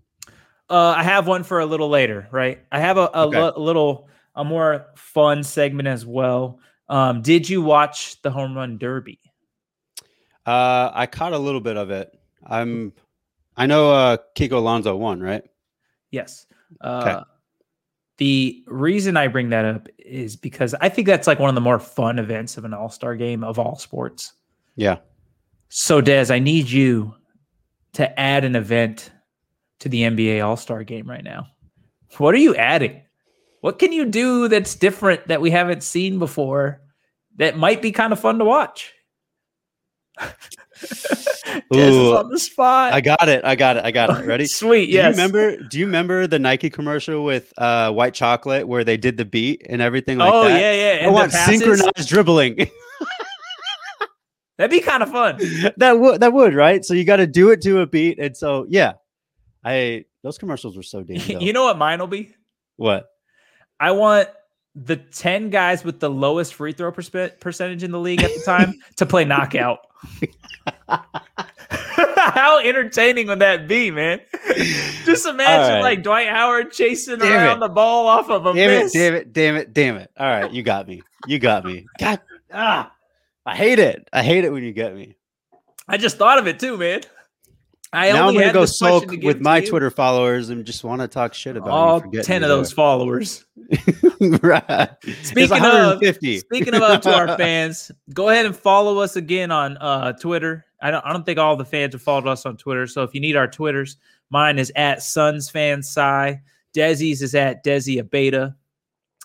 Uh, 0.71 0.95
I 0.97 1.03
have 1.03 1.27
one 1.27 1.45
for 1.45 1.61
a 1.61 1.67
little 1.67 1.89
later, 1.89 2.29
right? 2.31 2.61
I 2.71 2.81
have 2.81 2.99
a, 2.99 3.11
a, 3.15 3.27
okay. 3.27 3.39
l- 3.39 3.53
a 3.57 3.61
little, 3.61 4.08
a 4.39 4.45
more 4.45 4.86
fun 4.95 5.43
segment 5.43 5.89
as 5.89 6.07
well. 6.07 6.61
Um, 6.89 7.20
did 7.20 7.49
you 7.49 7.61
watch 7.61 8.22
the 8.22 8.30
home 8.30 8.57
run 8.57 8.78
derby? 8.78 9.18
Uh, 10.47 10.91
I 10.95 11.07
caught 11.07 11.34
a 11.34 11.39
little 11.39 11.61
bit 11.61 11.76
of 11.76 11.91
it. 11.91 12.11
I'm, 12.47 12.95
I 13.57 13.66
know 13.66 13.93
uh, 13.93 14.16
Kiko 14.34 14.53
Alonso 14.53 14.97
won, 14.97 15.20
right? 15.20 15.43
Yes. 16.11 16.47
Uh, 16.80 17.03
okay. 17.03 17.24
The 18.16 18.64
reason 18.66 19.16
I 19.16 19.28
bring 19.28 19.51
that 19.51 19.64
up 19.64 19.89
is 19.99 20.36
because 20.36 20.74
I 20.80 20.89
think 20.89 21.07
that's 21.07 21.26
like 21.26 21.39
one 21.39 21.49
of 21.49 21.55
the 21.55 21.61
more 21.61 21.78
fun 21.78 22.18
events 22.18 22.57
of 22.57 22.64
an 22.64 22.72
All 22.72 22.89
Star 22.89 23.16
game 23.16 23.45
of 23.45 23.59
all 23.59 23.76
sports. 23.76 24.32
Yeah. 24.76 24.99
So, 25.68 26.01
Des, 26.01 26.32
I 26.32 26.39
need 26.39 26.70
you 26.70 27.14
to 27.95 28.18
add 28.18 28.45
an 28.45 28.57
event 28.57 29.11
to 29.80 29.89
the 29.89 30.03
NBA 30.03 30.45
All 30.45 30.57
Star 30.57 30.82
game 30.84 31.09
right 31.09 31.22
now. 31.22 31.47
What 32.16 32.34
are 32.34 32.39
you 32.39 32.57
adding? 32.57 33.03
What 33.61 33.79
can 33.79 33.93
you 33.93 34.05
do 34.05 34.49
that's 34.49 34.75
different 34.75 35.29
that 35.29 35.41
we 35.41 35.51
haven't 35.51 35.83
seen 35.83 36.19
before 36.19 36.81
that 37.37 37.57
might 37.57 37.83
be 37.83 37.93
kind 37.93 38.13
of 38.13 38.21
fun 38.21 38.39
to 38.39 38.45
watch? 38.45 38.93
Ooh, 41.75 42.17
on 42.17 42.29
the 42.31 42.39
spot. 42.39 42.93
I 42.93 43.01
got 43.01 43.29
it. 43.29 43.45
I 43.45 43.57
got 43.57 43.77
it. 43.77 43.85
I 43.85 43.91
got 43.91 44.11
it. 44.11 44.27
Ready? 44.27 44.47
Sweet. 44.47 44.89
Yeah. 44.89 45.09
remember? 45.09 45.57
Do 45.57 45.79
you 45.79 45.87
remember 45.87 46.27
the 46.27 46.39
Nike 46.39 46.71
commercial 46.71 47.25
with 47.25 47.53
uh, 47.59 47.93
white 47.93 48.15
chocolate 48.15 48.69
where 48.69 48.85
they 48.85 48.97
did 48.97 49.17
the 49.17 49.25
beat 49.25 49.67
and 49.69 49.83
everything 49.83 50.19
like 50.19 50.33
oh, 50.33 50.45
that? 50.45 50.53
Oh 50.53 50.59
yeah, 50.59 50.73
yeah. 50.73 50.93
And 50.99 51.07
I 51.07 51.11
want 51.11 51.33
synchronized 51.33 52.09
dribbling. 52.09 52.57
That'd 54.59 54.71
be 54.71 54.81
kind 54.81 55.03
of 55.03 55.11
fun. 55.11 55.39
that 55.77 56.01
would 56.01 56.21
that 56.21 56.33
would 56.33 56.55
right. 56.55 56.85
So 56.85 56.95
you 56.95 57.05
got 57.05 57.17
to 57.17 57.27
do 57.27 57.51
it 57.51 57.61
to 57.63 57.81
a 57.81 57.87
beat, 57.87 58.19
and 58.19 58.37
so 58.37 58.67
yeah, 58.69 58.95
I 59.65 60.05
those 60.23 60.37
commercials 60.37 60.77
were 60.77 60.83
so 60.83 61.03
damn. 61.05 61.41
you 61.41 61.53
know 61.53 61.65
what 61.65 61.79
mine 61.79 62.01
will 62.01 62.09
be? 62.09 62.35
What? 62.77 63.09
I 63.81 63.93
want 63.93 64.29
the 64.74 64.97
ten 64.97 65.51
guys 65.51 65.85
with 65.85 66.01
the 66.01 66.11
lowest 66.11 66.55
free 66.55 66.72
throw 66.72 66.93
perspe- 66.93 67.41
percentage 67.41 67.83
in 67.83 67.91
the 67.91 67.99
league 67.99 68.22
at 68.22 68.31
the 68.31 68.43
time 68.45 68.74
to 68.97 69.07
play 69.07 69.24
knockout. 69.24 69.81
How 72.16 72.59
entertaining 72.59 73.26
would 73.29 73.41
that 73.41 73.66
be, 73.68 73.91
man? 73.91 74.20
Just 75.05 75.26
imagine 75.26 75.74
right. 75.74 75.81
like 75.81 76.03
Dwight 76.03 76.29
Howard 76.29 76.72
chasing 76.72 77.18
damn 77.18 77.33
around 77.33 77.57
it. 77.59 77.61
the 77.61 77.68
ball 77.68 78.07
off 78.07 78.29
of 78.29 78.47
a 78.47 78.55
damn 78.55 78.85
miss. 78.85 78.95
It, 78.95 78.99
damn 78.99 79.14
it! 79.14 79.33
Damn 79.33 79.57
it! 79.57 79.74
Damn 79.74 79.97
it! 79.97 80.11
All 80.16 80.29
right, 80.29 80.53
you 80.53 80.62
got 80.62 80.87
me. 80.87 81.03
You 81.26 81.39
got 81.39 81.64
me. 81.64 81.87
God, 81.99 82.20
ah. 82.53 82.93
I 83.47 83.57
hate 83.57 83.79
it. 83.79 84.09
I 84.12 84.22
hate 84.22 84.45
it 84.45 84.53
when 84.53 84.62
you 84.62 84.72
get 84.72 84.95
me. 84.95 85.16
I 85.89 85.97
just 85.97 86.18
thought 86.18 86.39
of 86.39 86.47
it 86.47 86.61
too, 86.61 86.76
man. 86.76 87.01
I 87.93 88.12
now 88.12 88.28
I'm 88.28 88.34
gonna 88.34 88.53
go 88.53 88.66
sulk 88.66 89.11
with 89.22 89.41
my. 89.41 89.61
Twitter 89.61 89.91
followers 89.91 90.51
and 90.51 90.64
just 90.64 90.84
want 90.84 91.01
to 91.01 91.09
talk 91.09 91.34
shit 91.34 91.57
about 91.57 91.70
all 91.70 92.01
ten 92.22 92.43
of 92.43 92.49
those 92.49 92.72
followers. 92.72 93.45
right. 94.20 94.91
Speaking 95.22 95.64
of 95.64 95.99
speaking 95.99 96.74
of 96.74 97.01
to 97.03 97.14
our 97.14 97.36
fans, 97.39 97.91
go 98.12 98.28
ahead 98.28 98.47
and 98.47 98.57
follow 98.57 98.99
us 98.99 99.16
again 99.16 99.51
on 99.51 99.76
uh, 99.78 100.12
Twitter. 100.12 100.66
I 100.80 100.91
don't 100.91 101.05
I 101.05 101.12
don't 101.12 101.24
think 101.24 101.39
all 101.39 101.57
the 101.57 101.64
fans 101.64 101.95
have 101.95 102.03
followed 102.03 102.26
us 102.26 102.47
on 102.47 102.57
Twitter. 102.57 102.86
So 102.86 103.03
if 103.03 103.14
you 103.14 103.20
need 103.20 103.36
our 103.36 103.49
Twitters, 103.49 103.97
Mine 104.30 104.59
is 104.59 104.72
at 104.76 105.03
Suns 105.03 105.49
Fan 105.51 105.78
Sci. 105.78 106.41
Desi's 106.74 107.22
is 107.22 107.34
at 107.34 107.64
Desi 107.64 108.03
Abeta. 108.03 108.55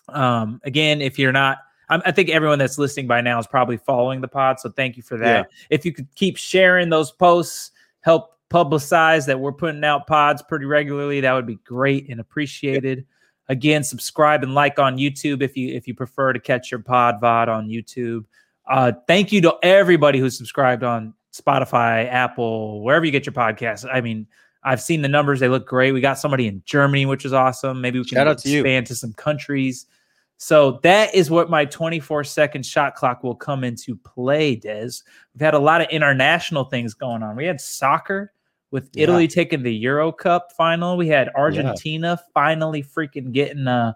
Um, 0.08 0.60
again, 0.64 1.00
if 1.00 1.18
you're 1.18 1.32
not, 1.32 1.58
I'm, 1.88 2.02
I 2.06 2.12
think 2.12 2.30
everyone 2.30 2.58
that's 2.58 2.78
listening 2.78 3.06
by 3.06 3.20
now 3.20 3.38
is 3.38 3.46
probably 3.46 3.76
following 3.76 4.20
the 4.20 4.28
pod. 4.28 4.60
So 4.60 4.70
thank 4.70 4.96
you 4.96 5.02
for 5.02 5.18
that. 5.18 5.50
If 5.70 5.84
you 5.84 5.92
could 5.92 6.08
keep 6.14 6.36
sharing 6.36 6.88
those 6.88 7.12
posts, 7.12 7.72
help 8.00 8.33
publicize 8.54 9.26
that 9.26 9.40
we're 9.40 9.52
putting 9.52 9.82
out 9.82 10.06
pods 10.06 10.40
pretty 10.40 10.64
regularly, 10.64 11.20
that 11.20 11.32
would 11.32 11.46
be 11.46 11.56
great 11.64 12.08
and 12.08 12.20
appreciated. 12.20 13.04
Again, 13.48 13.82
subscribe 13.82 14.44
and 14.44 14.54
like 14.54 14.78
on 14.78 14.96
YouTube 14.96 15.42
if 15.42 15.56
you 15.56 15.74
if 15.74 15.88
you 15.88 15.94
prefer 15.94 16.32
to 16.32 16.38
catch 16.38 16.70
your 16.70 16.80
pod 16.80 17.20
VOD 17.20 17.48
on 17.48 17.68
YouTube. 17.68 18.24
Uh, 18.66 18.92
thank 19.08 19.32
you 19.32 19.40
to 19.42 19.56
everybody 19.62 20.20
who 20.20 20.30
subscribed 20.30 20.84
on 20.84 21.12
Spotify, 21.32 22.08
Apple, 22.08 22.80
wherever 22.82 23.04
you 23.04 23.10
get 23.10 23.26
your 23.26 23.32
podcasts. 23.32 23.86
I 23.92 24.00
mean, 24.00 24.26
I've 24.62 24.80
seen 24.80 25.02
the 25.02 25.08
numbers; 25.08 25.40
they 25.40 25.48
look 25.48 25.66
great. 25.66 25.92
We 25.92 26.00
got 26.00 26.18
somebody 26.18 26.46
in 26.46 26.62
Germany, 26.64 27.06
which 27.06 27.24
is 27.24 27.32
awesome. 27.32 27.80
Maybe 27.80 27.98
we 27.98 28.04
can 28.04 28.16
Shout 28.16 28.28
out 28.28 28.38
to 28.38 28.50
expand 28.50 28.86
to 28.86 28.94
some 28.94 29.12
countries. 29.14 29.86
So 30.36 30.78
that 30.82 31.14
is 31.14 31.30
what 31.30 31.50
my 31.50 31.64
24 31.64 32.24
second 32.24 32.64
shot 32.64 32.94
clock 32.94 33.22
will 33.22 33.34
come 33.34 33.64
into 33.64 33.96
play, 33.96 34.56
Des. 34.56 34.90
We've 35.34 35.40
had 35.40 35.54
a 35.54 35.58
lot 35.58 35.80
of 35.80 35.88
international 35.88 36.64
things 36.64 36.94
going 36.94 37.22
on. 37.22 37.36
We 37.36 37.46
had 37.46 37.60
soccer 37.60 38.32
with 38.74 38.90
Yeah. 38.92 39.04
Italy 39.04 39.28
taking 39.28 39.62
the 39.62 39.72
Euro 39.76 40.10
Cup 40.10 40.50
final. 40.56 40.96
We 40.96 41.06
had 41.06 41.30
Argentina 41.36 42.18
finally 42.34 42.82
freaking 42.82 43.30
getting 43.32 43.68
uh 43.68 43.92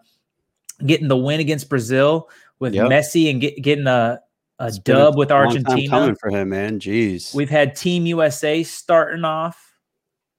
getting 0.87 1.09
the 1.09 1.17
win 1.17 1.41
against 1.41 1.69
Brazil 1.69 2.31
with 2.61 2.73
Yep. 2.75 2.87
Messi 2.87 3.29
and 3.31 3.41
get, 3.41 3.61
getting 3.61 3.89
a, 3.89 4.21
a 4.61 4.67
It's 4.69 4.79
dub 4.79 5.17
with 5.19 5.31
long 5.31 5.49
time 5.51 5.57
Argentina. 5.65 5.89
coming 5.91 6.15
for 6.15 6.31
him, 6.31 6.51
man. 6.51 6.79
Jeez. 6.79 7.35
We've 7.35 7.51
had 7.51 7.75
Team 7.75 8.07
USA 8.07 8.63
starting 8.63 9.25
off. 9.25 9.61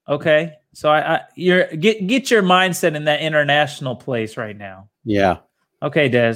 Okay. 0.07 0.53
So 0.73 0.89
I, 0.89 1.15
I 1.15 1.21
you're 1.35 1.67
get 1.75 2.07
get 2.07 2.31
your 2.31 2.41
mindset 2.41 2.95
in 2.95 3.03
that 3.05 3.19
international 3.21 3.97
place 3.97 4.37
right 4.37 4.55
now. 4.57 4.87
yeah, 5.03 5.37
Okay, 5.83 6.07
Des. 6.07 6.35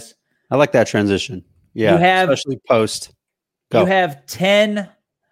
I 0.51 0.57
like 0.57 0.73
that 0.73 0.87
transition. 0.87 1.43
Yeah, 1.73 1.97
have- 1.97 2.29
especially 2.29 2.59
post. 2.67 3.13
Go. 3.71 3.79
You 3.81 3.85
have 3.85 4.25
10. 4.27 4.87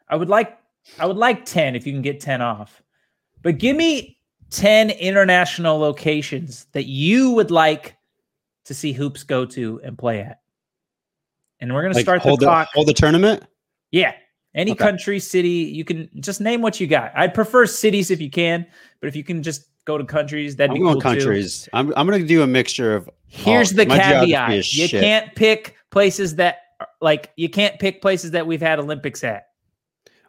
I 0.10 0.16
would 0.16 0.30
like 0.30 0.58
I 1.00 1.06
would 1.06 1.18
like 1.18 1.46
10 1.46 1.76
if 1.76 1.86
you 1.86 1.94
can 1.94 2.02
get 2.02 2.20
10 2.20 2.42
off. 2.42 2.82
But 3.42 3.58
give 3.58 3.76
me 3.76 4.18
10 4.52 4.90
international 4.92 5.78
locations 5.80 6.66
that 6.74 6.86
you 6.86 7.32
would 7.32 7.52
like 7.52 7.96
to 8.66 8.74
see 8.74 8.92
hoops 8.94 9.24
go 9.24 9.46
to 9.46 9.80
and 9.84 9.98
play 9.98 10.20
at. 10.22 10.42
And 11.60 11.74
we're 11.74 11.82
going 11.82 11.94
to 11.94 11.98
Like, 11.98 12.06
start 12.06 12.24
the 12.24 12.36
clock. 12.38 12.70
hold 12.74 12.88
the 12.88 12.94
tournament. 12.94 13.44
Yeah. 13.92 14.14
Any 14.54 14.72
Okay. 14.72 14.84
country, 14.84 15.20
city, 15.20 15.50
you 15.50 15.86
can 15.86 16.10
just 16.20 16.42
name 16.42 16.62
what 16.62 16.80
you 16.80 16.88
got. 16.88 17.12
I'd 17.16 17.34
prefer 17.34 17.66
cities 17.66 18.12
if 18.12 18.20
you 18.20 18.30
can, 18.30 18.66
but 19.00 19.08
if 19.08 19.16
you 19.16 19.24
can 19.24 19.42
just 19.42 19.68
go 19.86 19.98
to 19.98 20.04
countries, 20.04 20.56
that'd 20.58 20.72
I'm 20.72 20.76
be 20.76 20.82
going 20.82 20.94
cool 20.96 21.02
too. 21.02 21.08
countries. 21.08 21.70
I'm 21.72 21.94
I'm 21.96 22.06
going 22.08 22.22
to 22.22 22.28
do 22.28 22.42
a 22.42 22.48
mixture 22.48 22.94
of. 22.96 23.10
Here's 23.28 23.72
Oh, 23.72 23.76
the 23.78 23.86
caveat: 23.86 24.50
you 24.74 24.88
shit. 24.88 25.02
can't 25.02 25.34
pick 25.36 25.78
places 25.90 26.36
that, 26.36 26.58
like, 27.00 27.32
you 27.38 27.48
can't 27.48 27.80
pick 27.80 28.02
places 28.02 28.32
that 28.32 28.46
we've 28.46 28.62
had 28.62 28.78
Olympics 28.80 29.24
at. 29.24 29.51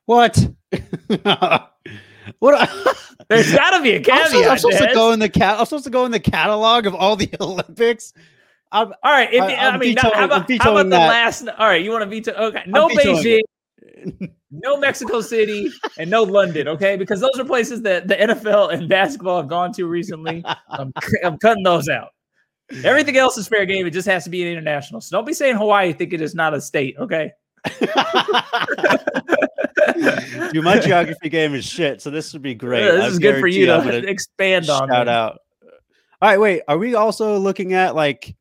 What? 0.06 0.36
what? 2.38 2.70
There's 3.28 3.52
got 3.54 3.76
to 3.76 3.82
be 3.82 3.92
a 3.92 3.96
I'm 3.96 4.02
caveat. 4.02 4.28
supposed, 4.30 4.48
I'm 4.48 4.58
supposed 4.58 4.78
to 4.88 4.94
go 4.94 5.12
in 5.12 5.18
the 5.20 5.28
cat. 5.28 5.58
I'm 5.58 5.64
supposed 5.64 5.84
to 5.84 5.90
go 5.90 6.04
in 6.04 6.10
the 6.12 6.20
catalog 6.20 6.86
of 6.86 6.94
all 6.94 7.16
the 7.16 7.30
Olympics. 7.40 8.12
I'm, 8.70 8.88
All 9.02 9.12
right. 9.12 9.32
If, 9.32 9.42
I- 9.42 9.54
I, 9.54 9.68
I'm 9.68 9.78
mean, 9.80 9.94
vetoing- 9.94 10.14
how 10.14 10.24
about, 10.24 10.50
how 10.60 10.72
about 10.72 10.90
the 10.90 10.98
last? 10.98 11.46
All 11.48 11.66
right. 11.66 11.82
You 11.82 11.90
want 11.90 12.02
to 12.02 12.08
veto? 12.10 12.32
Okay. 12.32 12.62
No 12.66 12.88
Beijing, 12.88 13.40
it. 14.20 14.30
no 14.50 14.76
Mexico 14.78 15.20
City, 15.20 15.70
and 15.98 16.10
no 16.10 16.22
London. 16.22 16.68
Okay. 16.68 16.96
Because 16.96 17.20
those 17.20 17.38
are 17.38 17.44
places 17.44 17.82
that 17.82 18.08
the 18.08 18.16
NFL 18.16 18.72
and 18.72 18.88
basketball 18.88 19.36
have 19.38 19.48
gone 19.48 19.72
to 19.74 19.86
recently. 19.86 20.42
I'm, 20.68 20.92
I'm 21.24 21.38
cutting 21.38 21.62
those 21.62 21.88
out. 21.88 22.08
Everything 22.84 23.18
else 23.18 23.36
is 23.36 23.46
fair 23.48 23.66
game. 23.66 23.86
It 23.86 23.90
just 23.90 24.08
has 24.08 24.24
to 24.24 24.30
be 24.30 24.42
an 24.42 24.48
international. 24.48 25.00
So 25.02 25.16
don't 25.16 25.26
be 25.26 25.34
saying 25.34 25.56
Hawaii 25.56 25.92
Think 25.92 26.14
it's 26.14 26.34
not 26.34 26.54
a 26.54 26.60
state. 26.60 26.96
Okay. 26.98 27.32
Dude, 30.52 30.64
my 30.64 30.78
geography 30.78 31.28
game 31.28 31.54
is 31.54 31.64
shit, 31.64 32.02
so 32.02 32.10
this 32.10 32.32
would 32.32 32.42
be 32.42 32.54
great. 32.54 32.82
Uh, 32.88 32.92
this 32.92 33.04
I 33.04 33.06
is 33.08 33.18
good 33.18 33.40
for 33.40 33.46
you 33.46 33.66
to 33.66 33.72
guarantee 33.72 33.88
I'm 33.96 34.00
gonna 34.02 34.10
expand 34.12 34.70
on. 34.70 34.88
Shout 34.88 35.06
me. 35.06 35.12
out. 35.12 35.38
All 36.20 36.28
right, 36.28 36.38
wait. 36.40 36.62
Are 36.68 36.78
we 36.78 36.94
also 36.94 37.38
looking 37.38 37.72
at 37.72 37.94
like 37.94 38.34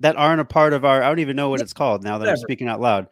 that 0.00 0.16
aren't 0.16 0.40
a 0.40 0.44
part 0.44 0.72
of 0.72 0.84
our? 0.84 1.02
I 1.02 1.08
don't 1.08 1.20
even 1.20 1.36
know 1.36 1.48
what 1.50 1.60
it's 1.60 1.72
called 1.72 2.02
now 2.02 2.18
that 2.18 2.28
I'm 2.28 2.36
speaking 2.36 2.68
out 2.68 2.80
loud. 2.80 3.08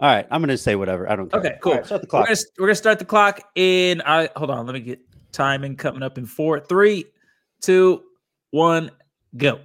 All 0.00 0.08
right, 0.08 0.26
I'm 0.30 0.40
gonna 0.40 0.56
say 0.56 0.74
whatever. 0.74 1.08
I 1.10 1.16
don't 1.16 1.30
care. 1.30 1.40
Okay, 1.40 1.54
cool. 1.60 1.74
Right, 1.74 1.86
start 1.86 2.00
the 2.02 2.06
We're 2.06 2.10
clock. 2.10 2.26
gonna, 2.26 2.38
we're 2.58 2.66
gonna 2.66 2.74
start 2.74 2.98
the 2.98 3.04
clock 3.04 3.40
in. 3.54 4.02
I 4.02 4.28
hold 4.36 4.50
on. 4.50 4.66
Let 4.66 4.72
me 4.74 4.80
get 4.80 5.00
timing 5.32 5.76
coming 5.76 6.02
up 6.02 6.18
in 6.18 6.26
four, 6.26 6.60
three, 6.60 7.04
two, 7.60 8.02
one, 8.50 8.90
go. 9.36 9.60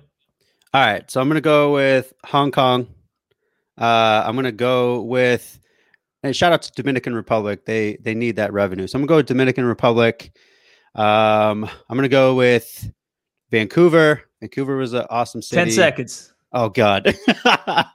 All 0.73 0.81
right, 0.85 1.09
so 1.09 1.19
I'm 1.21 1.27
gonna 1.27 1.41
go 1.41 1.73
with 1.73 2.13
Hong 2.25 2.51
Kong. 2.51 2.87
Uh, 3.79 4.23
I'm 4.25 4.35
gonna 4.35 4.51
go 4.51 5.01
with 5.01 5.59
and 6.23 6.35
shout 6.35 6.51
out 6.51 6.61
to 6.63 6.71
Dominican 6.73 7.13
Republic. 7.15 7.65
They 7.65 7.97
they 8.01 8.13
need 8.13 8.35
that 8.35 8.51
revenue. 8.51 8.87
So 8.87 8.97
I'm 8.97 9.01
gonna 9.01 9.07
go 9.07 9.15
with 9.17 9.27
Dominican 9.27 9.65
Republic. 9.65 10.31
Um, 10.95 11.63
I'm 11.89 11.95
gonna 11.97 12.09
go 12.09 12.35
with 12.35 12.91
Vancouver. 13.51 14.23
Vancouver 14.41 14.75
was 14.77 14.93
an 14.93 15.05
awesome 15.09 15.41
city. 15.41 15.61
Ten 15.61 15.71
seconds. 15.71 16.33
Oh 16.51 16.69
God. 16.69 17.15
I'm 17.45 17.85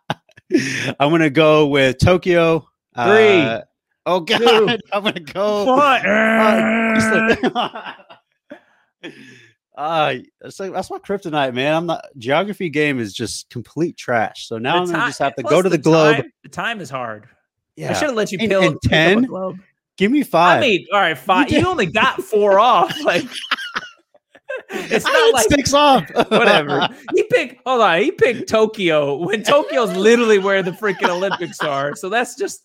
gonna 0.98 1.30
go 1.30 1.66
with 1.66 1.98
Tokyo. 1.98 2.60
Three, 2.96 3.40
Uh, 3.42 3.62
oh 4.06 4.20
God. 4.20 4.38
two, 4.38 4.78
I'm 4.92 5.04
gonna 5.04 5.20
go. 5.20 5.64
One. 5.66 6.06
Uh, 6.06 7.92
uh, 9.76 10.14
that's, 10.40 10.60
like, 10.60 10.72
that's 10.72 10.90
my 10.90 10.98
kryptonite, 10.98 11.54
man. 11.54 11.74
I'm 11.74 11.86
not 11.86 12.04
geography 12.16 12.68
game 12.68 13.00
is 13.00 13.12
just 13.12 13.50
complete 13.50 13.96
trash. 13.96 14.46
So 14.48 14.58
now 14.58 14.80
I'm 14.80 14.86
gonna 14.86 15.06
just 15.06 15.18
have 15.18 15.34
to 15.36 15.42
go 15.42 15.62
to 15.62 15.68
the, 15.68 15.78
globe. 15.78 16.16
Time, 16.16 16.32
the 16.42 16.48
time 16.48 16.80
is 16.80 16.90
hard. 16.90 17.26
Yeah, 17.76 17.90
I 17.90 17.94
should 17.94 18.08
have 18.08 18.14
let 18.14 18.30
you 18.30 18.38
pill 18.38 18.62
and 18.62 18.80
pick 18.80 18.92
up 18.92 18.96
a 18.96 19.14
10? 19.14 19.22
globe. 19.24 19.58
give 19.96 20.12
me 20.12 20.22
five. 20.22 20.58
I 20.58 20.60
mean, 20.60 20.86
all 20.92 21.00
right, 21.00 21.18
five. 21.18 21.50
You 21.50 21.60
You, 21.60 21.66
only 21.66 21.86
got 21.86 22.22
four 22.22 22.58
off. 22.58 22.94
Like 23.04 23.24
it's 24.70 25.04
not 25.04 25.32
like 25.32 25.48
six 25.48 25.74
off. 25.74 26.08
whatever. 26.28 26.88
He 27.14 27.24
picked. 27.24 27.60
Hold 27.66 27.80
on. 27.82 28.00
He 28.00 28.10
picked 28.10 28.48
Tokyo 28.48 29.16
when 29.16 29.42
Tokyo's 29.42 29.94
literally 29.96 30.38
where 30.38 30.62
the 30.62 30.70
freaking 30.70 31.08
Olympics 31.08 31.60
are. 31.60 31.96
So 31.96 32.08
that's 32.08 32.36
just 32.36 32.64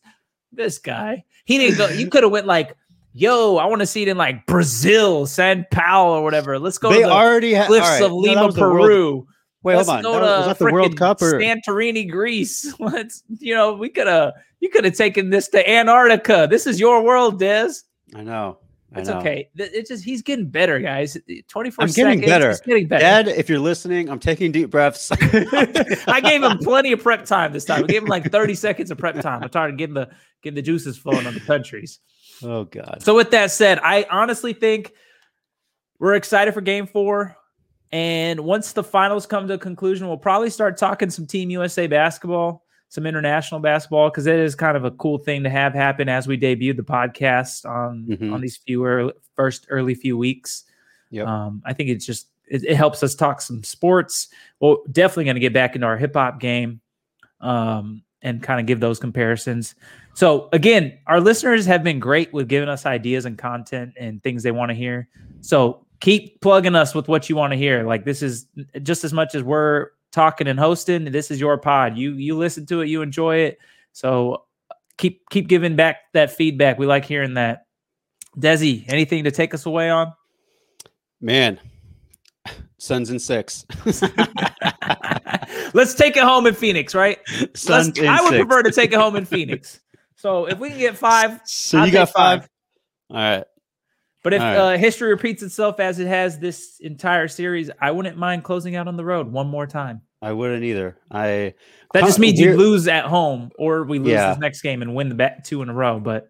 this 0.51 0.77
guy. 0.77 1.23
He 1.45 1.57
didn't 1.57 1.77
go. 1.77 1.87
You 1.89 2.07
could 2.07 2.23
have 2.23 2.31
went 2.31 2.45
like, 2.45 2.75
"Yo, 3.19 3.57
I 3.57 3.65
want 3.65 3.81
to 3.81 3.85
see 3.85 4.01
it 4.03 4.07
in 4.07 4.17
like 4.17 4.45
Brazil, 4.45 5.25
San 5.27 5.65
Paulo, 5.71 6.19
or 6.19 6.23
whatever. 6.23 6.57
Let's 6.59 6.77
go 6.77 6.89
they 6.89 7.01
to 7.01 7.07
the 7.07 7.11
already 7.11 7.53
have 7.53 7.67
cliffs 7.67 8.01
of 8.01 8.11
Lima, 8.11 8.51
Peru. 8.51 9.27
Wait, 9.61 9.75
Let's 9.75 9.89
hold 9.89 9.97
on. 9.97 10.03
go 10.03 10.13
That 10.13 10.19
to 10.19 10.25
was, 10.25 10.47
that 10.47 10.59
the 10.65 10.71
World 10.71 10.97
Cup 10.97 11.21
or 11.21 11.33
Santorini, 11.33 12.09
Greece. 12.09 12.73
Let's. 12.79 13.23
You 13.39 13.53
know, 13.55 13.73
we 13.73 13.89
could 13.89 14.07
have. 14.07 14.33
You 14.61 14.69
could 14.69 14.85
have 14.85 14.95
taken 14.95 15.29
this 15.29 15.47
to 15.49 15.69
Antarctica. 15.69 16.47
This 16.49 16.65
is 16.67 16.79
your 16.79 17.01
world, 17.03 17.39
Des. 17.39 17.71
I 18.15 18.23
know. 18.23 18.57
I 18.95 18.99
It's 19.01 19.09
know. 19.09 19.19
okay. 19.19 19.49
It's 19.55 19.89
just 19.89 20.03
he's 20.03 20.21
getting 20.21 20.47
better, 20.49 20.79
guys. 20.79 21.15
Twenty 21.47 21.69
four 21.71 21.83
I'm 21.83 21.89
seconds. 21.89 22.21
getting 22.21 22.29
better. 22.29 22.49
He's 22.49 22.61
getting 22.61 22.87
better. 22.87 23.01
Dad, 23.01 23.27
if 23.27 23.47
you're 23.49 23.59
listening, 23.59 24.09
I'm 24.09 24.19
taking 24.19 24.51
deep 24.51 24.69
breaths. 24.71 25.11
I 25.21 26.21
gave 26.23 26.41
him 26.41 26.57
plenty 26.57 26.91
of 26.93 27.03
prep 27.03 27.25
time 27.25 27.53
this 27.53 27.65
time. 27.65 27.83
I 27.83 27.87
gave 27.87 28.01
him 28.01 28.07
like 28.07 28.31
30 28.31 28.55
seconds 28.55 28.89
of 28.91 28.97
prep 28.97 29.19
time. 29.21 29.43
I'm 29.43 29.49
trying 29.49 29.71
to 29.71 29.77
get 29.77 29.93
the 29.93 30.09
getting 30.41 30.55
the 30.55 30.61
juices 30.61 30.97
flowing 30.97 31.27
on 31.27 31.33
the 31.35 31.39
countries. 31.41 31.99
Oh 32.43 32.63
God. 32.65 32.99
So 33.01 33.15
with 33.15 33.31
that 33.31 33.51
said, 33.51 33.79
I 33.83 34.05
honestly 34.09 34.53
think 34.53 34.93
we're 35.99 36.15
excited 36.15 36.53
for 36.53 36.61
game 36.61 36.87
four. 36.87 37.35
And 37.91 38.41
once 38.41 38.73
the 38.73 38.83
finals 38.83 39.25
come 39.25 39.47
to 39.47 39.55
a 39.55 39.57
conclusion, 39.57 40.07
we'll 40.07 40.17
probably 40.17 40.49
start 40.51 40.77
talking 40.77 41.09
some 41.09 41.25
Team 41.25 41.49
USA 41.49 41.87
basketball, 41.87 42.63
some 42.89 43.05
international 43.07 43.59
basketball, 43.59 44.09
because 44.09 44.27
it 44.27 44.39
is 44.39 44.53
kind 44.53 44.77
of 44.77 44.85
a 44.85 44.91
cool 44.91 45.17
thing 45.17 45.43
to 45.43 45.49
have 45.49 45.73
happen 45.73 46.07
as 46.07 46.27
we 46.27 46.37
debuted 46.37 46.77
the 46.77 46.83
podcast 46.83 47.65
on 47.67 48.05
Mhm. 48.07 48.31
on 48.33 48.41
these 48.41 48.57
few 48.57 48.85
early, 48.85 49.13
first 49.35 49.65
early 49.69 49.95
few 49.95 50.17
weeks. 50.17 50.65
Yep. 51.09 51.25
Um, 51.27 51.63
I 51.65 51.73
think 51.73 51.89
it's 51.89 52.05
just 52.05 52.27
it, 52.47 52.63
it 52.63 52.75
helps 52.75 53.01
us 53.03 53.13
talk 53.15 53.41
some 53.41 53.63
sports. 53.63 54.27
Well, 54.59 54.83
definitely 54.91 55.25
going 55.25 55.35
to 55.35 55.39
get 55.39 55.53
back 55.53 55.75
into 55.75 55.85
our 55.87 55.97
hip 55.97 56.13
hop 56.15 56.39
game 56.39 56.81
um, 57.41 58.03
and 58.21 58.41
kind 58.41 58.59
of 58.59 58.65
give 58.65 58.79
those 58.79 58.99
comparisons. 58.99 59.75
So 60.13 60.49
again, 60.51 60.97
our 61.07 61.21
listeners 61.21 61.65
have 61.65 61.83
been 61.83 61.99
great 61.99 62.33
with 62.33 62.47
giving 62.47 62.69
us 62.69 62.85
ideas 62.85 63.25
and 63.25 63.37
content 63.37 63.93
and 63.97 64.21
things 64.21 64.43
they 64.43 64.51
want 64.51 64.69
to 64.69 64.75
hear. 64.75 65.07
So 65.41 65.85
keep 65.99 66.41
plugging 66.41 66.75
us 66.75 66.93
with 66.93 67.07
what 67.07 67.29
you 67.29 67.35
want 67.35 67.51
to 67.51 67.57
hear. 67.57 67.83
Like 67.83 68.05
this 68.05 68.21
is 68.21 68.47
just 68.83 69.03
as 69.03 69.13
much 69.13 69.35
as 69.35 69.43
we're 69.43 69.91
talking 70.11 70.47
and 70.47 70.59
hosting. 70.59 71.05
This 71.05 71.31
is 71.31 71.39
your 71.39 71.57
pod. 71.57 71.97
You 71.97 72.13
you 72.13 72.37
listen 72.37 72.65
to 72.67 72.81
it, 72.81 72.87
you 72.87 73.01
enjoy 73.01 73.37
it. 73.37 73.59
So 73.93 74.43
keep 74.97 75.27
keep 75.29 75.47
giving 75.47 75.75
back 75.75 75.97
that 76.13 76.31
feedback. 76.31 76.77
We 76.77 76.85
like 76.85 77.05
hearing 77.05 77.35
that. 77.35 77.65
Desi, 78.37 78.85
anything 78.87 79.23
to 79.23 79.31
take 79.31 79.53
us 79.53 79.65
away 79.65 79.89
on? 79.89 80.13
Man. 81.19 81.59
Suns 82.77 83.09
and 83.09 83.21
six. 83.21 83.65
Let's 85.73 85.93
take 85.95 86.15
it 86.15 86.23
home 86.23 86.47
in 86.47 86.53
Phoenix, 86.53 86.95
right? 86.95 87.19
Suns 87.53 87.99
I 87.99 88.21
would 88.21 88.29
six. 88.29 88.45
prefer 88.45 88.63
to 88.63 88.71
take 88.71 88.93
it 88.93 88.99
home 88.99 89.17
in 89.17 89.25
Phoenix. 89.25 89.81
So 90.19 90.47
if 90.47 90.59
we 90.59 90.69
can 90.69 90.79
get 90.79 90.97
five, 90.97 91.39
So 91.45 91.79
I'll 91.79 91.85
you 91.87 91.93
got 91.93 92.09
five. 92.09 92.41
five? 92.41 92.49
All 93.09 93.17
right. 93.17 93.43
But 94.21 94.33
if 94.33 94.41
All 94.41 94.47
right. 94.47 94.57
uh, 94.57 94.77
history 94.77 95.09
repeats 95.11 95.41
itself 95.43 95.79
as 95.79 95.97
it 95.99 96.07
has 96.07 96.39
this 96.39 96.77
entire 96.81 97.29
series, 97.29 97.71
I 97.79 97.91
wouldn't 97.91 98.17
mind 98.17 98.43
closing 98.43 98.75
out 98.75 98.89
on 98.89 98.97
the 98.97 99.05
road 99.05 99.31
one 99.31 99.47
more 99.47 99.65
time. 99.65 100.01
I 100.21 100.33
wouldn't 100.33 100.65
either. 100.65 100.97
I 101.09 101.53
That 101.93 102.01
just 102.03 102.19
means 102.19 102.37
you 102.37 102.57
lose 102.57 102.89
at 102.89 103.05
home, 103.05 103.51
or 103.57 103.85
we 103.85 103.97
lose 103.99 104.09
Yeah. 104.09 104.31
this 104.31 104.39
next 104.39 104.61
game 104.61 104.81
and 104.81 104.93
win 104.93 105.07
the 105.07 105.15
bet 105.15 105.45
two 105.45 105.61
in 105.61 105.69
a 105.69 105.73
row. 105.73 106.01
But 106.01 106.29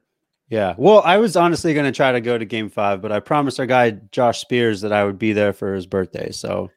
yeah. 0.50 0.76
Well, 0.78 1.02
I 1.04 1.18
was 1.18 1.36
honestly 1.36 1.74
going 1.74 1.88
to 1.88 1.92
try 1.92 2.12
to 2.12 2.22
go 2.22 2.38
to 2.38 2.46
Game 2.46 2.70
Five, 2.70 3.02
but 3.02 3.12
I 3.12 3.20
promised 3.20 3.60
our 3.60 3.66
guy 3.66 3.92
Josh 4.12 4.40
Spears 4.40 4.82
that 4.82 4.94
I 4.94 5.04
would 5.04 5.18
be 5.18 5.34
there 5.34 5.52
for 5.52 5.74
his 5.74 5.88
birthday. 5.88 6.30
So 6.32 6.70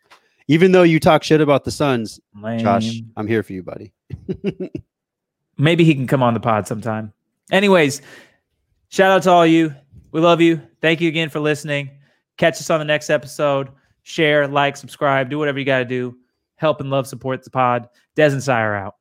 even 0.49 0.73
though 0.73 0.83
you 0.83 0.99
talk 0.99 1.23
shit 1.23 1.43
about 1.43 1.65
the 1.65 1.71
Suns, 1.71 2.19
Josh. 2.59 3.01
I'm 3.19 3.27
here 3.27 3.43
for 3.43 3.53
you, 3.53 3.63
buddy. 3.63 3.93
maybe 5.59 5.85
he 5.85 5.95
can 5.95 6.07
come 6.07 6.23
on 6.23 6.35
the 6.35 6.41
pod 6.41 6.67
sometime. 6.67 7.13
Anyways, 7.51 8.03
shout 8.89 9.11
out 9.11 9.23
to 9.25 9.31
all 9.31 9.47
you. 9.47 9.75
We 10.11 10.21
love 10.21 10.41
you. 10.41 10.61
Thank 10.81 11.01
you 11.01 11.09
again 11.09 11.29
for 11.29 11.41
listening. 11.41 11.91
Catch 12.37 12.55
us 12.55 12.71
on 12.71 12.79
the 12.79 12.85
next 12.85 13.11
episode. 13.11 13.71
Share, 14.03 14.49
like, 14.49 14.77
subscribe, 14.77 15.31
do 15.31 15.39
whatever 15.39 15.59
you 15.59 15.65
got 15.65 15.79
to 15.79 15.85
do. 15.85 16.17
Help 16.57 16.81
and 16.81 16.91
love 16.91 17.07
support 17.07 17.43
the 17.45 17.51
pod. 17.51 17.89
Des 18.15 18.33
and 18.33 18.43
Sire 18.43 18.75
out. 18.75 18.97